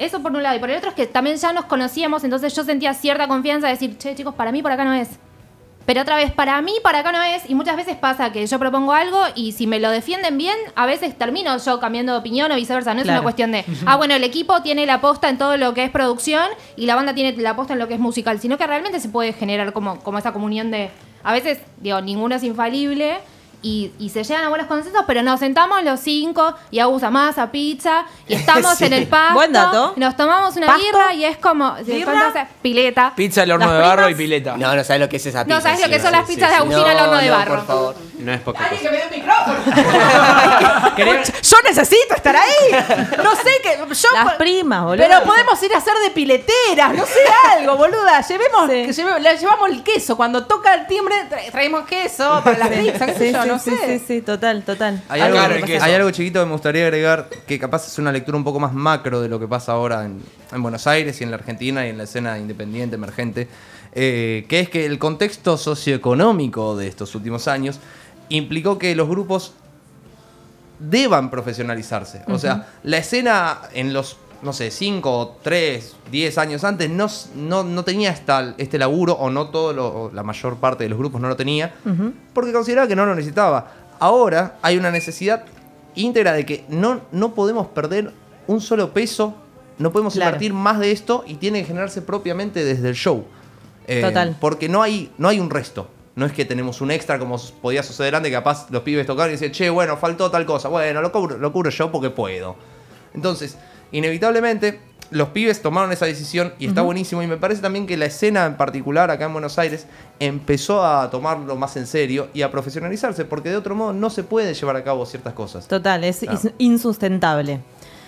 Eso 0.01 0.21
por 0.21 0.31
un 0.31 0.41
lado. 0.41 0.55
Y 0.55 0.59
por 0.59 0.69
el 0.71 0.77
otro 0.77 0.89
es 0.89 0.95
que 0.95 1.05
también 1.05 1.37
ya 1.37 1.53
nos 1.53 1.65
conocíamos, 1.65 2.23
entonces 2.23 2.55
yo 2.55 2.63
sentía 2.63 2.93
cierta 2.95 3.27
confianza 3.27 3.67
de 3.67 3.73
decir, 3.73 3.97
che, 3.99 4.15
chicos, 4.15 4.33
para 4.33 4.51
mí 4.51 4.63
por 4.63 4.71
acá 4.71 4.83
no 4.83 4.93
es. 4.93 5.09
Pero 5.85 6.01
otra 6.01 6.15
vez, 6.15 6.31
para 6.31 6.59
mí, 6.61 6.73
para 6.83 6.99
acá 6.99 7.11
no 7.11 7.21
es. 7.21 7.47
Y 7.49 7.55
muchas 7.55 7.75
veces 7.75 7.95
pasa 7.97 8.31
que 8.31 8.45
yo 8.45 8.57
propongo 8.59 8.93
algo 8.93 9.19
y 9.35 9.51
si 9.51 9.67
me 9.67 9.79
lo 9.79 9.91
defienden 9.91 10.37
bien, 10.37 10.55
a 10.75 10.85
veces 10.85 11.15
termino 11.17 11.55
yo 11.57 11.79
cambiando 11.79 12.13
de 12.13 12.19
opinión 12.19 12.51
o 12.51 12.55
viceversa. 12.55 12.93
No 12.93 13.01
es 13.01 13.07
una 13.07 13.21
cuestión 13.21 13.51
de, 13.51 13.63
ah, 13.85 13.95
bueno, 13.95 14.15
el 14.15 14.23
equipo 14.23 14.61
tiene 14.61 14.85
la 14.85 15.01
posta 15.01 15.29
en 15.29 15.37
todo 15.37 15.57
lo 15.57 15.73
que 15.73 15.83
es 15.83 15.91
producción 15.91 16.45
y 16.75 16.85
la 16.87 16.95
banda 16.95 17.13
tiene 17.13 17.39
la 17.39 17.55
posta 17.55 17.73
en 17.73 17.79
lo 17.79 17.87
que 17.87 17.95
es 17.95 17.99
musical. 17.99 18.39
Sino 18.39 18.57
que 18.57 18.65
realmente 18.65 18.99
se 18.99 19.09
puede 19.09 19.33
generar 19.33 19.71
como, 19.71 19.99
como 19.99 20.17
esa 20.17 20.33
comunión 20.33 20.71
de. 20.71 20.89
A 21.23 21.33
veces, 21.33 21.59
digo, 21.77 22.01
ninguno 22.01 22.35
es 22.35 22.43
infalible. 22.43 23.17
Y, 23.63 23.91
y 23.99 24.09
se 24.09 24.23
llegan 24.23 24.43
a 24.45 24.49
buenos 24.49 24.65
consensos, 24.65 25.03
pero 25.05 25.21
nos 25.21 25.39
sentamos 25.39 25.83
los 25.83 25.99
cinco 25.99 26.55
y 26.71 26.79
a 26.79 26.87
usa 26.87 27.11
masa, 27.11 27.51
pizza, 27.51 28.05
y 28.27 28.33
estamos 28.33 28.75
Sí. 28.77 28.85
en 28.85 28.93
el 28.93 29.07
pasto. 29.07 29.35
Buen 29.35 29.53
dato. 29.53 29.93
Nos 29.97 30.15
tomamos 30.17 30.55
una 30.55 30.65
¿Pasto? 30.65 30.81
birra 30.83 31.13
y 31.13 31.25
es 31.25 31.37
como. 31.37 31.75
¿Birra? 31.85 32.47
pileta. 32.61 33.13
Pizza 33.15 33.43
al 33.43 33.51
horno 33.51 33.67
Las 33.67 33.75
de 33.75 33.81
barro 33.81 34.09
y 34.09 34.15
pileta. 34.15 34.57
No, 34.57 34.75
no 34.75 34.83
sabes 34.83 34.99
lo 35.01 35.07
que 35.09 35.17
es 35.17 35.25
esa 35.27 35.45
pizza. 35.45 35.55
No 35.55 35.61
sabes 35.61 35.79
lo 35.81 35.89
que 35.89 35.99
son 35.99 36.11
las 36.11 36.25
pizzas 36.27 36.49
de 36.49 36.55
Agustín 36.55 36.79
No, 36.83 36.87
al 36.89 36.97
horno 37.01 37.17
de 37.17 37.27
no, 37.27 37.33
barro. 37.37 37.55
por 37.57 37.65
favor. 37.67 37.95
No 38.17 38.31
es 38.33 38.41
poca 38.41 38.59
cosa. 38.69 38.81
me 38.83 38.97
dio 38.97 38.99
el 39.03 39.17
micrófono. 39.19 39.57
yo 41.41 41.57
necesito 41.63 42.15
estar 42.15 42.35
ahí. 42.35 42.71
No 43.23 43.35
sé 43.35 43.49
qué. 43.63 43.77
Las 44.13 44.33
primas, 44.35 44.83
boludo. 44.83 45.05
Pero 45.07 45.23
podemos 45.23 45.61
ir 45.63 45.73
a 45.73 45.77
hacer 45.77 45.93
de 46.03 46.11
pileteras, 46.11 46.93
no 46.93 47.05
sé 47.05 47.19
algo, 47.57 47.77
boluda. 47.77 48.21
Llevemos, 48.21 48.61
Sí. 48.69 48.85
que 48.85 48.93
lleve- 48.93 49.19
le 49.19 49.37
llevamos 49.37 49.69
el 49.69 49.83
queso. 49.83 50.15
Cuando 50.17 50.45
toca 50.45 50.73
el 50.75 50.87
timbre, 50.87 51.15
tra- 51.29 51.51
traemos 51.51 51.85
queso 51.85 52.41
para 52.43 52.57
las 52.57 52.69
pizzas, 52.69 53.07
qué 53.07 53.13
sé 53.13 53.27
Sí, 53.27 53.33
yo, 53.33 53.43
sí, 53.43 53.49
no 53.53 53.59
sí, 53.59 53.71
sé. 53.71 53.99
sí, 53.99 54.05
sí, 54.07 54.21
total, 54.21 54.63
total. 54.63 55.01
Hay 55.09 55.21
Algo 55.21 55.39
algo, 55.39 55.65
que 55.65 55.73
pasa. 55.73 55.85
hay 55.85 55.93
algo 55.93 56.11
chiquito 56.11 56.39
que 56.39 56.45
me 56.45 56.51
gustaría 56.53 56.83
agregar, 56.83 57.29
que 57.47 57.59
capaz 57.59 57.87
es 57.87 57.97
una 57.99 58.11
lectura 58.11 58.37
un 58.37 58.43
poco 58.43 58.59
más 58.59 58.73
macro 58.73 59.21
de 59.21 59.29
lo 59.29 59.39
que 59.39 59.47
pasa 59.47 59.71
ahora 59.73 60.05
en, 60.05 60.21
en 60.51 60.61
Buenos 60.61 60.87
Aires 60.87 61.19
y 61.21 61.23
en 61.23 61.31
la 61.31 61.37
Argentina 61.37 61.85
y 61.85 61.89
en 61.89 61.97
la 61.97 62.03
escena 62.03 62.37
independiente, 62.37 62.95
emergente, 62.95 63.47
eh, 63.93 64.45
que 64.47 64.61
es 64.61 64.69
que 64.69 64.85
el 64.85 64.99
contexto 64.99 65.57
socioeconómico 65.57 66.77
de 66.77 66.87
estos 66.87 67.13
últimos 67.15 67.47
años 67.47 67.79
implicó 68.29 68.77
que 68.77 68.95
los 68.95 69.09
grupos 69.09 69.53
deban 70.79 71.29
profesionalizarse. 71.29 72.23
O 72.27 72.39
sea, 72.39 72.67
la 72.83 72.97
escena 72.97 73.59
en 73.73 73.93
los, 73.93 74.17
no 74.41 74.53
sé, 74.53 74.71
5, 74.71 75.37
3, 75.43 75.95
10 76.11 76.37
años 76.37 76.63
antes 76.63 76.89
no, 76.89 77.07
no, 77.35 77.63
no 77.63 77.83
tenía 77.83 78.09
esta, 78.11 78.55
este 78.57 78.77
laburo, 78.77 79.13
o 79.13 79.29
no 79.29 79.49
todo, 79.49 79.73
lo, 79.73 79.87
o 79.87 80.11
la 80.11 80.23
mayor 80.23 80.57
parte 80.57 80.83
de 80.83 80.89
los 80.89 80.97
grupos 80.97 81.21
no 81.21 81.27
lo 81.27 81.35
tenía, 81.35 81.73
porque 82.33 82.51
consideraba 82.51 82.87
que 82.87 82.95
no 82.95 83.05
lo 83.05 83.13
necesitaba. 83.15 83.71
Ahora 83.99 84.57
hay 84.61 84.77
una 84.77 84.89
necesidad 84.91 85.45
íntegra 85.95 86.33
de 86.33 86.45
que 86.45 86.65
no, 86.69 87.01
no 87.11 87.33
podemos 87.35 87.67
perder 87.67 88.11
un 88.47 88.61
solo 88.61 88.93
peso, 88.93 89.35
no 89.77 89.91
podemos 89.91 90.13
Claro. 90.13 90.29
invertir 90.31 90.53
más 90.53 90.79
de 90.79 90.91
esto 90.91 91.23
y 91.27 91.35
tiene 91.35 91.59
que 91.61 91.65
generarse 91.67 92.01
propiamente 92.01 92.63
desde 92.63 92.89
el 92.89 92.95
show. 92.95 93.25
Eh, 93.87 94.01
Total. 94.01 94.37
Porque 94.39 94.69
no 94.69 94.81
hay, 94.81 95.11
no 95.17 95.27
hay 95.27 95.39
un 95.39 95.49
resto. 95.49 95.87
No 96.15 96.25
es 96.25 96.33
que 96.33 96.45
tenemos 96.45 96.81
un 96.81 96.91
extra 96.91 97.17
como 97.19 97.37
podía 97.61 97.83
suceder 97.83 98.15
antes, 98.15 98.29
que 98.29 98.35
capaz 98.35 98.69
los 98.69 98.81
pibes 98.83 99.05
tocaban 99.07 99.29
y 99.29 99.33
decían, 99.33 99.51
che, 99.51 99.69
bueno, 99.69 99.97
faltó 99.97 100.29
tal 100.29 100.45
cosa. 100.45 100.67
Bueno, 100.67 101.01
lo 101.01 101.11
cubro, 101.11 101.37
lo 101.37 101.51
cubro 101.53 101.69
yo 101.69 101.91
porque 101.91 102.09
puedo. 102.09 102.55
Entonces, 103.13 103.57
inevitablemente, 103.91 104.79
los 105.11 105.29
pibes 105.29 105.61
tomaron 105.61 105.91
esa 105.91 106.05
decisión 106.05 106.53
y 106.57 106.67
está 106.67 106.81
buenísimo. 106.81 107.21
Y 107.21 107.27
me 107.27 107.37
parece 107.37 107.61
también 107.61 107.85
que 107.85 107.97
la 107.97 108.05
escena 108.05 108.45
en 108.45 108.55
particular 108.55 109.11
acá 109.11 109.25
en 109.25 109.33
Buenos 109.33 109.59
Aires 109.59 109.85
empezó 110.19 110.85
a 110.85 111.09
tomarlo 111.09 111.55
más 111.57 111.75
en 111.75 111.85
serio 111.85 112.29
y 112.33 112.43
a 112.43 112.51
profesionalizarse, 112.51 113.25
porque 113.25 113.49
de 113.49 113.57
otro 113.57 113.75
modo 113.75 113.91
no 113.93 114.09
se 114.09 114.23
puede 114.23 114.53
llevar 114.53 114.77
a 114.77 114.83
cabo 114.83 115.05
ciertas 115.05 115.33
cosas. 115.33 115.67
Total, 115.67 116.03
es 116.03 116.25
insustentable. 116.57 117.59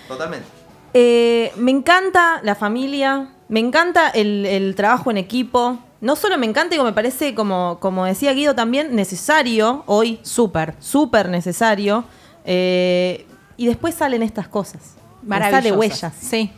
Totalmente. 0.07 0.45
Eh, 0.93 1.51
me 1.57 1.71
encanta 1.71 2.39
la 2.43 2.55
familia, 2.55 3.29
me 3.49 3.59
encanta 3.59 4.09
el, 4.09 4.45
el 4.45 4.75
trabajo 4.75 5.11
en 5.11 5.17
equipo. 5.17 5.79
No 5.99 6.15
solo 6.15 6.37
me 6.37 6.45
encanta, 6.45 6.71
digo, 6.71 6.83
me 6.83 6.93
parece, 6.93 7.33
como, 7.33 7.77
como 7.79 8.05
decía 8.05 8.33
Guido, 8.33 8.55
también 8.55 8.95
necesario 8.95 9.83
hoy, 9.87 10.19
súper, 10.21 10.75
súper 10.79 11.29
necesario. 11.29 12.05
Eh, 12.45 13.25
y 13.57 13.67
después 13.67 13.95
salen 13.95 14.21
estas 14.23 14.47
cosas. 14.47 14.95
Sale 15.27 15.39
Maravillosas. 15.39 15.77
huellas. 15.77 16.13
Sí. 16.19 16.51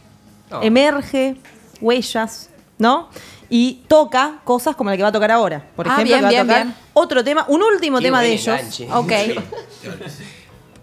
No. 0.51 0.61
Emerge, 0.61 1.36
huellas, 1.82 2.49
¿no? 2.78 3.09
Y 3.49 3.84
toca 3.88 4.39
cosas 4.43 4.76
como 4.76 4.89
la 4.89 4.97
que 4.97 5.03
va 5.03 5.09
a 5.09 5.11
tocar 5.11 5.32
ahora. 5.32 5.66
Por 5.76 5.88
Ah, 5.88 5.93
ejemplo, 6.01 6.05
bien, 6.05 6.20
que 6.20 6.24
va 6.24 6.30
bien, 6.30 6.41
a 6.41 6.43
tocar 6.45 6.63
bien. 6.66 6.76
otro 6.93 7.24
tema, 7.24 7.45
un 7.47 7.61
último 7.61 7.97
Qué 7.99 8.05
tema 8.05 8.22
de 8.22 8.28
buen 8.30 8.39
ellos. 8.39 8.47
enganche. 8.59 8.88
Ok. 8.91 9.11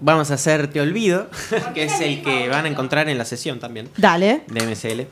Vamos 0.00 0.30
a 0.32 0.34
hacer 0.34 0.66
Te 0.68 0.80
Olvido, 0.80 1.28
que 1.74 1.84
es 1.84 2.00
el 2.00 2.22
que 2.22 2.48
van 2.48 2.64
a 2.64 2.68
encontrar 2.68 3.08
en 3.08 3.18
la 3.18 3.24
sesión 3.24 3.60
también 3.60 3.88
Dale. 3.96 4.42
de 4.48 4.66
MSL. 4.66 5.06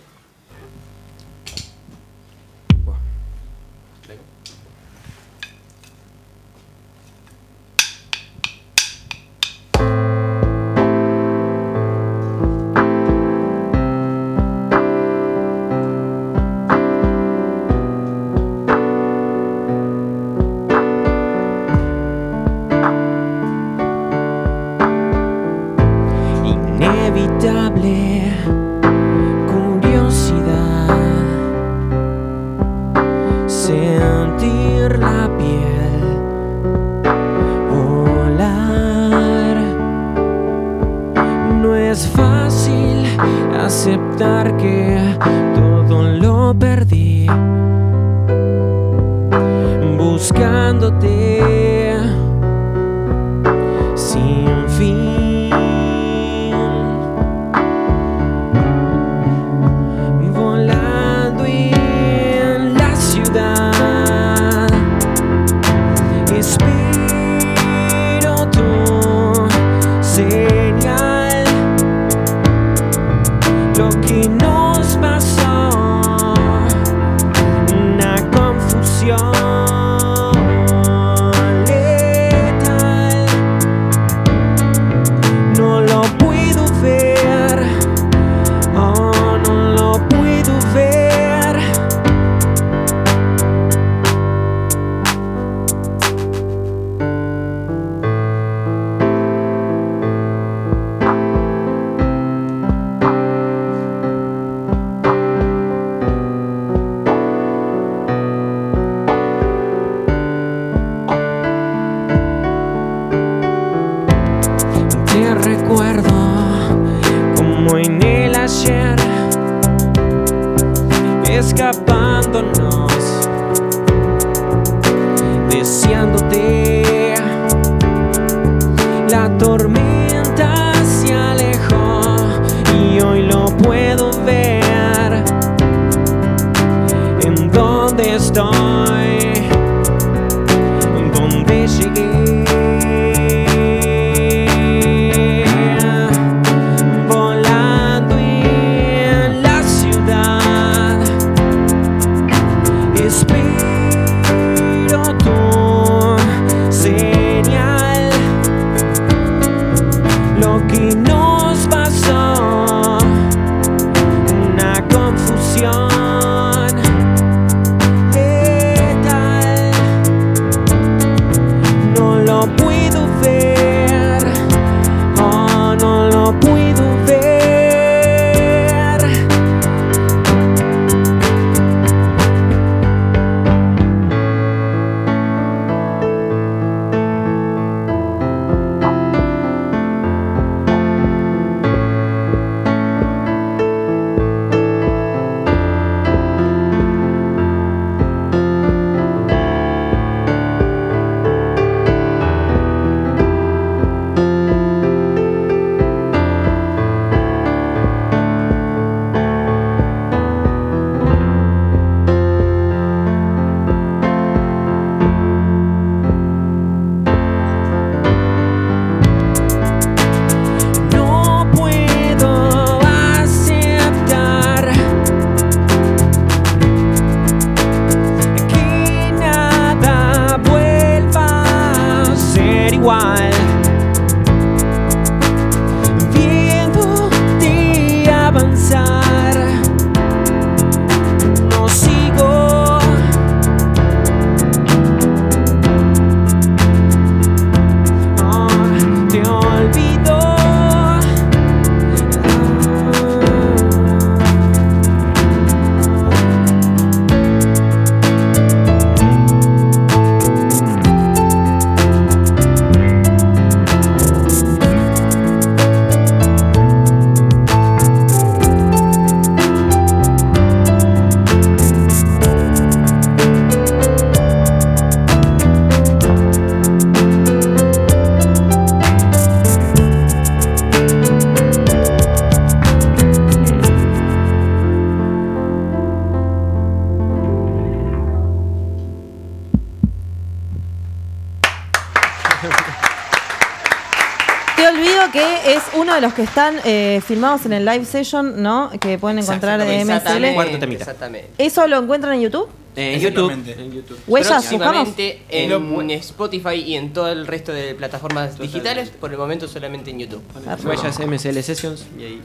De 296.01 296.07
los 296.07 296.15
que 296.15 296.23
están 296.23 296.57
eh, 296.65 297.01
filmados 297.07 297.45
en 297.47 297.53
el 297.53 297.65
live 297.65 297.85
session, 297.85 298.43
¿no? 298.43 298.71
Que 298.81 298.99
pueden 298.99 299.19
encontrar 299.19 299.61
de 299.61 299.85
MSL. 299.85 300.25
Exactamente. 300.73 301.31
¿Eso 301.39 301.67
lo 301.67 301.79
encuentran 301.79 302.15
en 302.15 302.23
YouTube? 302.23 302.49
Eh, 302.77 302.95
en 302.95 303.01
YouTube. 303.01 303.31
Exactamente. 303.31 303.63
En 303.63 303.73
YouTube. 303.73 303.99
¿Huellas? 304.07 304.51
¿Buscamos? 304.51 304.89
En 305.29 305.91
Spotify 305.91 306.55
y 306.55 306.77
en 306.77 306.93
todo 306.93 307.09
el 307.11 307.27
resto 307.27 307.53
de 307.53 307.75
plataformas 307.75 308.39
digitales, 308.39 308.91
por 308.91 309.11
el 309.13 309.19
momento 309.19 309.47
solamente 309.49 309.91
en 309.91 309.99
YouTube. 309.99 310.23
Huellas 310.65 310.99
MSL 310.99 311.43
Sessions 311.43 311.85
y 311.99 312.05
ahí. 312.05 312.23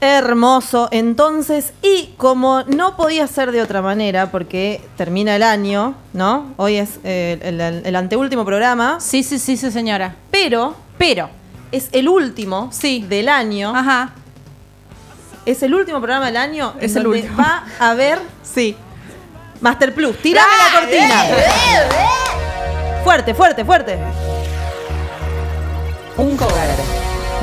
Hermoso. 0.00 0.88
Entonces, 0.90 1.72
y 1.82 2.10
como 2.18 2.62
no 2.64 2.96
podía 2.96 3.26
ser 3.26 3.50
de 3.52 3.62
otra 3.62 3.80
manera, 3.82 4.30
porque 4.30 4.80
termina 4.96 5.36
el 5.36 5.42
año, 5.42 5.94
¿no? 6.12 6.52
Hoy 6.56 6.76
es 6.76 6.98
eh, 7.04 7.38
el, 7.42 7.60
el- 7.60 7.86
el 7.86 7.96
anteúltimo 7.96 8.44
programa, 8.44 8.98
Sí, 9.00 9.22
sí, 9.22 9.38
sí, 9.38 9.56
sí, 9.56 9.70
señora. 9.70 10.16
pero 10.30 10.74
Pero 10.98 11.28
es 11.72 11.88
el 11.92 12.08
último 12.08 12.70
Sí. 12.72 13.04
del 13.08 13.28
año. 13.28 13.72
Ajá. 13.74 14.10
Es 15.44 15.62
el 15.62 15.74
último 15.74 15.98
programa 15.98 16.26
del 16.26 16.36
año. 16.36 16.74
Es 16.80 16.92
en 16.92 16.98
el 16.98 17.02
donde 17.04 17.18
último. 17.20 17.38
Va 17.38 17.64
a 17.78 17.90
haber 17.90 18.18
Sí. 18.42 18.76
Master 19.60 19.94
Plus. 19.94 20.16
Tírame 20.18 20.48
la 20.72 20.80
cortina. 20.80 21.22
Fuerte, 23.04 23.34
fuerte, 23.34 23.64
fuerte. 23.64 23.98
Un 26.16 26.36
cover. 26.36 26.65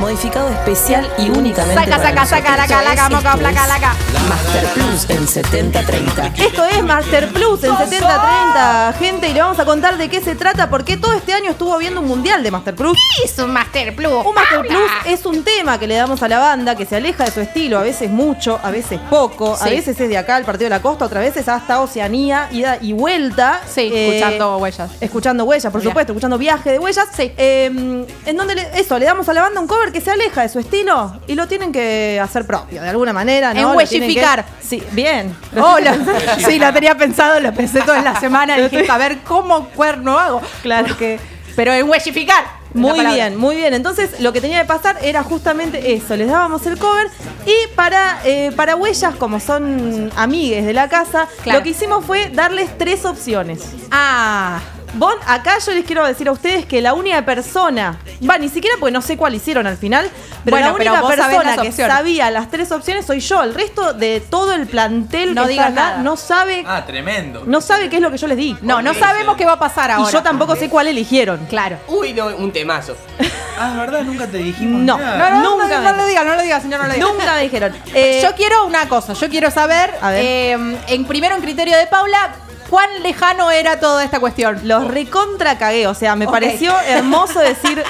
Modificado 0.08 0.50
especial 0.50 1.10
y 1.18 1.30
únicamente 1.30 1.76
Saca, 1.82 1.96
para 1.96 2.26
saca, 2.26 2.26
saca, 2.26 2.58
laca, 2.58 2.82
laca, 2.84 3.08
moca, 3.10 3.38
placa, 3.38 3.68
laca. 3.68 3.96
Master 4.28 4.66
Plus 4.74 5.10
en 5.10 5.26
7030. 5.26 6.28
Esto 6.44 6.66
es 6.66 6.84
Master 6.84 7.30
Plus 7.32 7.64
en 7.64 7.78
7030, 7.78 8.94
gente, 9.00 9.30
y 9.30 9.34
le 9.34 9.42
vamos 9.42 9.60
a 9.60 9.64
contar 9.66 9.98
de 9.98 10.10
qué 10.10 10.20
se 10.20 10.36
trata, 10.36 10.70
porque 10.70 10.98
todo 10.98 11.14
este 11.14 11.32
año 11.34 11.52
estuvo 11.52 11.78
viendo 11.78 12.02
un 12.02 12.08
mundial 12.10 12.44
de 12.44 12.52
Master 12.52 12.76
Plus. 12.76 12.98
Es 13.24 13.40
un 13.40 13.52
Master 13.54 13.96
Plus. 13.96 14.12
Un 14.26 14.36
Master. 14.36 14.60
Plus 14.68 14.92
es 15.06 15.26
un 15.26 15.42
tema 15.42 15.80
que 15.80 15.88
le 15.88 15.96
damos 15.96 16.22
a 16.22 16.28
la 16.28 16.40
banda, 16.40 16.76
que 16.76 16.86
se 16.86 16.98
aleja 16.98 17.24
de 17.24 17.32
su 17.32 17.40
estilo, 17.40 17.80
a 17.80 17.84
veces 17.84 18.10
mucho, 18.10 18.60
a 18.62 18.72
veces 18.72 19.00
poco, 19.10 19.56
a 19.60 19.66
veces 19.70 19.98
es 20.02 20.10
de 20.10 20.18
acá, 20.18 20.38
el 20.38 20.44
partido 20.44 20.66
de 20.66 20.72
la 20.72 20.82
costa, 20.82 21.06
otras 21.06 21.24
veces 21.24 21.48
hasta 21.48 21.80
Oceanía, 21.80 22.50
ida 22.52 22.78
y 22.82 22.92
vuelta. 22.92 23.62
Sí, 23.74 23.90
Eh, 23.94 24.18
escuchando 24.18 24.58
huellas. 24.58 24.92
Escuchando 25.00 25.44
huellas, 25.46 25.72
por 25.72 25.82
supuesto, 25.82 26.12
escuchando 26.12 26.38
viaje 26.38 26.74
de 26.74 26.80
huellas. 26.80 27.08
Sí. 27.16 27.32
Eh, 27.38 28.06
en 28.26 28.36
donde 28.38 28.56
le- 28.56 28.70
eso, 28.78 29.00
le 29.00 29.06
damos 29.06 29.30
a 29.30 29.34
la 29.34 29.44
banda 29.44 29.62
un 29.62 29.68
cover 29.68 29.93
que 29.94 30.02
se 30.02 30.12
aleja 30.12 30.42
de 30.42 30.50
su 30.50 30.60
estilo 30.60 31.22
y 31.28 31.36
lo 31.36 31.48
tienen 31.48 31.72
que 31.72 32.20
hacer 32.22 32.46
propio, 32.46 32.82
de 32.82 32.90
alguna 32.90 33.14
manera, 33.14 33.54
¿no? 33.54 33.60
En 33.60 33.78
Lo 33.78 33.88
tienen 33.88 34.08
huellificar. 34.10 34.44
que- 34.46 34.66
Sí, 34.68 34.84
bien. 34.92 35.34
Oh, 35.56 35.78
lo- 35.80 36.46
sí, 36.46 36.60
lo 36.60 36.74
tenía 36.74 36.96
pensado, 36.98 37.40
lo 37.40 37.54
pensé 37.54 37.80
toda 37.82 38.02
la 38.02 38.20
semana. 38.20 38.58
Dije, 38.58 38.86
a 38.90 38.98
ver 38.98 39.20
cómo 39.20 39.68
cuerno 39.70 40.20
hago. 40.20 40.42
Claro. 40.64 40.88
Porque- 40.88 41.20
pero 41.56 41.72
en 41.72 41.88
huellificar. 41.88 42.44
es 42.44 42.82
la 42.82 42.82
Muy 42.82 43.06
bien, 43.06 43.38
muy 43.38 43.56
bien. 43.56 43.76
Entonces, 43.76 44.20
lo 44.20 44.34
que 44.34 44.42
tenía 44.42 44.60
que 44.64 44.68
pasar 44.68 44.98
era 45.04 45.22
justamente 45.22 45.94
eso. 45.94 46.16
Les 46.16 46.28
dábamos 46.28 46.66
el 46.66 46.80
cover 46.80 47.08
y 47.46 47.68
para, 47.76 48.20
eh, 48.26 48.52
para 48.56 48.76
huellas, 48.76 49.16
como 49.18 49.40
son 49.40 50.12
amigues 50.16 50.66
de 50.66 50.74
la 50.74 50.90
casa, 50.90 51.28
Claro. 51.44 51.60
lo 51.60 51.64
que 51.64 51.70
hicimos 51.70 52.04
fue 52.04 52.30
darles 52.34 52.76
tres 52.80 53.06
opciones. 53.06 53.62
Ah, 53.92 54.60
Bon, 54.96 55.14
acá 55.26 55.58
yo 55.66 55.72
les 55.74 55.86
quiero 55.86 56.06
decir 56.06 56.28
a 56.28 56.32
ustedes 56.32 56.66
que 56.68 56.80
la 56.82 56.94
única 56.94 57.26
persona, 57.26 57.98
va, 58.30 58.38
ni 58.38 58.48
siquiera 58.48 58.78
porque 58.80 58.92
no 58.94 59.02
sé 59.02 59.18
cuál 59.18 59.34
hicieron 59.34 59.66
al 59.66 59.76
final, 59.78 60.08
pero 60.46 60.56
Bueno, 60.58 60.68
la 60.68 60.74
única 60.74 61.08
persona 61.08 61.56
que 61.58 61.70
opciones. 61.70 61.96
sabía 61.96 62.30
las 62.30 62.52
tres 62.52 62.72
opciones 62.72 63.06
soy 63.06 63.20
yo. 63.20 63.42
El 63.42 63.56
resto 63.56 63.94
de 63.94 64.20
todo 64.22 64.54
el 64.54 64.68
plantel 64.68 65.34
No 65.34 65.44
que 65.44 65.50
digas 65.50 65.70
está 65.70 65.82
acá 65.82 65.92
nada. 65.94 66.04
no 66.04 66.16
sabe, 66.16 66.64
Ah, 66.68 66.84
tremendo. 66.86 67.44
no 67.48 67.60
sabe 67.62 67.90
qué 67.90 67.96
es 67.96 68.02
lo 68.04 68.12
que 68.12 68.18
yo 68.18 68.28
les 68.28 68.38
di. 68.38 68.56
no, 68.62 68.82
no 68.84 68.94
sabemos 68.94 69.36
qué 69.36 69.46
va 69.46 69.54
a 69.54 69.60
pasar 69.60 69.90
ahora. 69.90 70.10
y 70.10 70.14
yo 70.14 70.22
tampoco 70.22 70.56
sé 70.56 70.70
cuál 70.70 70.88
eligieron. 70.88 71.46
Claro. 71.48 71.78
Uy, 71.88 72.14
no, 72.14 72.28
un 72.28 72.52
temazo. 72.52 72.96
Ah, 73.56 73.70
es 73.74 73.78
verdad, 73.78 74.02
nunca 74.02 74.26
te 74.26 74.38
dijimos 74.40 74.82
No, 74.82 74.98
nada. 74.98 75.30
No, 75.30 75.42
no, 75.44 75.52
Nunca 75.62 75.80
no, 75.80 75.92
no 75.92 75.98
lo 75.98 76.08
diga, 76.08 76.24
no 76.24 76.34
lo 76.36 76.42
diga, 76.42 76.60
señor, 76.60 76.82
no 76.82 76.88
lo 76.88 76.94
diga. 76.96 77.06
Nunca 77.06 77.36
me 77.36 77.42
dijeron. 77.44 77.72
Eh, 77.94 78.20
yo 78.24 78.34
quiero 78.36 78.66
una 78.66 78.90
cosa, 78.90 79.14
yo 79.14 79.30
quiero 79.30 79.52
saber, 79.52 79.94
A 80.02 80.10
ver. 80.10 80.26
eh, 80.26 80.78
en 80.88 81.06
primero 81.06 81.36
en 81.36 81.42
criterio 81.44 81.78
de 81.78 81.86
Paula, 81.86 82.32
cuán 82.74 83.04
lejano 83.04 83.52
era 83.52 83.80
toda 83.80 84.04
esta 84.04 84.20
cuestión. 84.20 84.60
Los 84.64 84.88
recontra 84.88 85.60
cagué, 85.60 85.86
o 85.86 85.94
sea, 85.94 86.16
me 86.16 86.26
pareció 86.28 86.74
hermoso 86.88 87.40
decir, 87.40 87.84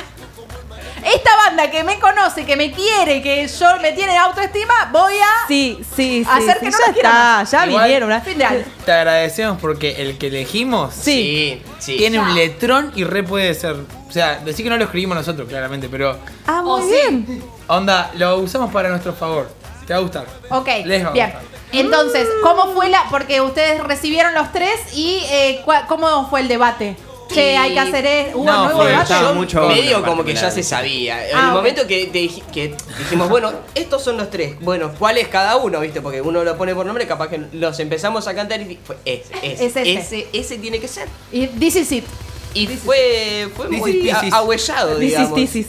Esta 1.05 1.29
banda 1.38 1.71
que 1.71 1.84
me 1.86 1.99
conoce, 1.99 2.45
que 2.45 2.55
me 2.57 2.71
quiere, 2.73 3.21
que 3.21 3.47
yo 3.47 3.67
me 3.81 3.93
tiene 3.93 4.17
autoestima, 4.17 4.89
voy 4.91 5.13
a 5.13 5.47
sí, 5.47 5.79
sí, 5.95 6.23
sí, 6.23 6.27
Hacer 6.29 6.57
sí, 6.59 6.65
que 6.65 6.71
no 6.71 6.77
ya 6.86 6.91
está, 6.91 7.09
más. 7.13 7.51
ya 7.51 7.65
Igual- 7.65 7.84
vinieron. 7.84 8.11
¿eh? 8.11 8.21
fin 8.23 8.38
de 8.38 8.45
año. 8.45 8.63
Te 8.86 8.91
agradecemos 8.91 9.57
porque 9.61 10.01
el 10.01 10.17
que 10.17 10.27
elegimos 10.27 10.93
Sí. 10.93 11.61
Sí, 11.61 11.71
sí. 11.79 11.97
tiene 11.97 12.19
un 12.19 12.34
letrón 12.36 12.91
y 12.95 13.03
re 13.05 13.23
puede 13.23 13.53
ser. 13.53 13.75
O 14.09 14.11
sea, 14.11 14.36
decir 14.45 14.63
que 14.65 14.69
no 14.69 14.77
lo 14.77 14.84
escribimos 14.86 15.15
nosotros, 15.17 15.47
claramente, 15.47 15.88
pero. 15.89 16.17
Ah, 16.45 16.61
muy 16.61 16.81
Oh, 16.81 16.84
sí. 16.84 16.89
bien. 16.91 17.43
Onda, 17.67 18.11
lo 18.15 18.38
usamos 18.39 18.69
para 18.71 18.89
nuestro 18.89 19.13
favor. 19.13 19.49
Te 19.88 19.93
va 19.93 19.99
a 19.99 20.01
gustar. 20.03 20.25
Ok, 20.51 20.67
Les 20.86 21.03
va 21.05 21.09
a 21.09 21.11
bien. 21.13 21.31
gustar. 21.31 21.53
Entonces, 21.74 22.28
¿cómo 22.41 22.74
fue 22.74 22.89
la...? 22.89 23.05
Porque 23.09 23.41
ustedes 23.41 23.84
recibieron 23.84 24.34
los 24.34 24.51
tres 24.51 24.80
y 24.93 25.24
eh, 25.30 25.61
cua- 25.65 25.88
¿cómo 25.88 26.30
fue 26.30 26.41
el 26.41 26.47
debate? 26.47 26.95
Che, 27.34 27.57
hay 27.57 27.74
que 27.74 27.80
hacer 27.80 28.05
esto. 28.05 28.38
¿Hubo 28.38 28.45
No, 28.45 28.63
nuevo 28.65 28.78
fue- 28.82 28.88
debate? 28.91 29.03
estaba 29.13 29.30
Yo 29.30 29.36
mucho 29.36 29.61
medio 29.67 30.03
como 30.03 30.24
que 30.24 30.36
ya 30.36 30.51
se 30.51 30.61
sabía. 30.61 31.28
En 31.30 31.36
Ah, 31.36 31.39
el 31.39 31.47
ok. 31.49 31.53
momento 31.55 31.88
que, 31.88 32.05
te 32.07 32.19
dij- 32.19 32.43
que 32.53 32.76
dijimos, 32.99 33.28
bueno, 33.28 33.51
estos 33.74 34.03
son 34.03 34.17
los 34.17 34.30
tres. 34.30 34.55
Bueno, 34.59 34.91
¿cuál 34.99 35.17
es 35.17 35.30
cada 35.30 35.55
uno? 35.55 35.80
¿Viste? 35.80 35.99
Porque 36.01 36.21
uno 36.21 36.43
lo 36.43 36.55
pone 36.57 36.76
por 36.76 36.86
nombre, 36.86 37.07
capaz 37.07 37.30
que 37.30 37.41
los 37.53 37.80
empezamos 37.80 38.28
a 38.28 38.36
cantar 38.36 38.61
y 38.61 38.65
di- 38.65 38.80
fue 38.84 38.97
ese, 39.05 39.34
ese, 39.41 39.65
Es 39.65 39.76
ese. 39.76 39.93
ese, 39.93 40.28
ese 40.32 40.57
tiene 40.59 40.80
que 40.80 40.88
ser. 40.88 41.07
Y 41.32 41.47
this 41.47 41.76
is 41.76 41.91
it. 41.91 42.05
Y 42.53 42.67
fue, 42.67 43.49
fue 43.55 43.67
This 43.69 43.80
muy 43.80 43.91
is 44.09 44.13
a- 44.13 44.38
ahuellado, 44.38 44.95
This 44.97 45.05
is, 45.13 45.17
digamos. 45.17 45.36
this 45.36 45.55
is. 45.55 45.67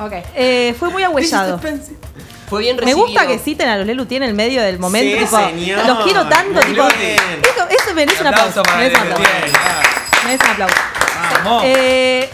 Ok. 0.00 0.12
Eh, 0.36 0.74
fue 0.78 0.88
muy 0.88 1.02
agüellado. 1.02 1.60
Fue 2.48 2.62
bien 2.62 2.76
Me 2.84 2.94
gusta 2.94 3.26
que 3.26 3.38
citen 3.38 3.68
a 3.68 3.76
los 3.76 3.86
Lelu 3.86 4.06
en 4.10 4.22
el 4.22 4.34
medio 4.34 4.62
del 4.62 4.78
momento. 4.78 5.18
Sí, 5.18 5.24
tipo, 5.24 5.36
señor. 5.38 5.86
Los 5.86 6.04
quiero 6.04 6.26
tanto, 6.28 6.60
tipo. 6.60 6.86
Eso, 6.88 7.68
eso 7.68 7.94
merece 7.94 8.20
un 8.22 8.28
aplauso. 8.28 8.62
Merece 8.76 8.96
un 8.96 9.12
aplauso. 9.12 9.22
Merece 10.24 10.44
un 10.44 10.50
aplauso. 10.50 10.74
Vamos. 11.44 11.62
Eh, 11.66 12.30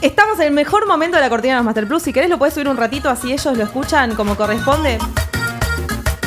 estamos 0.00 0.38
en 0.40 0.46
el 0.46 0.52
mejor 0.52 0.86
momento 0.86 1.16
de 1.16 1.22
la 1.22 1.28
cortina 1.28 1.54
de 1.54 1.58
los 1.58 1.64
Master 1.66 1.86
Plus. 1.86 2.02
Si 2.02 2.12
querés, 2.12 2.30
lo 2.30 2.38
puedes 2.38 2.54
subir 2.54 2.68
un 2.68 2.76
ratito 2.76 3.10
así 3.10 3.32
ellos 3.32 3.56
lo 3.56 3.62
escuchan 3.64 4.14
como 4.14 4.36
corresponde. 4.36 4.98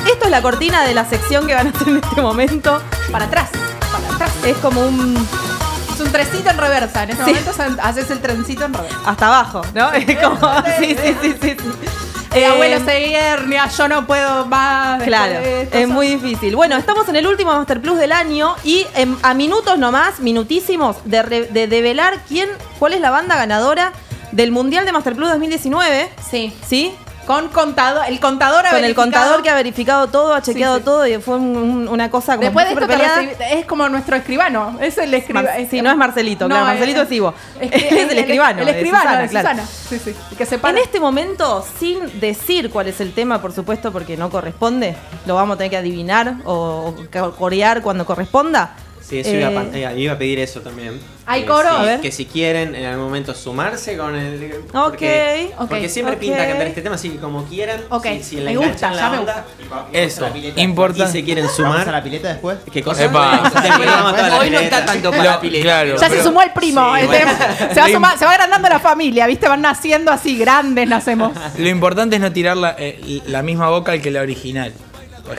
Esto 0.07 0.25
es 0.25 0.31
la 0.31 0.41
cortina 0.41 0.83
de 0.85 0.93
la 0.93 1.03
sección 1.05 1.47
que 1.47 1.55
van 1.55 1.67
a 1.67 1.69
hacer 1.71 1.87
en 1.87 1.97
este 1.97 2.21
momento. 2.21 2.79
Para 3.11 3.25
atrás. 3.25 3.49
Para 3.91 4.13
atrás. 4.13 4.31
Es 4.45 4.57
como 4.57 4.81
un. 4.85 5.27
Es 5.93 5.99
un 5.99 6.11
trencito 6.11 6.49
en 6.51 6.57
reversa. 6.57 7.03
En 7.03 7.09
este 7.11 7.23
Sí. 7.25 7.31
momento 7.31 7.81
haces 7.81 8.11
el 8.11 8.19
trencito 8.19 8.65
en 8.65 8.73
reversa. 8.73 8.97
hasta 9.05 9.27
abajo, 9.27 9.61
¿no? 9.73 9.91
Es 9.93 10.17
como. 10.19 10.37
Sí, 10.79 10.95
sí, 11.01 11.15
sí, 11.21 11.35
sí. 11.41 11.57
Eh, 12.35 12.45
abuelo 12.45 12.83
se 12.85 13.13
hernia, 13.15 13.67
yo 13.67 13.87
no 13.87 14.05
puedo 14.05 14.45
más. 14.45 15.01
Claro, 15.03 15.33
de 15.33 15.69
es 15.71 15.87
muy 15.87 16.07
difícil. 16.07 16.55
Bueno, 16.55 16.75
estamos 16.77 17.07
en 17.09 17.15
el 17.15 17.27
último 17.27 17.53
Master 17.53 17.81
Plus 17.81 17.97
del 17.97 18.11
año 18.11 18.55
y 18.63 18.85
em, 18.95 19.15
a 19.23 19.33
minutos 19.33 19.77
nomás, 19.77 20.19
minutísimos, 20.19 20.97
de, 21.05 21.23
re- 21.23 21.47
de 21.47 21.67
develar 21.67 22.19
quién, 22.27 22.49
cuál 22.79 22.93
es 22.93 23.01
la 23.01 23.09
banda 23.11 23.35
ganadora 23.35 23.93
del 24.31 24.51
Mundial 24.51 24.85
de 24.85 24.91
Master 24.91 25.15
Plus 25.15 25.29
2019. 25.29 26.09
Sí. 26.29 26.53
¿Sí? 26.65 26.93
Con 27.25 27.47
contador, 27.49 28.03
el 28.07 28.19
contador 28.19 28.65
ha 28.65 28.71
Con 28.71 28.83
el 28.83 28.93
contador 28.95 29.41
que 29.41 29.49
ha 29.49 29.55
verificado 29.55 30.07
todo, 30.07 30.33
ha 30.33 30.41
chequeado 30.41 30.77
sí. 30.77 30.83
todo 30.83 31.07
y 31.07 31.17
fue 31.19 31.35
un- 31.37 31.57
un- 31.57 31.87
una 31.87 32.09
cosa 32.11 32.33
como 32.35 32.45
Después 32.45 32.65
de 32.67 32.73
esto 32.73 32.87
te 33.37 33.59
es 33.59 33.65
como 33.65 33.89
nuestro 33.89 34.15
escribano. 34.15 34.77
Es 34.81 34.97
el 34.97 35.13
escribano. 35.13 35.47
Mar- 35.49 35.57
sí, 35.69 35.81
no 35.81 35.89
es 35.91 35.97
Marcelito, 35.97 36.47
claro, 36.47 36.65
Marcelito 36.65 37.01
es 37.01 37.11
Ivo. 37.11 37.33
Es, 37.59 37.71
que- 37.71 37.77
Es 38.05 38.11
el 38.11 38.19
escribano 38.19 38.61
El 38.61 38.67
escribano 38.69 39.03
Susana, 39.03 39.21
de 39.21 39.29
claro. 39.29 39.59
Sí, 39.89 39.99
sí. 39.99 40.15
Que 40.37 40.45
se 40.45 40.57
para. 40.59 40.77
En 40.77 40.83
este 40.83 40.99
momento, 40.99 41.65
sin 41.79 42.19
decir 42.19 42.69
cuál 42.69 42.87
es 42.87 43.01
el 43.01 43.13
tema, 43.13 43.41
por 43.41 43.51
supuesto, 43.53 43.91
porque 43.91 44.17
no 44.17 44.29
corresponde, 44.29 44.95
lo 45.25 45.35
vamos 45.35 45.55
a 45.55 45.57
tener 45.57 45.71
que 45.71 45.77
adivinar 45.77 46.35
o, 46.45 46.93
o 46.93 47.31
corear 47.31 47.81
cuando 47.81 48.05
corresponda. 48.05 48.75
Sí, 49.07 49.19
eso 49.19 49.29
iba, 49.35 49.49
a, 49.49 49.63
Eh, 49.65 49.69
eh, 49.85 49.93
iba 49.99 50.13
a 50.13 50.17
pedir 50.17 50.39
eso 50.39 50.61
también. 50.61 50.99
¿Hay 51.27 51.41
Que 51.41 51.47
coro? 51.47 51.69
si- 51.69 51.75
A 51.75 51.81
ver. 51.83 52.01
Que 52.01 52.11
si 52.11 52.25
quieren 52.25 52.73
en 52.73 52.85
algún 52.85 53.05
momento 53.05 53.35
sumarse 53.35 53.95
con 53.97 54.15
el. 54.15 54.63
Porque, 54.71 55.51
Ok, 55.59 55.69
porque 55.69 55.89
siempre 55.89 56.15
ok. 56.15 56.19
pinta 56.21 56.37
cantar 56.47 56.65
este 56.67 56.81
tema, 56.81 56.95
así 56.95 57.09
que 57.11 57.17
como 57.17 57.43
quieran. 57.45 57.81
Ok, 57.89 58.05
Si, 58.17 58.23
si 58.23 58.35
le 58.37 58.45
me 58.45 58.57
gusta, 58.57 58.91
la 58.91 59.09
me 59.11 59.17
onda, 59.19 59.45
Eso, 59.93 60.27
y 60.35 60.59
importante. 60.61 61.11
se 61.11 61.23
quieren 61.23 61.45
¿Vamos 61.45 61.59
a 61.59 61.77
la 61.77 61.83
sumar. 61.85 62.03
pileta 62.03 62.29
después? 62.29 62.57
¿Qué 62.73 62.81
cosa? 62.81 63.03
Epa. 63.05 63.41
Después 63.61 63.85
vamos 63.85 64.13
a 64.13 64.15
toda 64.15 64.29
la 64.29 64.39
Hoy 64.39 64.49
no 64.49 64.59
está 64.59 64.85
tanto 64.85 65.11
para 65.11 65.23
la 65.23 65.39
pileta. 65.39 65.63
claro. 65.63 65.97
Ya 66.01 66.09
se 66.09 66.23
sumó 66.23 66.41
el 66.41 66.51
primo. 66.51 66.95
Sí, 66.99 67.05
bueno. 67.05 67.31
se, 67.73 67.79
va 67.81 67.87
suma- 67.89 68.17
se 68.17 68.25
va 68.25 68.31
agrandando 68.31 68.67
la 68.69 68.79
familia, 68.79 69.27
¿viste? 69.27 69.47
Van 69.47 69.61
naciendo 69.61 70.11
así 70.11 70.35
grandes, 70.37 70.87
nacemos. 70.87 71.31
Lo 71.59 71.69
importante 71.69 72.15
es 72.15 72.21
no 72.23 72.31
tirar 72.31 72.57
la, 72.57 72.75
eh, 72.79 73.21
la 73.27 73.43
misma 73.43 73.69
boca 73.69 73.91
al 73.91 74.01
que 74.01 74.09
la 74.09 74.21
original. 74.21 74.73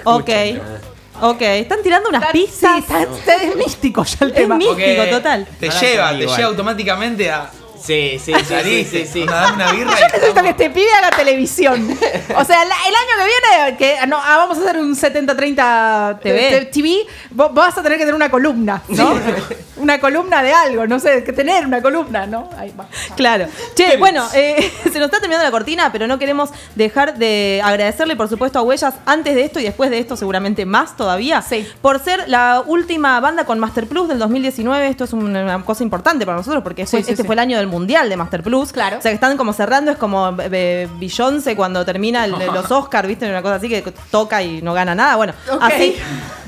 O 0.05 0.17
Ok. 0.19 0.29
escuchen. 0.29 0.96
Ok, 1.23 1.41
están 1.43 1.83
tirando 1.83 2.09
unas 2.09 2.23
Está- 2.23 2.33
pistas. 2.33 2.73
Sí, 2.75 2.79
está, 2.81 3.03
está- 3.15 3.43
es 3.43 3.57
místico 3.57 4.05
ya 4.05 4.17
el 4.21 4.29
Es 4.31 4.37
tema. 4.37 4.57
místico, 4.57 4.75
Porque 4.77 5.09
total. 5.11 5.47
Te 5.59 5.67
Ahora 5.69 5.81
lleva, 5.81 6.11
te 6.11 6.17
lleva 6.27 6.45
automáticamente 6.49 7.31
a. 7.31 7.51
Sí, 7.87 8.19
sí, 8.19 8.33
sí, 8.35 8.55
sí, 8.65 8.85
sí, 8.85 9.07
sí. 9.07 9.27
dame 9.27 9.55
una 9.55 9.73
birra. 9.73 9.91
Yo 9.99 10.07
necesito 10.13 10.43
que 10.43 10.49
este 10.51 10.71
pibe 10.71 10.93
haga 10.99 11.17
televisión. 11.17 11.87
O 12.39 12.45
sea, 12.45 12.65
la- 12.65 12.75
el 12.89 12.95
año 12.95 13.15
que 13.19 13.25
viene, 13.25 13.77
que 13.79 14.07
no, 14.09 14.19
ah, 14.21 14.37
vamos 14.39 14.59
a 14.59 14.61
hacer 14.63 14.79
un 14.79 14.95
70-30 14.95 16.21
TV. 16.21 16.39
TV, 16.51 16.65
TV 16.67 17.07
vos, 17.31 17.49
vos 17.49 17.55
vas 17.67 17.79
a 17.79 17.83
tener 17.83 17.97
que 17.99 18.05
tener 18.05 18.15
una 18.15 18.31
columna, 18.31 18.83
¿no? 18.89 19.15
Una 19.77 20.01
columna 20.01 20.43
de 20.43 20.55
algo, 20.55 20.87
no 20.87 20.99
sé, 20.99 21.23
que 21.23 21.35
tener 21.35 21.67
una 21.67 21.83
columna, 21.83 22.27
¿no? 22.27 22.49
Ahí 22.59 22.73
va. 22.79 22.87
Claro. 23.15 23.47
Che, 23.75 23.99
bueno, 23.99 24.27
eh, 24.33 24.73
se 24.85 24.99
nos 24.99 25.05
está 25.07 25.19
terminando 25.21 25.45
la 25.45 25.51
cortina, 25.51 25.93
pero 25.93 26.07
no 26.07 26.19
queremos 26.19 26.49
dejar 26.75 27.19
de 27.19 27.61
agradecerle, 27.63 28.17
por 28.17 28.27
supuesto, 28.29 28.59
a 28.59 28.63
Huellas 28.63 28.95
antes 29.05 29.35
de 29.35 29.43
esto 29.45 29.61
y 29.61 29.65
después 29.65 29.91
de 29.91 29.99
esto, 29.99 30.17
seguramente 30.17 30.65
más 30.65 30.97
todavía, 30.97 31.43
Sí. 31.43 31.69
por 31.83 32.03
ser 32.03 32.27
la 32.27 32.63
última 32.67 33.21
banda 33.21 33.45
con 33.45 33.59
Master 33.59 33.87
Plus 33.87 34.09
del 34.09 34.19
2019. 34.19 34.89
Esto 34.89 35.05
es 35.05 35.13
una 35.13 35.63
cosa 35.63 35.83
importante 35.83 36.25
para 36.25 36.39
nosotros 36.39 36.63
porque 36.63 36.87
fue- 36.87 37.01
Sí, 37.01 37.05
sí, 37.05 37.11
este 37.11 37.23
sí. 37.23 37.27
fue 37.27 37.35
el 37.35 37.41
año 37.41 37.59
del 37.59 37.67
mundial 37.77 38.09
de 38.09 38.17
Master 38.17 38.43
Plus. 38.43 38.73
Claro. 38.73 38.99
O 38.99 39.03
sea, 39.03 39.11
que 39.11 39.15
están 39.15 39.37
como 39.37 39.53
cerrando, 39.53 39.91
es 39.91 39.99
como 39.99 40.35
eh, 40.41 40.89
Beyoncé 40.99 41.55
cuando 41.57 41.85
termina 41.85 42.25
el- 42.25 42.33
los 42.33 42.71
Oscars, 42.71 43.07
¿viste? 43.07 43.29
Una 43.29 43.43
cosa 43.43 43.57
así 43.57 43.69
que 43.69 43.83
toca 44.11 44.43
y 44.43 44.63
no 44.63 44.73
gana 44.75 44.95
nada. 44.95 45.17
Bueno, 45.17 45.35
así, 45.61 45.97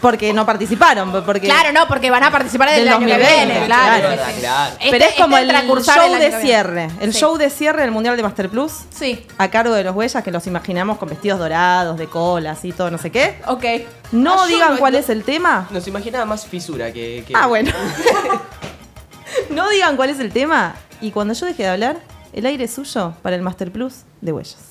porque 0.01 0.33
no 0.33 0.47
participaron. 0.47 1.13
Porque 1.25 1.41
Claro, 1.49 1.73
no, 1.73 1.87
porque 1.87 2.11
van 2.11 2.25
a 2.25 2.31
participar 2.31 2.71
del, 2.71 2.81
Del 2.85 2.89
año 2.89 3.07
que 3.07 3.13
2020, 3.13 3.45
viene, 3.47 3.67
claro. 3.67 4.07
claro. 4.09 4.23
Claro. 4.41 4.75
Este- 4.81 4.91
Pero 4.91 5.05
es 5.05 5.15
como 5.15 5.37
este 5.39 5.57
el 5.57 5.83
show 5.85 6.15
el 6.15 6.21
de 6.21 6.41
cierre. 6.41 6.89
El 7.01 7.13
Sí. 7.13 7.21
show 7.21 7.37
de 7.37 7.51
cierre 7.51 7.83
del 7.83 7.91
Mundial 7.91 8.17
de 8.17 8.23
Master 8.23 8.49
Plus. 8.49 8.73
Sí. 8.91 9.27
A 9.39 9.49
cargo 9.49 9.75
de 9.75 9.85
los 9.85 9.95
huellas 9.95 10.23
que 10.25 10.31
los 10.31 10.47
imaginamos 10.47 10.99
con 10.99 11.09
vestidos 11.09 11.39
dorados, 11.39 11.99
de 11.99 12.07
colas 12.07 12.65
y 12.65 12.73
todo, 12.73 12.91
no 12.91 12.99
sé 12.99 13.11
qué. 13.11 13.41
Ok. 13.47 13.65
No 14.13 14.43
Ah, 14.43 14.47
digan 14.47 14.73
no- 14.75 14.79
cuál 14.79 14.95
no- 14.95 14.99
es 14.99 15.09
el 15.11 15.23
tema. 15.25 15.67
Nos 15.71 15.87
imaginaba 15.87 16.25
más 16.25 16.47
fisura 16.47 16.93
que. 16.93 17.25
que- 17.27 17.35
Ah, 17.37 17.47
bueno. 17.47 17.71
no 19.51 19.69
digan 19.69 19.97
cuál 19.97 20.11
es 20.11 20.19
el 20.21 20.33
tema. 20.33 20.75
Y 21.01 21.11
cuando 21.13 21.35
yo 21.35 21.47
deje 21.47 21.63
de 21.63 21.69
hablar, 21.69 22.01
el 22.33 22.47
aire 22.47 22.65
es 22.65 22.73
suyo 22.73 23.15
para 23.23 23.37
el 23.37 23.43
Master 23.43 23.71
Plus 23.71 24.03
de 24.21 24.33
huellas. 24.33 24.68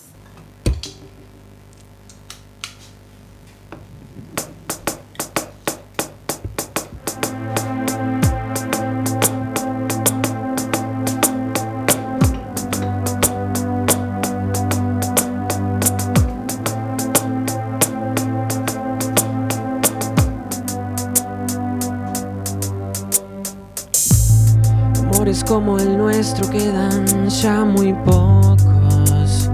Ya 27.42 27.64
muy 27.66 27.94
pocos. 27.94 29.50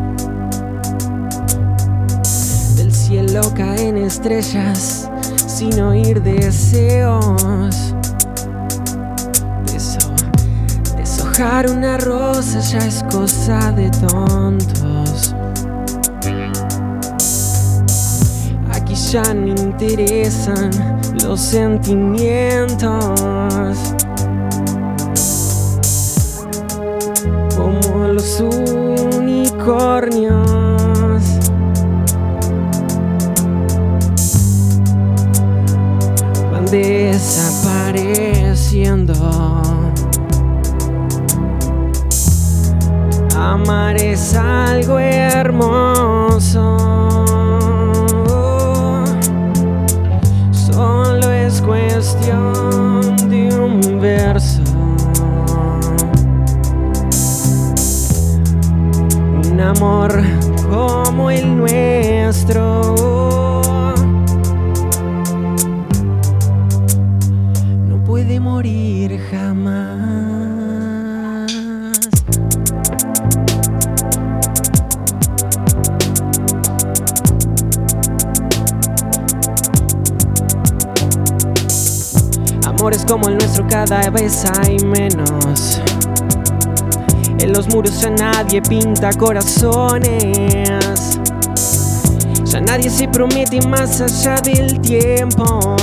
Del 2.78 2.94
cielo 2.94 3.42
caen 3.56 3.98
estrellas 3.98 5.10
sin 5.48 5.80
oír 5.82 6.22
deseos. 6.24 7.94
Deso- 9.66 10.14
deshojar 10.96 11.70
una 11.70 11.98
rosa 11.98 12.60
ya 12.60 12.80
es 12.80 13.04
cosa 13.12 13.72
de 13.74 13.90
tontos. 13.92 15.36
Aquí 18.72 18.96
ya 18.96 19.34
no 19.34 19.48
interesan 19.48 20.72
los 21.22 21.40
sentimientos. 21.40 23.93
Los 28.40 28.72
unicornios. 29.20 31.24
Van 36.52 36.66
desapareciendo. 36.72 39.14
Amar 43.36 43.98
es 43.98 44.36
algo 44.36 45.00
hermoso. 45.00 45.93
Cada 83.94 84.10
vez 84.10 84.44
hay 84.46 84.78
menos. 84.86 85.80
En 87.38 87.54
los 87.54 87.68
muros 87.68 88.02
ya 88.02 88.10
nadie 88.10 88.60
pinta 88.60 89.12
corazones. 89.12 91.20
Ya 92.46 92.60
nadie 92.60 92.90
se 92.90 93.08
promete 93.08 93.62
más 93.68 94.02
allá 94.02 94.42
del 94.42 94.82
tiempo. 94.82 95.76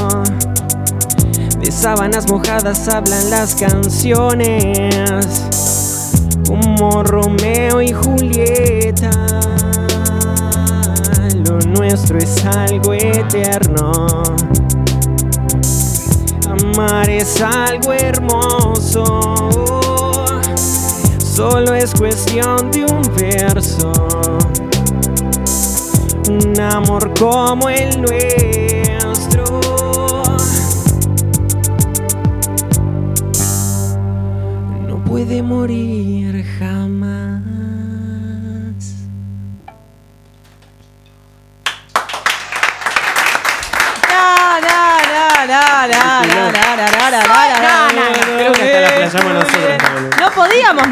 De 1.61 1.71
sábanas 1.71 2.29
mojadas 2.29 2.89
hablan 2.89 3.31
las 3.31 3.55
canciones. 3.55 5.25
Como 6.49 7.05
Romeo 7.05 7.81
y 7.81 7.93
Julieta. 7.93 9.13
Lo 11.47 11.61
nuestro 11.61 12.19
es 12.19 12.45
algo 12.45 12.93
eterno. 12.93 14.50
Amar 16.73 17.11
es 17.11 17.41
algo 17.43 17.93
hermoso. 17.93 19.03
Solo 21.19 21.75
es 21.75 21.93
cuestión 21.95 22.71
de 22.71 22.85
un 22.85 23.03
verso. 23.17 23.93
Un 26.29 26.61
amor 26.61 27.13
como 27.19 27.69
el 27.69 28.01
nuestro. 28.03 29.45
No 34.87 35.05
puede 35.05 35.43
morir 35.43 36.45
jamás. 36.59 37.40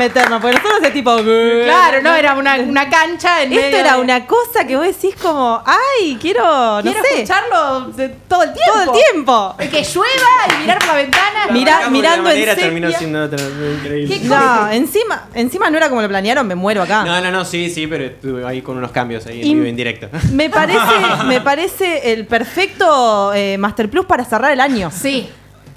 Meternos, 0.09 0.41
porque 0.41 0.57
nosotros 0.57 0.81
es 0.83 0.93
tipo. 0.93 1.17
Claro, 1.65 2.03
no, 2.03 2.15
era 2.15 2.35
una, 2.35 2.57
una 2.57 2.89
cancha 2.91 3.43
en 3.43 3.53
Esto 3.53 3.65
medio 3.65 3.79
era 3.79 3.95
de- 3.97 4.01
una 4.01 4.27
cosa 4.27 4.67
que 4.67 4.77
vos 4.77 4.87
decís 4.87 5.15
como, 5.21 5.63
ay, 5.65 6.19
quiero, 6.21 6.43
no 6.77 6.83
Quiero 6.83 7.01
sé, 7.03 7.23
escucharlo 7.23 7.81
de- 7.93 8.09
todo 8.29 8.43
el 8.43 8.53
tiempo. 8.53 8.73
todo 8.75 8.95
el 8.95 9.01
tiempo. 9.13 9.57
Que 9.59 9.83
llueva 9.85 10.57
y 10.57 10.61
mirar 10.63 10.79
por 10.79 10.89
la 10.89 10.95
ventana. 10.95 11.47
Mira- 11.51 11.81
de 11.85 11.91
mirando 11.91 12.31
en 12.31 12.57
terminó 12.57 12.91
siendo 12.93 13.25
otra. 13.25 13.39
Increíble. 13.43 14.19
¿Qué 14.21 14.25
No, 14.29 14.69
encima, 14.71 15.29
encima 15.35 15.71
no 15.71 15.77
era 15.77 15.89
como 15.89 16.03
lo 16.03 16.09
planearon, 16.09 16.47
me 16.47 16.55
muero 16.55 16.83
acá. 16.83 17.05
No, 17.05 17.21
no, 17.21 17.31
no, 17.31 17.45
sí, 17.45 17.71
sí, 17.71 17.87
pero 17.87 18.05
estuve 18.05 18.47
ahí 18.47 18.63
con 18.63 18.77
unos 18.77 18.91
cambios 18.91 19.27
ahí 19.27 19.43
en 19.43 19.55
vivo 19.55 19.67
en 19.67 19.77
directo. 19.77 20.09
Me 20.33 20.51
parece, 20.51 20.79
me 21.27 21.41
parece 21.41 22.13
el 22.13 22.27
perfecto 22.27 23.33
eh, 23.35 23.57
Master 23.59 23.89
Plus 23.91 24.07
para 24.07 24.25
cerrar 24.25 24.53
el 24.53 24.61
año. 24.61 24.91
Sí. 24.91 25.29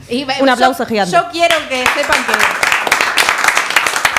Y, 0.10 0.26
Un 0.42 0.50
aplauso 0.50 0.84
yo- 0.84 0.90
gigante. 0.90 1.12
Yo 1.16 1.24
quiero 1.32 1.56
que 1.70 1.78
sepan 1.96 2.26
que 2.26 2.32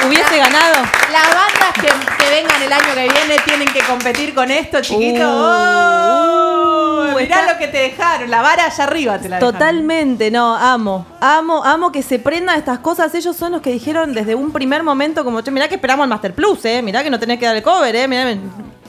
Hubiese 0.07 0.37
ganado. 0.39 0.75
las 1.13 1.29
bandas 1.35 1.73
que, 1.75 2.25
que 2.25 2.31
vengan 2.31 2.63
el 2.63 2.73
año 2.73 2.95
que 2.95 3.03
viene 3.09 3.39
tienen 3.45 3.69
que 3.73 3.81
competir 3.81 4.35
con 4.35 4.51
esto, 4.51 4.81
chiquito. 4.81 5.23
Uh, 5.29 6.83
Oh, 7.05 7.15
uh, 7.15 7.19
mirá 7.19 7.41
está- 7.41 7.53
lo 7.53 7.59
que 7.59 7.69
te 7.69 7.79
dejaron. 7.79 8.31
La 8.31 8.43
vara 8.43 8.67
allá 8.67 8.85
arriba 8.85 9.19
te 9.19 9.29
la 9.29 9.37
dejaron. 9.37 9.53
Totalmente, 9.59 10.31
no, 10.31 10.55
amo. 10.57 11.07
Amo, 11.21 11.65
amo 11.65 11.91
que 11.93 12.03
se 12.03 12.19
prendan 12.19 12.59
estas 12.59 12.79
cosas. 12.79 13.15
Ellos 13.15 13.37
son 13.37 13.53
los 13.53 13.61
que 13.61 13.71
dijeron 13.73 14.13
desde 14.15 14.35
un 14.35 14.53
primer 14.53 14.83
momento 14.83 15.25
como, 15.25 15.41
che, 15.43 15.51
mirá 15.51 15.69
que 15.69 15.75
esperamos 15.77 16.05
al 16.05 16.09
Master 16.11 16.35
Plus, 16.35 16.65
eh. 16.65 16.81
Mirá 16.83 17.03
que 17.03 17.11
no 17.11 17.19
tenés 17.19 17.39
que 17.39 17.47
dar 17.47 17.57
el 17.57 17.63
cover, 17.63 17.95
eh. 17.97 18.09
Mirá, 18.09 18.35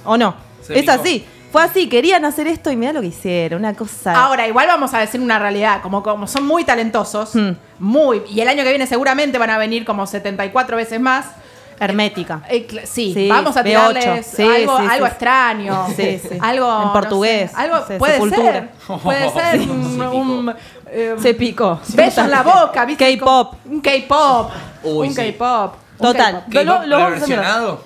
o 0.05 0.17
no. 0.17 0.35
Se 0.61 0.73
es 0.73 0.81
picó. 0.81 0.91
así. 0.93 1.25
Fue 1.53 1.61
así, 1.63 1.87
querían 1.87 2.25
hacer 2.25 2.47
esto 2.47 2.71
y 2.71 2.75
mirá 2.75 2.91
lo 2.93 2.99
que 3.01 3.07
hicieron, 3.07 3.59
una 3.59 3.73
cosa. 3.75 4.11
Ahora, 4.25 4.47
igual 4.47 4.65
vamos 4.67 4.91
a 4.95 4.99
decir 4.99 5.21
una 5.21 5.37
realidad. 5.37 5.81
Como, 5.83 6.01
como 6.03 6.25
son 6.27 6.45
muy 6.45 6.65
talentosos, 6.65 7.35
Hmm. 7.35 7.51
muy. 7.77 8.23
Y 8.27 8.41
el 8.41 8.47
año 8.49 8.63
que 8.63 8.69
viene 8.69 8.87
seguramente 8.87 9.37
van 9.37 9.51
a 9.51 9.57
venir 9.59 9.85
como 9.85 10.05
74 10.07 10.75
veces 10.75 10.99
más. 10.99 11.27
hermética. 11.79 12.41
Eh, 12.49 12.65
sí, 12.85 13.13
Sí, 13.13 13.27
vamos 13.27 13.57
a 13.57 13.61
B8. 13.61 13.65
tirarles 13.65 14.25
Sí, 14.27 14.41
algo, 14.43 14.77
sí, 14.79 14.85
algo 14.89 15.05
sí. 15.05 15.11
extraño. 15.11 15.87
Sí, 15.95 16.19
sí. 16.29 16.37
Algo. 16.39 16.71
En 16.81 16.87
no 16.87 16.93
portugués. 16.93 17.51
sé, 17.51 17.57
algo 17.57 17.85
puede 17.97 18.13
Sepultura. 18.13 18.53
ser. 18.53 18.69
Puede 19.03 19.29
ser 19.33 19.59
un, 19.69 20.01
un, 20.01 20.55
eh, 20.89 21.15
Se 21.19 21.33
picó. 21.33 21.79
beso 21.95 22.21
en 22.21 22.31
la 22.31 22.41
boca, 22.43 22.85
¿viste? 22.85 23.17
K-pop. 23.17 23.55
Un 23.65 23.81
K-pop. 23.81 24.51
Uy, 24.83 25.07
un 25.09 25.13
sí. 25.13 25.33
K-pop. 25.33 25.73
Total. 25.99 26.43
¿Qué, 26.51 26.63
Lo- 26.65 26.85
lo 26.85 26.97
vamos 26.97 27.07
a. 27.07 27.13
¿Reversionado? 27.13 27.85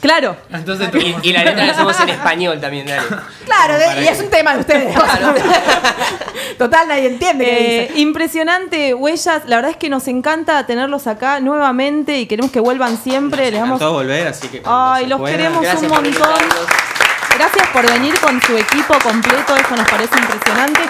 Claro. 0.00 0.36
Entonces 0.50 0.88
Y, 1.22 1.32
la 1.32 1.42
letra 1.44 1.66
la 1.66 1.72
hacemos 1.72 1.98
en 2.00 2.08
español 2.10 2.60
también, 2.60 2.86
dale. 2.86 3.02
Claro, 3.44 3.74
de- 3.78 4.04
y 4.04 4.08
es 4.08 4.20
un 4.20 4.30
tema 4.30 4.54
de 4.54 4.60
ustedes. 4.60 4.94
Total, 6.58 6.88
nadie 6.88 7.08
entiende 7.08 7.44
qué 7.44 7.76
Eh, 7.84 7.88
dice. 7.88 8.00
impresionante, 8.00 8.94
Huellas. 8.94 9.42
La 9.46 9.56
verdad 9.56 9.70
es 9.72 9.76
que 9.76 9.88
nos 9.88 10.08
encanta 10.08 10.64
tenerlos 10.66 11.06
acá 11.06 11.40
nuevamente 11.40 12.18
y 12.18 12.26
queremos 12.26 12.50
que 12.50 12.60
vuelvan 12.60 12.96
siempre. 12.96 13.50
Les 13.50 13.60
damos... 13.60 13.78
Todo 13.78 13.92
volver, 13.94 14.26
así 14.28 14.48
que 14.48 14.62
cuando 14.62 14.92
Ay, 14.94 15.04
se 15.04 15.08
los 15.10 15.18
pueda. 15.20 15.36
queremos 15.36 15.62
Gracias 15.62 15.82
un 15.82 15.88
por 15.88 16.02
montón. 16.02 16.12
invitarnos. 16.30 16.66
Gracias 17.36 17.68
por 17.68 17.90
venir 17.92 18.18
con 18.20 18.42
su 18.42 18.56
equipo 18.56 18.94
completo, 19.00 19.54
eso 19.56 19.76
nos 19.76 19.88
parece 19.88 20.18
impresionante. 20.18 20.80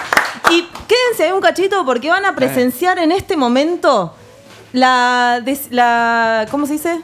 Y 0.49 0.67
quédense 0.87 1.25
ahí 1.25 1.31
un 1.31 1.41
cachito 1.41 1.85
porque 1.85 2.09
van 2.09 2.25
a 2.25 2.35
presenciar 2.35 2.97
en 2.97 3.11
este 3.11 3.37
momento 3.37 4.15
la, 4.73 5.41
des- 5.43 5.71
la 5.71 6.45
¿cómo 6.51 6.65
se 6.65 6.73
dice? 6.73 7.01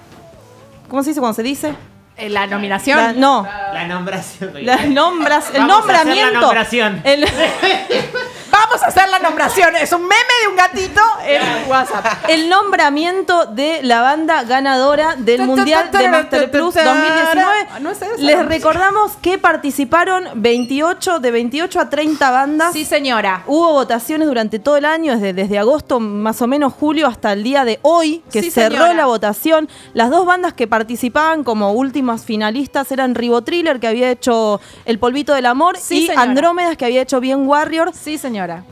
¿Cómo 0.89 1.03
se 1.03 1.09
dice 1.11 1.19
cuando 1.19 1.35
se 1.35 1.43
dice? 1.43 1.73
Eh, 2.17 2.29
la 2.29 2.47
nominación. 2.47 2.97
La- 2.97 3.13
no, 3.13 3.43
La 3.73 3.87
nombración. 3.87 4.51
la 4.65 4.85
nombras, 4.85 5.49
el 5.53 5.61
Vamos 5.61 5.77
a 5.77 5.79
hacer 5.79 5.91
la 5.91 6.03
nombramiento. 6.05 6.41
nombración. 6.41 7.01
El- 7.03 7.25
Vamos 8.57 8.81
a 8.83 8.87
hacer 8.87 9.09
la 9.09 9.19
nombración. 9.19 9.75
Es 9.75 9.91
un 9.91 10.01
meme 10.03 10.15
de 10.43 10.47
un 10.49 10.55
gatito 10.55 11.01
en 11.25 11.69
WhatsApp. 11.69 12.05
el 12.29 12.47
nombramiento 12.49 13.45
de 13.47 13.81
la 13.83 14.01
banda 14.01 14.43
ganadora 14.43 15.15
del 15.17 15.41
Mundial 15.45 15.91
de 15.91 16.07
Master 16.07 16.51
Plus 16.51 16.73
2019. 16.73 17.81
No 17.81 17.89
es 17.91 18.01
esa. 18.01 18.15
Les 18.17 18.45
recordamos 18.45 19.13
que 19.21 19.37
participaron 19.37 20.29
28 20.35 21.19
de 21.19 21.31
28 21.31 21.79
a 21.81 21.89
30 21.89 22.31
bandas. 22.31 22.73
Sí, 22.73 22.85
señora. 22.85 23.43
Hubo 23.45 23.73
votaciones 23.73 24.27
durante 24.27 24.59
todo 24.59 24.77
el 24.77 24.85
año, 24.85 25.13
desde, 25.13 25.33
desde 25.33 25.59
agosto, 25.59 25.99
más 25.99 26.41
o 26.41 26.47
menos 26.47 26.73
julio, 26.73 27.07
hasta 27.07 27.33
el 27.33 27.43
día 27.43 27.65
de 27.65 27.79
hoy, 27.81 28.23
que 28.31 28.41
Sí, 28.41 28.51
cerró 28.51 28.75
señora. 28.77 28.93
la 28.93 29.05
votación. 29.05 29.67
Las 29.93 30.09
dos 30.09 30.25
bandas 30.25 30.53
que 30.53 30.67
participaban 30.67 31.43
como 31.43 31.73
últimas 31.73 32.23
finalistas 32.23 32.89
eran 32.91 33.15
Ribo 33.15 33.41
Thriller, 33.43 33.79
que 33.81 33.87
había 33.87 34.09
hecho 34.11 34.61
El 34.85 34.97
Polvito 34.99 35.33
del 35.33 35.45
Amor, 35.45 35.77
Sí, 35.77 36.03
y 36.03 36.07
señora. 36.07 36.21
Andrómedas, 36.23 36.77
que 36.77 36.85
había 36.85 37.01
hecho 37.01 37.19
Bien 37.19 37.45
Warrior, 37.47 37.91
Sí, 37.93 38.17
señora. 38.53 38.63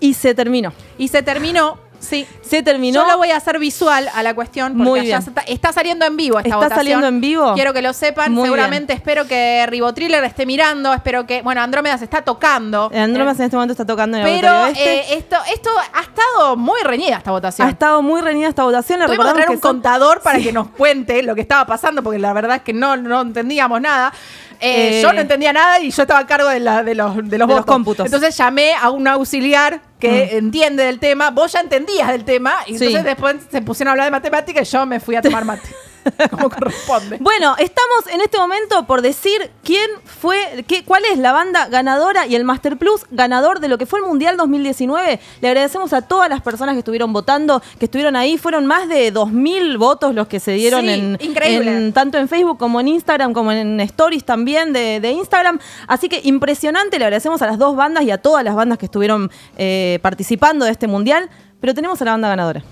y 0.00 0.14
se 0.14 0.34
terminó. 0.34 0.72
Y 0.96 1.08
se 1.08 1.22
terminó. 1.22 1.78
Sí. 2.00 2.24
Se 2.42 2.62
terminó. 2.62 3.00
Yo 3.02 3.08
lo 3.10 3.18
voy 3.18 3.32
a 3.32 3.36
hacer 3.38 3.58
visual 3.58 4.08
a 4.14 4.22
la 4.22 4.32
cuestión 4.32 4.74
porque 4.74 4.88
Muy 4.88 5.00
bien. 5.00 5.18
está, 5.18 5.40
está 5.40 5.72
saliendo 5.72 6.06
en 6.06 6.16
vivo 6.16 6.38
esta 6.38 6.46
¿Está 6.50 6.56
votación. 6.56 6.78
saliendo 6.78 7.08
en 7.08 7.20
vivo? 7.20 7.54
Quiero 7.54 7.72
que 7.72 7.82
lo 7.82 7.92
sepan. 7.92 8.30
Muy 8.32 8.44
Seguramente 8.44 8.92
espero 8.92 9.26
que 9.26 9.66
Ribotriller 9.68 10.22
esté 10.22 10.46
mirando. 10.46 10.94
Espero 10.94 11.26
que. 11.26 11.42
Bueno, 11.42 11.60
Andrómeda 11.60 11.98
se 11.98 12.04
está 12.04 12.22
tocando. 12.22 12.88
Andrómedas 12.94 13.40
Eh, 13.40 13.42
en 13.42 13.44
este 13.46 13.56
momento 13.56 13.72
está 13.72 13.84
tocando 13.84 14.16
en 14.16 14.24
el 14.28 14.40
pero 14.40 14.62
Oeste. 14.62 14.94
eh, 15.00 15.04
esto, 15.18 15.36
esto 15.52 15.70
ha 15.92 16.02
estado 16.02 16.56
muy 16.56 16.80
reñida 16.84 17.16
esta 17.16 17.32
votación. 17.32 17.66
ha 17.66 17.70
estado 17.72 18.00
muy 18.00 18.20
reñida 18.20 18.46
esta 18.48 18.62
votación. 18.62 19.00
Le 19.00 19.06
Tuvimos 19.06 19.24
que 19.26 19.32
recordamos 19.32 19.44
traer 19.46 19.56
un 19.58 19.60
son- 19.62 19.72
contador 19.72 20.20
para 20.22 20.38
que 20.38 20.52
nos 20.52 20.68
cuente 20.68 21.20
lo 21.24 21.34
que 21.34 21.40
estaba 21.40 21.66
pasando, 21.66 22.04
porque 22.04 22.20
la 22.20 22.32
verdad 22.32 22.58
es 22.58 22.62
que 22.62 22.72
no, 22.72 22.96
no 22.96 23.22
entendíamos 23.22 23.80
nada. 23.80 24.12
Eh, 24.60 24.98
Eh, 24.98 25.02
yo 25.02 25.12
no 25.12 25.20
entendía 25.20 25.52
nada 25.52 25.78
y 25.80 25.90
yo 25.90 26.02
estaba 26.02 26.20
a 26.20 26.26
cargo 26.26 26.48
de, 26.48 26.60
la- 26.60 26.82
de 26.82 26.94
los, 26.94 27.14
de 27.16 27.38
los 27.38 27.48
De 27.48 27.54
los 27.54 27.64
cómputos. 27.64 28.06
Entonces 28.06 28.36
llamé 28.36 28.72
a 28.74 28.90
un 28.90 29.06
auxiliar 29.06 29.80
que 30.00 30.36
entiende 30.36 30.84
del 30.84 30.98
tema. 30.98 31.30
Vos 31.30 31.52
ya 31.52 31.60
entendías 31.60 32.08
del 32.08 32.24
tema 32.24 32.54
y 32.66 32.76
Sí. 32.78 32.86
entonces 32.86 33.04
después 33.04 33.36
se 33.50 33.62
pusieron 33.62 33.88
a 33.88 33.92
hablar 33.92 34.06
de 34.06 34.10
matemática 34.12 34.60
y 34.60 34.64
yo 34.64 34.84
me 34.86 35.00
fui 35.00 35.16
a 35.16 35.22
tomar 35.22 35.44
mate. 35.44 35.68
como 36.30 36.50
corresponde. 36.50 37.18
Bueno, 37.20 37.54
estamos 37.58 38.06
en 38.12 38.20
este 38.20 38.38
momento 38.38 38.86
por 38.86 39.02
decir 39.02 39.50
quién 39.62 39.90
fue, 40.04 40.64
qué, 40.66 40.84
cuál 40.84 41.04
es 41.04 41.18
la 41.18 41.32
banda 41.32 41.68
ganadora 41.68 42.26
y 42.26 42.34
el 42.34 42.44
Master 42.44 42.76
Plus 42.76 43.06
ganador 43.10 43.60
de 43.60 43.68
lo 43.68 43.78
que 43.78 43.86
fue 43.86 44.00
el 44.00 44.06
Mundial 44.06 44.36
2019. 44.36 45.20
Le 45.40 45.48
agradecemos 45.48 45.92
a 45.92 46.02
todas 46.02 46.28
las 46.28 46.40
personas 46.40 46.74
que 46.74 46.80
estuvieron 46.80 47.12
votando, 47.12 47.62
que 47.78 47.86
estuvieron 47.86 48.16
ahí. 48.16 48.38
Fueron 48.38 48.66
más 48.66 48.88
de 48.88 49.12
2.000 49.12 49.78
votos 49.78 50.14
los 50.14 50.28
que 50.28 50.40
se 50.40 50.52
dieron 50.52 50.82
Sí, 50.82 51.18
en, 51.20 51.92
tanto 51.92 52.18
en 52.18 52.28
Facebook 52.28 52.58
como 52.58 52.80
en 52.80 52.88
Instagram, 52.88 53.32
como 53.32 53.52
en 53.52 53.80
Stories 53.80 54.24
también 54.24 54.72
de, 54.72 55.00
de 55.00 55.10
Instagram. 55.10 55.58
Así 55.86 56.08
que 56.08 56.20
impresionante. 56.24 56.98
Le 56.98 57.04
agradecemos 57.04 57.42
a 57.42 57.46
las 57.46 57.58
dos 57.58 57.76
bandas 57.76 58.04
y 58.04 58.10
a 58.10 58.18
todas 58.18 58.44
las 58.44 58.54
bandas 58.54 58.78
que 58.78 58.86
estuvieron 58.86 59.30
eh, 59.56 59.98
participando 60.02 60.64
de 60.64 60.72
este 60.72 60.86
Mundial. 60.86 61.28
Pero 61.60 61.74
tenemos 61.74 62.00
a 62.00 62.04
la 62.04 62.12
banda 62.12 62.28
ganadora. 62.28 62.62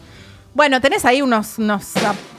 Bueno, 0.56 0.80
tenés 0.80 1.04
ahí 1.04 1.20
unos... 1.20 1.58
unos 1.58 1.84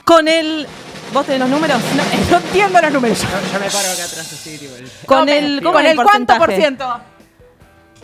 Con 0.03 0.27
el... 0.27 0.67
¿Vos 1.13 1.23
tenés 1.27 1.39
los 1.41 1.49
números? 1.49 1.79
no, 1.95 2.03
no 2.31 2.37
entiendo 2.45 2.81
los 2.81 2.91
números. 2.91 3.19
Yo 3.21 3.59
me 3.59 3.69
paro 3.69 3.91
acá 3.91 4.03
atrás 4.05 4.33
así, 4.33 4.57
tipo, 4.57 4.75
el- 4.75 4.91
Con 5.05 5.25
No, 5.27 5.31
el, 5.31 5.55
con 5.61 5.73
¿cómo 5.73 5.79
el 5.79 5.95
cuánto 5.97 6.35
por 6.37 6.51
ciento. 6.51 6.99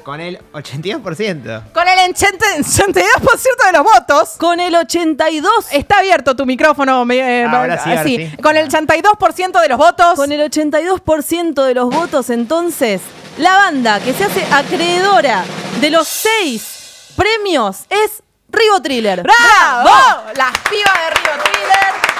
Con 0.03 0.22
el 0.22 0.38
82%. 0.53 1.72
Con 1.74 1.88
el 1.88 2.14
82% 2.14 3.66
de 3.66 3.72
los 3.74 3.84
votos. 3.84 4.30
Con 4.38 4.59
el 4.59 4.76
82. 4.76 5.51
Está 5.72 5.97
abierto 5.97 6.36
tu 6.36 6.45
micrófono. 6.45 7.03
me- 7.05 7.41
eh, 7.41 7.45
Ahora 7.45 7.82
sí, 7.84 7.89
ahora 7.89 8.01
así. 8.01 8.18
sí. 8.18 8.38
Con 8.38 8.55
el 8.55 8.70
82% 8.70 9.61
de 9.61 9.68
los 9.70 9.78
votos. 9.80 10.14
Con 10.16 10.32
el 10.32 10.41
82% 10.51 11.64
de 11.66 11.74
los 11.74 11.89
votos, 11.89 12.30
entonces, 12.30 13.01
la 13.39 13.55
banda 13.55 13.99
que 13.99 14.14
se 14.14 14.26
hace 14.26 14.45
acreedora 14.53 15.43
de 15.82 15.89
los 15.89 16.07
seis 16.07 17.14
premios 17.16 17.86
es 17.89 18.22
Rigo 18.54 18.82
Thriller. 18.82 19.24
¡Bravo! 19.24 19.89
Las 20.36 20.58
pibas 20.70 20.93
de 20.93 21.10
Río 21.10 21.43
Thriller. 21.43 22.12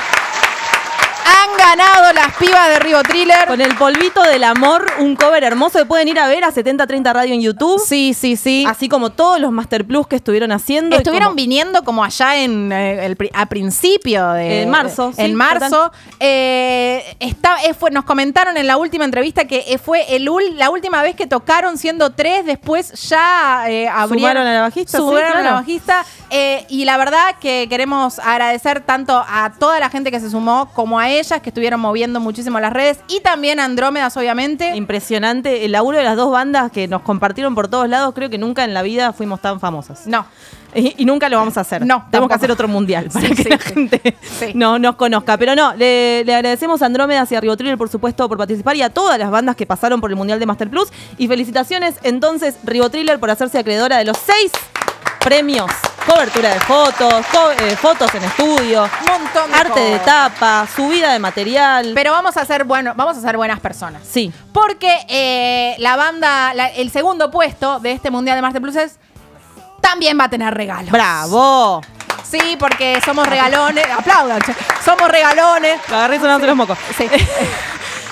Han 1.26 1.58
ganado 1.58 2.14
las 2.14 2.34
pibas 2.38 2.68
de 2.70 2.80
Río 2.80 3.02
Thriller. 3.04 3.48
Con 3.48 3.62
el 3.62 3.76
polvito 3.76 4.22
del 4.24 4.44
amor, 4.44 4.86
un 5.00 5.16
cover 5.16 5.44
hermoso 5.44 5.80
que 5.80 5.86
pueden 5.86 6.08
ir 6.08 6.20
a 6.20 6.28
ver 6.28 6.44
a 6.44 6.52
7030 6.52 7.14
Radio 7.14 7.34
en 7.34 7.42
YouTube. 7.42 7.82
Sí, 7.86 8.14
sí, 8.14 8.36
sí. 8.36 8.66
Así 8.68 8.90
como 8.90 9.10
todos 9.12 9.40
los 9.40 9.52
Master 9.52 9.86
Plus 9.86 10.08
que 10.08 10.16
estuvieron 10.18 10.52
haciendo. 10.52 10.96
Estuvieron 10.96 11.30
como- 11.30 11.36
viniendo 11.36 11.84
como 11.84 12.04
allá 12.04 12.38
en 12.38 12.72
eh, 12.72 13.06
el 13.06 13.18
a 13.34 13.46
principio 13.48 14.28
de 14.34 14.64
En 14.64 14.70
marzo, 14.70 15.12
sí, 15.16 15.22
en 15.22 15.36
marzo 15.36 15.92
Eh, 16.20 17.16
está, 17.20 17.64
eh, 17.64 17.74
fue- 17.74 17.92
nos 17.92 18.04
comentaron 18.06 18.58
en 18.58 18.68
la 18.68 18.78
última 18.78 19.06
entrevista 19.06 19.46
que 19.46 19.80
fue 19.84 20.16
el 20.16 20.24
la 20.58 20.70
última 20.70 21.02
vez 21.02 21.16
que 21.16 21.28
tocaron 21.28 21.78
siendo 21.78 22.12
tres 22.12 22.46
después 22.46 22.92
ya 23.10 23.66
eh, 23.70 23.88
abrieron- 23.88 24.20
Sumaron 24.20 24.48
a 24.48 24.54
la 24.54 24.62
bajista, 24.62 24.98
sí, 24.98 25.04
sumaron 25.04 25.26
a 25.32 25.36
la 25.36 25.42
claro. 25.42 25.56
bajista 25.58 26.06
y 26.70 26.86
la 26.86 26.98
verdad 26.98 27.36
que 27.40 27.68
queremos 27.70 28.20
agradecer 28.20 28.82
tanto 28.82 29.24
a 29.28 29.52
toda 29.60 29.80
la 29.80 29.90
gente 29.90 30.10
que 30.12 30.20
se 30.20 30.30
sumó 30.30 30.70
como 30.74 31.00
a 31.00 31.10
ellas 31.20 31.42
que 31.42 31.50
estuvieron 31.50 31.80
moviendo 31.80 32.20
muchísimo 32.20 32.60
las 32.60 32.74
redes 32.74 33.00
y 33.08 33.20
también 33.22 33.60
Andrómedas 33.60 34.16
obviamente 34.18 34.76
Impresionante. 34.76 35.66
El 35.66 35.72
laburo 35.74 35.98
de 35.98 36.04
las 36.04 36.16
dos 36.16 36.32
bandas 36.32 36.72
que 36.72 36.88
nos 36.88 37.02
compartieron 37.02 37.56
por 37.56 37.68
todos 37.68 37.88
lados. 37.90 38.14
Creo 38.14 38.30
que 38.30 38.38
nunca 38.38 38.64
en 38.64 38.74
la 38.74 38.82
vida 38.82 39.14
fuimos 39.14 39.42
tan 39.42 39.60
famosas. 39.60 40.06
no 40.08 40.26
Y, 40.76 40.96
y 40.98 41.06
nunca 41.06 41.30
lo 41.30 41.38
vamos 41.38 41.58
a 41.58 41.62
hacer. 41.62 41.82
No, 41.82 41.88
Tenemos 41.88 42.12
tampoco. 42.12 42.30
que 42.30 42.34
hacer 42.36 42.52
otro 42.52 42.68
mundial 42.68 43.10
para 43.14 43.28
Sí, 43.28 43.36
que 43.36 43.44
sí, 43.44 43.50
la 43.50 43.58
sí. 43.60 43.74
gente 43.74 44.16
no, 44.56 44.80
nos 44.80 44.96
conozca. 44.96 45.38
Pero 45.38 45.56
no, 45.56 45.76
le, 45.76 46.24
le 46.26 46.34
agradecemos 46.36 46.82
a 46.82 46.88
Andrómedas 46.88 47.32
y 47.32 47.36
a 47.36 47.42
Río 47.42 47.56
Thriller, 47.56 47.78
por 47.78 47.90
supuesto, 47.90 48.28
por 48.28 48.38
participar 48.38 48.76
y 48.76 48.82
a 48.82 48.90
todas 48.90 49.20
las 49.20 49.30
bandas 49.32 49.56
que 49.56 49.66
pasaron 49.66 50.02
por 50.02 50.10
el 50.10 50.16
Mundial 50.16 50.40
de 50.40 50.46
Master 50.46 50.70
Plus. 50.70 50.90
Y 51.18 51.28
felicitaciones 51.28 51.96
entonces, 52.04 52.56
Río 52.64 52.90
Thriller, 52.90 53.20
por 53.20 53.30
hacerse 53.30 53.60
acreedora 53.60 53.98
de 53.98 54.06
los 54.06 54.18
seis 54.18 54.52
premios. 55.20 55.72
Cobertura 56.06 56.54
de 56.54 56.60
fotos, 56.60 57.26
co- 57.32 57.52
eh, 57.52 57.76
fotos 57.78 58.14
en 58.16 58.24
estudio, 58.24 58.90
montón 59.08 59.50
de 59.52 59.58
arte 59.58 59.80
de 59.80 60.00
tapa, 60.00 60.68
subida 60.76 61.14
de 61.14 61.20
material. 61.20 61.92
pero 61.96 62.12
vamos 62.12 62.36
a 62.38 62.44
ser 62.46 62.66
bueno 62.66 62.94
vamos 62.96 63.18
a 63.18 63.22
ser 63.22 63.38
buenas 63.38 63.60
personas 63.62 64.02
sí. 64.10 64.32
Porque 64.52 65.06
eh, 65.08 65.76
la 65.80 65.96
banda, 65.96 66.54
la- 66.54 66.68
el 66.68 66.92
segundo 66.92 67.32
puesto 67.32 67.80
de 67.80 67.94
este 67.94 68.12
Mundial 68.12 68.36
de 68.38 68.42
Master 68.42 68.62
Plus 68.62 68.76
es, 68.76 69.00
también 69.82 70.20
va 70.20 70.26
a 70.26 70.30
tener 70.30 70.54
regalos. 70.54 70.92
¡Bravo! 70.92 71.82
Sí, 72.24 72.56
porque 72.60 73.00
somos 73.06 73.28
regalones. 73.28 73.86
Aplaudan, 73.98 74.42
che. 74.42 74.54
Somos 74.84 75.08
regalones. 75.10 75.80
Lo 75.90 75.96
agarré 75.98 76.20
sonando 76.20 76.48
los 76.48 76.56
mocos. 76.56 76.78
Sí. 76.98 77.08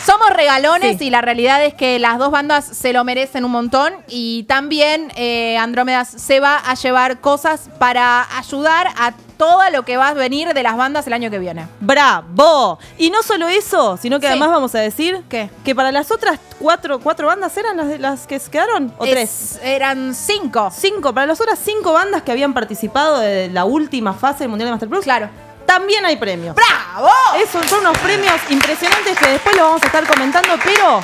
Somos 0.06 0.30
regalones 0.32 0.98
Sí. 0.98 1.06
y 1.06 1.10
la 1.10 1.22
realidad 1.22 1.64
es 1.64 1.74
que 1.74 2.00
las 2.00 2.18
dos 2.18 2.32
bandas 2.32 2.66
se 2.66 2.92
lo 2.94 3.04
merecen 3.04 3.46
un 3.46 3.52
montón 3.52 3.94
y 4.08 4.44
también 4.44 5.12
eh, 5.16 5.58
Andrómedas 5.58 6.08
se 6.10 6.40
va 6.40 6.58
a 6.58 6.74
llevar 6.74 7.20
cosas 7.20 7.70
para 7.80 8.28
ayudar 8.38 8.88
a 8.98 9.14
todo 9.38 9.60
lo 9.72 9.84
que 9.86 9.98
va 9.98 10.10
a 10.10 10.14
venir 10.14 10.54
de 10.54 10.64
las 10.64 10.76
bandas 10.78 11.08
el 11.08 11.14
año 11.14 11.30
que 11.32 11.40
viene. 11.40 11.66
¡Bravo! 11.80 12.78
Y 12.98 13.10
no 13.10 13.24
solo 13.24 13.48
eso, 13.48 13.98
sino 13.98 14.20
que 14.20 14.28
Sí. 14.28 14.32
además 14.32 14.50
vamos 14.50 14.76
a 14.76 14.80
decir 14.80 15.24
¿Qué? 15.30 15.50
que 15.64 15.74
para 15.76 15.92
las 15.92 16.12
otras 16.12 16.40
cuatro, 16.60 17.00
cuatro 17.00 17.28
bandas 17.28 17.56
eran 17.58 17.78
las, 17.78 18.00
las 18.00 18.28
que 18.28 18.38
se 18.40 18.52
quedaron, 18.52 18.94
o 18.98 19.06
tres. 19.06 19.54
Es- 19.56 19.60
eran 19.64 20.14
cinco. 20.14 20.72
Cinco, 20.76 21.14
para 21.14 21.26
las 21.28 21.42
otras 21.42 21.58
cinco 21.64 21.94
bandas 21.94 22.22
que 22.24 22.32
habían 22.32 22.54
participado 22.54 23.20
de 23.20 23.50
la 23.50 23.66
última 23.66 24.14
fase 24.14 24.40
del 24.40 24.50
Mundial 24.50 24.68
de 24.68 24.72
Master 24.72 24.90
Plus. 24.90 25.04
Claro. 25.04 25.30
También 25.72 26.06
hay 26.06 26.18
premios. 26.18 26.54
¡Bravo! 26.56 27.10
Esos 27.42 27.66
son 27.68 27.80
unos 27.80 27.98
premios 28.00 28.36
impresionantes 28.50 29.18
que 29.18 29.30
después 29.30 29.56
lo 29.56 29.64
vamos 29.64 29.82
a 29.84 29.86
estar 29.86 30.06
comentando, 30.06 30.50
pero 30.64 31.02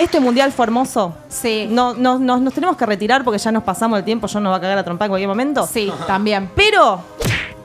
este 0.00 0.18
mundial 0.18 0.52
fue 0.52 0.64
hermoso. 0.66 1.14
Sí. 1.28 1.68
No, 1.70 1.94
no- 1.94 2.18
no- 2.18 2.38
nos 2.38 2.52
tenemos 2.52 2.76
que 2.76 2.84
retirar 2.86 3.22
porque 3.22 3.38
ya 3.38 3.52
nos 3.52 3.62
pasamos 3.62 3.98
el 4.00 4.04
tiempo, 4.04 4.26
yo 4.26 4.40
nos 4.40 4.52
va 4.52 4.56
a 4.56 4.60
cagar 4.60 4.76
la 4.76 4.82
trompa 4.84 5.04
en 5.04 5.10
cualquier 5.10 5.28
momento. 5.28 5.64
Sí, 5.72 5.92
también. 6.08 6.50
Pero, 6.56 7.00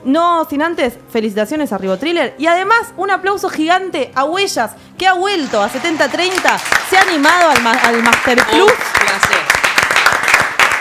no 0.04 0.46
sin 0.48 0.62
antes, 0.62 0.94
felicitaciones 1.12 1.72
a 1.72 1.78
Rivo 1.78 1.96
Thriller. 1.96 2.36
Y 2.38 2.46
además, 2.46 2.92
un 2.96 3.10
aplauso 3.10 3.48
gigante 3.50 4.12
a 4.14 4.22
Huellas, 4.22 4.70
que 4.96 5.08
ha 5.08 5.14
vuelto 5.14 5.60
a 5.62 5.68
70-30, 5.68 6.58
se 6.88 6.96
ha 6.96 7.02
animado 7.02 7.50
al, 7.50 7.60
ma- 7.62 7.72
al 7.72 8.00
Master 8.04 8.38
Plus. 8.46 8.70
placer. 8.72 9.71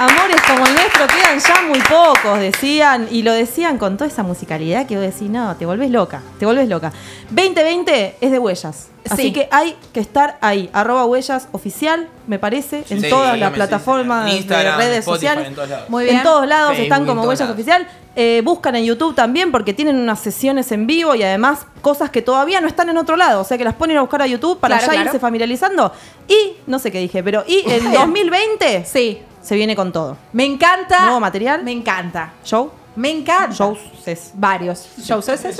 Amores 0.02 0.42
como 0.48 0.66
el 0.66 0.74
nuestro 0.74 1.06
quedan 1.06 1.38
ya 1.40 1.62
muy 1.68 1.80
pocos, 1.82 2.40
decían, 2.40 3.08
y 3.12 3.22
lo 3.22 3.34
decían 3.34 3.78
con 3.78 3.98
toda 3.98 4.10
esa 4.10 4.24
musicalidad 4.24 4.88
que 4.88 4.96
vos 4.96 5.06
decís, 5.06 5.30
no, 5.30 5.56
te 5.58 5.66
volvés 5.68 5.92
loca, 5.92 6.24
te 6.40 6.46
volvés 6.48 6.68
loca. 6.68 6.92
2020 7.30 8.16
es 8.20 8.32
de 8.32 8.40
huellas, 8.40 8.88
así 9.08 9.22
Sí. 9.22 9.32
que 9.32 9.48
hay 9.52 9.76
que 9.94 10.00
estar 10.00 10.40
ahí, 10.42 10.72
arroba 10.74 11.06
huellas 11.06 11.48
oficial, 11.52 12.08
me 12.26 12.40
parece, 12.40 12.84
en 12.90 13.02
Sí, 13.02 13.10
todas 13.10 13.38
las 13.38 13.52
plataformas 13.52 14.26
sí, 14.26 14.32
sí. 14.32 14.36
En 14.38 14.42
Instagram, 14.44 14.78
de 14.80 14.86
redes 14.86 15.00
Spotify, 15.00 15.28
sociales. 15.28 15.48
en 15.50 15.56
todos 15.56 15.70
lados. 15.70 15.90
Muy 15.90 16.04
bien. 16.06 16.18
En 16.18 16.24
todos 16.24 16.48
lados 16.48 16.70
Facebook, 16.70 16.84
están 16.84 17.02
en 17.02 17.08
como 17.08 17.22
todos 17.22 17.30
huellas 17.30 17.40
lados. 17.42 17.54
oficial. 17.54 17.88
Eh, 18.16 18.42
buscan 18.44 18.76
en 18.76 18.84
YouTube 18.86 19.14
también 19.16 19.52
porque 19.52 19.74
tienen 19.76 19.96
unas 19.98 20.20
sesiones 20.20 20.72
en 20.72 20.86
vivo 20.88 21.14
y 21.16 21.22
además 21.24 21.68
cosas 21.82 22.10
que 22.10 22.22
todavía 22.24 22.60
no 22.60 22.68
están 22.68 22.90
en 22.90 22.98
otro 22.98 23.16
lado. 23.18 23.40
O 23.40 23.44
sea 23.44 23.58
que 23.58 23.64
las 23.64 23.76
ponen 23.76 23.98
a 23.98 24.02
buscar 24.02 24.22
a 24.24 24.28
YouTube 24.28 24.60
para 24.60 24.78
Claro, 24.80 24.92
ya 24.92 24.96
claro. 24.98 25.10
irse 25.10 25.20
familiarizando. 25.20 25.94
Y, 26.28 26.54
no 26.68 26.80
sé 26.80 26.92
qué 26.92 27.00
dije, 27.00 27.24
pero 27.24 27.44
y 27.48 27.64
el 27.70 27.92
2020 27.92 28.84
Sí. 28.86 29.22
Se 29.42 29.56
viene 29.56 29.76
con 29.76 29.92
todo. 29.92 30.18
Me 30.34 30.46
encanta. 30.46 31.02
Nuevo 31.06 31.20
material. 31.20 31.64
Me 31.64 31.72
encanta. 31.72 32.34
Show, 32.44 32.72
Me 32.96 33.10
encanta. 33.10 33.54
shows, 33.56 33.80
es, 34.06 34.32
Varios. 34.36 34.88
Shows 35.00 35.30
esos. 35.30 35.56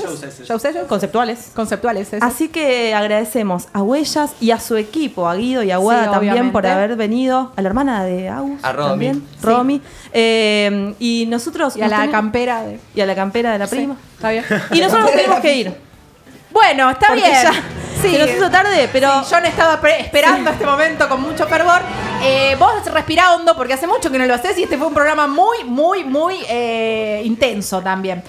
Shows 0.46 0.62
conceptuales. 0.88 1.50
Conceptuales. 1.54 2.12
esos. 2.12 2.22
Así 2.28 2.48
que 2.48 2.92
agradecemos 2.94 3.68
a 3.72 3.82
Huellas 3.82 4.32
y 4.40 4.50
a 4.50 4.60
su 4.60 4.76
equipo, 4.76 5.28
a 5.28 5.34
Guido 5.36 5.62
y 5.62 5.70
a 5.70 5.78
Guada 5.78 6.04
Sí, 6.04 6.10
también 6.10 6.52
por 6.52 6.66
haber 6.66 6.96
venido, 6.96 7.52
a 7.56 7.62
la 7.62 7.68
hermana 7.68 8.04
de 8.04 8.28
Agus 8.28 8.62
A 8.62 8.72
Romy. 8.72 8.88
también, 8.90 9.14
Sí. 9.40 9.46
Romy. 9.46 9.82
Eh, 10.12 10.94
y 10.98 11.26
nosotros... 11.28 11.76
Y 11.76 11.80
a 11.80 11.84
nos 11.84 11.90
la 11.90 11.96
tenemos- 11.98 12.12
campera 12.12 12.62
de. 12.64 12.78
y 12.94 13.00
a 13.00 13.06
la 13.06 13.14
campera 13.14 13.52
de 13.52 13.58
la 13.58 13.66
Sí, 13.66 13.76
prima. 13.76 13.96
Está 14.16 14.30
bien. 14.30 14.44
Y 14.72 14.80
nosotros 14.80 15.04
nos 15.04 15.12
tenemos 15.12 15.40
que 15.40 15.56
ir. 15.56 15.91
Bueno, 16.52 16.90
está 16.90 17.08
Porque 17.08 17.22
bien. 17.22 17.32
ya 17.42 17.52
sí. 17.52 17.58
se 18.12 18.18
nos 18.18 18.30
hizo 18.30 18.50
tarde, 18.50 18.88
pero- 18.92 19.22
Sí, 19.24 19.30
John 19.34 19.44
estaba 19.46 19.80
esperando 19.98 20.50
este 20.50 20.66
momento 20.66 21.08
con 21.08 21.20
mucho 21.20 21.46
fervor. 21.46 21.80
Eh, 22.24 22.56
vos 22.58 22.72
respirá 22.92 23.34
hondo 23.34 23.56
porque 23.56 23.72
hace 23.74 23.86
mucho 23.88 24.10
que 24.10 24.18
no 24.18 24.26
lo 24.26 24.34
haces 24.34 24.56
y 24.58 24.62
este 24.64 24.78
fue 24.78 24.86
un 24.86 24.94
programa 24.94 25.26
muy, 25.26 25.64
muy, 25.64 26.04
muy 26.04 26.36
eh, 26.48 27.20
intenso 27.24 27.80
también. 27.80 28.22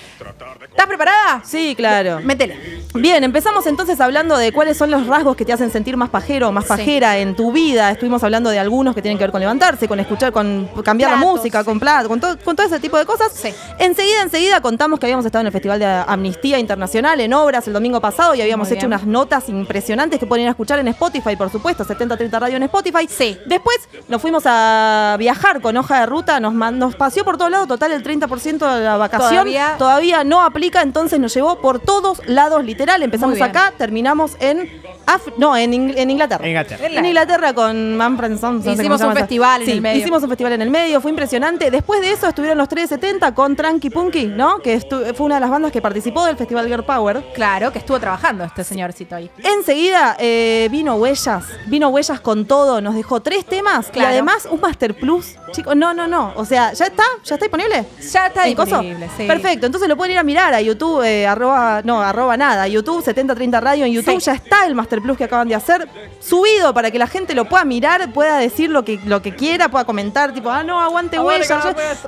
¿Estás 0.69 0.87
preparada? 0.87 1.41
Sí, 1.45 1.75
claro. 1.75 2.19
Métele. 2.23 2.81
Bien, 2.95 3.23
empezamos 3.23 3.65
entonces 3.67 3.99
hablando 4.01 4.35
de 4.37 4.51
cuáles 4.51 4.77
son 4.77 4.89
los 4.89 5.05
rasgos 5.05 5.35
que 5.35 5.45
te 5.45 5.53
hacen 5.53 5.71
sentir 5.71 5.95
más 5.97 6.09
pajero 6.09 6.49
o 6.49 6.51
más 6.51 6.63
Sí. 6.63 6.69
pajera 6.69 7.17
en 7.19 7.35
tu 7.35 7.51
vida. 7.51 7.91
Estuvimos 7.91 8.23
hablando 8.23 8.49
de 8.49 8.57
algunos 8.57 8.95
que 8.95 9.01
tienen 9.03 9.17
que 9.19 9.23
ver 9.25 9.31
con 9.31 9.41
levantarse, 9.41 9.87
con 9.87 9.99
escuchar, 9.99 10.31
con 10.31 10.67
cambiar 10.83 11.11
la 11.11 11.17
música, 11.17 11.63
con 11.63 11.79
plato, 11.79 12.07
con, 12.09 12.19
todo- 12.19 12.37
con 12.43 12.55
todo 12.55 12.65
ese 12.65 12.79
tipo 12.79 12.97
de 12.97 13.05
cosas. 13.05 13.31
Sí. 13.33 13.53
Enseguida, 13.77 14.21
enseguida 14.23 14.61
contamos 14.61 14.99
que 14.99 15.05
habíamos 15.05 15.25
estado 15.25 15.41
en 15.41 15.47
el 15.47 15.53
Festival 15.53 15.77
de 15.79 15.85
Amnistía 16.07 16.57
Internacional 16.57 17.19
en 17.21 17.33
Obras 17.33 17.67
el 17.67 17.73
domingo 17.73 18.01
pasado 18.01 18.12
y 18.35 18.41
habíamos 18.41 18.67
Muy 18.67 18.77
hecho 18.77 18.87
bien. 18.87 18.93
unas 18.99 19.05
notas 19.07 19.49
impresionantes 19.49 20.19
que 20.19 20.25
pueden 20.25 20.43
ir 20.43 20.47
a 20.47 20.51
escuchar 20.51 20.79
en 20.79 20.87
Spotify, 20.89 21.35
por 21.35 21.49
supuesto, 21.49 21.83
7030 21.83 22.39
Radio 22.39 22.57
en 22.57 22.63
Spotify. 22.63 23.07
Sí. 23.09 23.37
Después 23.45 23.77
nos 24.07 24.21
fuimos 24.21 24.43
a 24.45 25.15
viajar 25.19 25.61
con 25.61 25.75
hoja 25.77 26.01
de 26.01 26.05
ruta, 26.05 26.39
nos, 26.39 26.53
nos 26.53 26.95
paseó 26.95 27.23
por 27.23 27.37
todos 27.37 27.51
lados, 27.51 27.67
total 27.67 27.91
el 27.91 28.03
30% 28.03 28.75
de 28.75 28.83
la 28.83 28.97
vacación. 28.97 29.29
Todavía- 29.31 29.75
Todavía 29.77 30.23
no 30.23 30.41
aplica, 30.43 30.81
entonces 30.81 31.19
nos 31.19 31.33
llevó 31.33 31.59
por 31.59 31.79
todos 31.79 32.21
lados, 32.27 32.63
literal. 32.63 33.01
Empezamos 33.03 33.41
acá, 33.41 33.73
terminamos 33.77 34.37
en 34.39 34.81
Af- 35.05 35.33
no, 35.37 35.57
en, 35.57 35.73
Ing- 35.73 35.93
en 35.97 36.09
Inglaterra. 36.11 36.43
En 36.45 36.51
Inglaterra. 36.51 36.85
En 36.87 37.05
Inglaterra 37.05 37.53
con 37.53 37.97
Manfred 37.97 38.37
sé 38.37 38.71
Hicimos 38.71 39.01
un 39.01 39.13
festival 39.13 39.61
en 39.61 39.65
Sí, 39.65 39.71
el 39.73 39.81
medio. 39.81 39.99
Hicimos 39.99 40.23
un 40.23 40.29
festival 40.29 40.53
en 40.53 40.61
el 40.61 40.69
medio, 40.69 41.01
fue 41.01 41.11
impresionante. 41.11 41.69
Después 41.71 41.99
de 41.99 42.11
eso 42.11 42.29
estuvieron 42.29 42.57
los 42.57 42.69
370 42.69 43.35
con 43.35 43.55
Tranqui 43.55 43.89
Punky, 43.89 44.27
¿no? 44.27 44.59
Que 44.59 44.79
fue 45.15 45.25
una 45.25 45.35
de 45.35 45.41
las 45.41 45.49
bandas 45.49 45.71
que 45.73 45.81
participó 45.81 46.25
del 46.25 46.37
Festival 46.37 46.67
Girl 46.67 46.83
Power. 46.85 47.21
Claro, 47.33 47.71
que 47.73 47.79
estuvo 47.79 47.99
trabajando 48.03 48.43
este 48.43 48.63
señorcito 48.63 49.15
ahí. 49.15 49.29
Enseguida 49.43 50.15
eh, 50.19 50.67
vino 50.71 50.95
Huellas, 50.95 51.45
vino 51.67 51.89
Huellas 51.89 52.19
con 52.19 52.45
todo, 52.45 52.81
nos 52.81 52.95
dejó 52.95 53.21
tres 53.21 53.45
temas 53.45 53.87
Claro. 53.87 54.09
y 54.09 54.11
además 54.13 54.47
un 54.49 54.59
Master 54.59 54.93
Plus. 54.95 55.35
Chicos, 55.51 55.75
no, 55.75 55.93
no, 55.93 56.07
no. 56.07 56.33
O 56.35 56.45
sea, 56.45 56.73
¿ya 56.73 56.85
está? 56.87 57.03
¿Ya 57.23 57.35
está 57.35 57.45
disponible? 57.45 57.85
Ya 58.11 58.27
está 58.27 58.43
disponible, 58.45 59.07
sí. 59.15 59.25
Perfecto, 59.27 59.65
entonces 59.67 59.87
lo 59.87 59.95
pueden 59.95 60.13
ir 60.13 60.17
a 60.17 60.23
mirar 60.23 60.53
a 60.53 60.61
YouTube, 60.61 61.03
eh, 61.03 61.27
arroba, 61.27 61.81
no, 61.83 62.01
arroba 62.01 62.35
nada, 62.37 62.67
YouTube 62.67 63.03
7030 63.03 63.59
Radio 63.61 63.85
en 63.85 63.93
YouTube, 63.93 64.19
Sí. 64.19 64.25
ya 64.25 64.33
está 64.33 64.65
el 64.65 64.73
Master 64.75 65.01
Plus 65.01 65.15
que 65.17 65.23
acaban 65.25 65.47
de 65.47 65.55
hacer, 65.55 65.87
subido 66.19 66.73
para 66.73 66.89
que 66.91 66.97
la 66.97 67.07
gente 67.07 67.35
lo 67.35 67.45
pueda 67.45 67.63
mirar, 67.65 68.11
pueda 68.11 68.37
decir 68.39 68.69
lo 68.71 68.83
que, 68.83 68.99
lo 69.05 69.21
que 69.21 69.35
quiera, 69.35 69.69
pueda 69.69 69.85
comentar, 69.85 70.33
tipo, 70.33 70.49
ah, 70.49 70.63
no, 70.63 70.81
aguante 70.81 71.19
Huellas. 71.19 71.63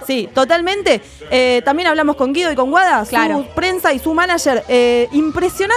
Sí, 0.07 0.27
totalmente. 0.33 1.01
Eh, 1.29 1.61
también 1.63 1.87
hablamos 1.87 2.15
con 2.15 2.33
Guido 2.33 2.51
y 2.51 2.55
con 2.55 2.71
Guada, 2.71 3.05
Claro. 3.05 3.37
su 3.39 3.45
prensa 3.53 3.93
y 3.93 3.99
su 3.99 4.13
manager. 4.13 4.63
Eh, 4.67 5.07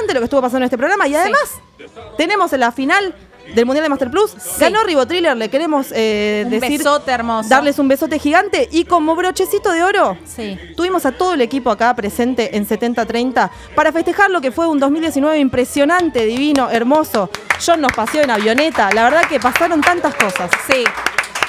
impresionante 0.09 0.14
lo 0.14 0.20
que 0.20 0.24
estuvo 0.24 0.40
pasando 0.40 0.59
en 0.59 0.64
este 0.64 0.78
programa 0.78 1.06
y 1.06 1.14
además 1.14 1.61
tenemos 2.16 2.52
en 2.52 2.61
la 2.61 2.72
final 2.72 3.14
del 3.54 3.64
Mundial 3.64 3.84
de 3.84 3.88
Master 3.88 4.11
Plus. 4.11 4.34
Ganó 4.59 4.82
Ribotriller, 4.84 5.34
le 5.36 5.48
queremos 5.48 5.86
eh, 5.92 6.42
Un 6.44 6.50
decir. 6.50 6.78
besote 6.78 7.11
hermoso. 7.11 7.48
Darles 7.48 7.78
un 7.78 7.88
besote 7.88 8.18
gigante. 8.18 8.68
Y 8.70 8.84
como 8.84 9.16
brochecito 9.16 9.72
de 9.72 9.82
oro, 9.82 10.18
Sí. 10.26 10.59
tuvimos 10.76 11.06
a 11.06 11.12
todo 11.12 11.32
el 11.32 11.40
equipo 11.40 11.70
acá 11.70 11.94
presente 11.96 12.56
en 12.59 12.66
7030 12.66 13.50
para 13.74 13.90
festejar 13.90 14.30
lo 14.30 14.42
que 14.42 14.52
fue 14.52 14.66
un 14.66 14.78
2019 14.78 15.38
impresionante, 15.38 16.26
divino, 16.26 16.68
hermoso. 16.70 17.30
John 17.64 17.80
nos 17.80 17.92
paseó 17.92 18.22
en 18.22 18.30
avioneta. 18.30 18.90
La 18.92 19.04
verdad 19.04 19.22
que 19.26 19.40
pasaron 19.40 19.80
tantas 19.80 20.14
cosas. 20.14 20.50
Sí. 20.70 20.84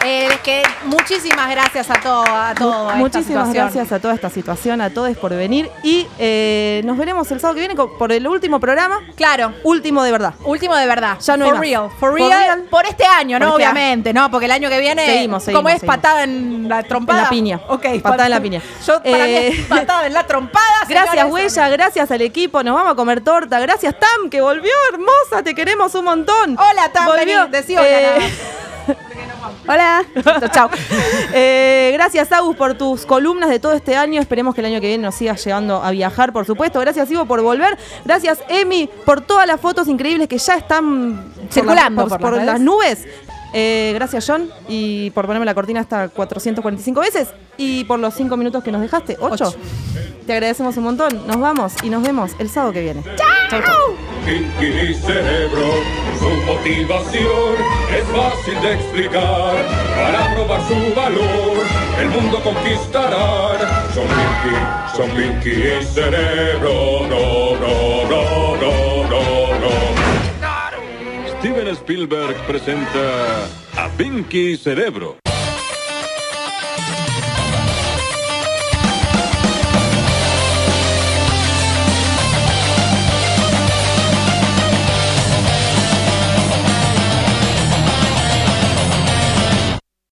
Eh, 0.06 0.28
es 0.32 0.40
que 0.40 0.64
muchísimas 0.86 1.50
gracias 1.50 1.90
a 1.90 1.96
todo, 1.96 2.24
a 2.24 2.54
todo. 2.56 2.90
Muchísimas 2.96 3.52
gracias 3.54 3.92
a 3.92 4.00
toda 4.00 4.14
esta 4.14 4.30
situación, 4.30 4.80
a 4.82 4.90
todos 4.92 5.16
por 5.18 5.32
venir. 5.36 5.70
Y 5.84 6.08
eh, 6.18 6.82
nos 6.86 6.98
veremos 6.98 7.30
el 7.32 7.40
sábado 7.42 7.56
que 7.56 7.68
viene 7.68 7.76
por 7.76 8.12
el 8.12 8.26
último 8.28 8.60
programa. 8.62 9.00
Claro. 9.18 9.54
Último 9.64 10.02
de 10.04 10.12
verdad. 10.12 10.34
Último 10.46 10.76
de 10.76 10.86
verdad. 10.86 11.18
Ya 11.20 11.36
no 11.36 11.44
hay 11.46 11.50
For 11.52 11.58
más. 11.60 11.68
real. 11.68 11.90
For 11.90 12.00
For 12.00 12.14
real. 12.14 12.30
real. 12.30 12.62
Por 12.70 12.86
este 12.86 13.04
año, 13.06 13.38
Por 13.40 13.48
¿no? 13.48 13.52
este 13.58 13.64
año. 13.66 13.72
Obviamente, 13.74 14.14
¿no? 14.14 14.32
Porque 14.32 14.46
el 14.46 14.52
año 14.52 14.70
que 14.70 14.80
viene. 14.80 15.06
Seguimos, 15.06 15.44
seguimos, 15.44 15.60
¿Cómo 15.60 15.70
es 15.70 15.76
seguimos. 15.82 15.96
patada 15.98 16.24
en 16.24 16.70
la 16.70 16.84
trompada? 16.84 17.20
En 17.20 17.24
la 17.26 17.30
piña. 17.30 17.60
Ok. 17.68 17.86
Patada 18.02 18.26
en 18.26 18.32
la 18.32 18.40
piña. 18.42 18.62
Yo, 18.88 19.04
para 19.04 19.26
mí 19.26 19.34
es 19.36 19.66
patada 19.68 20.08
en 20.08 20.14
la 20.14 20.26
trompada. 20.26 20.66
Gracias. 20.88 21.26
Huella, 21.30 21.70
gracias 21.70 22.10
al 22.10 22.22
equipo. 22.22 22.64
Nos 22.64 22.74
vamos 22.74 22.94
a 22.94 22.96
comer 22.96 23.22
torta. 23.22 23.60
Gracias, 23.60 23.94
Tam, 24.00 24.30
que 24.30 24.40
volvió 24.42 24.72
hermosa. 24.94 25.44
Te 25.44 25.54
queremos 25.54 25.94
un 25.96 26.06
montón. 26.06 26.58
Hola, 26.58 26.90
Tam, 26.92 27.06
Volvió. 27.06 27.42
vení, 27.42 27.52
decí 27.52 27.76
hola, 27.76 27.88
Eh, 27.88 28.02
nada. 28.20 28.30
Hola. 29.68 30.04
Chao. 30.54 30.70
Eh, 31.34 31.92
gracias, 31.94 32.32
Agus, 32.32 32.56
por 32.56 32.74
tus 32.76 33.06
columnas 33.06 33.50
de 33.50 33.60
todo 33.60 33.74
este 33.74 33.96
año. 33.96 34.20
Esperemos 34.22 34.54
que 34.56 34.62
el 34.62 34.68
año 34.68 34.82
que 34.82 34.88
viene 34.88 35.04
nos 35.04 35.16
sigas 35.16 35.44
llevando 35.44 35.82
a 35.84 35.92
viajar, 35.92 36.34
por 36.34 36.46
supuesto. 36.46 36.80
Gracias, 36.80 37.10
Ivo, 37.12 37.26
por 37.26 37.42
volver. 37.42 37.78
Gracias, 38.06 38.40
Emi, 38.50 38.90
por 39.06 39.22
todas 39.22 39.48
las 39.48 39.60
fotos 39.60 39.88
increíbles 39.88 40.28
que 40.28 40.38
ya 40.38 40.56
están 40.56 41.32
por 41.36 41.52
Circulando 41.54 42.02
las- 42.04 42.10
por 42.18 42.22
por, 42.22 42.44
las 42.44 42.60
nubes. 42.60 43.06
Eh, 43.54 43.92
gracias, 43.96 44.26
John, 44.28 44.50
y 44.68 45.10
por 45.12 45.26
ponerme 45.26 45.46
la 45.46 45.56
cortina 45.56 45.80
hasta 45.80 46.10
445 46.10 47.02
veces. 47.02 47.30
Y 47.58 47.84
por 47.86 48.00
los 48.00 48.14
5 48.14 48.38
minutos 48.38 48.64
que 48.64 48.72
nos 48.72 48.82
dejaste. 48.82 49.18
8. 49.20 49.54
Te 50.26 50.34
agradecemos 50.34 50.78
un 50.78 50.84
montón. 50.84 51.28
Nos 51.28 51.40
vamos 51.40 51.74
y 51.84 51.90
nos 51.90 52.04
vemos 52.04 52.32
el 52.40 52.50
sábado 52.50 52.72
que 52.74 52.82
viene. 52.82 53.04
Chau. 53.50 53.62
Pinky 54.26 54.94
Cerebro, 54.94 55.68
su 56.20 56.30
motivación 56.46 57.56
es 57.98 58.04
fácil 58.16 58.62
de 58.62 58.74
explicar. 58.74 59.56
Para 59.96 60.36
probar 60.36 60.62
su 60.68 60.96
valor, 60.96 61.66
el 62.00 62.10
mundo 62.10 62.40
conquistarán. 62.44 63.58
Son 63.96 64.06
Pinky, 64.06 64.56
son 64.96 65.10
Pinky 65.12 65.50
y 65.50 65.84
Cerebro, 65.84 67.08
no, 67.10 67.56
no, 67.60 68.10
no, 68.10 68.56
no. 68.58 68.89
Spielberg 71.76 72.36
presenta 72.48 73.46
a 73.76 73.90
Pinky 73.98 74.58
Cerebro. 74.58 75.18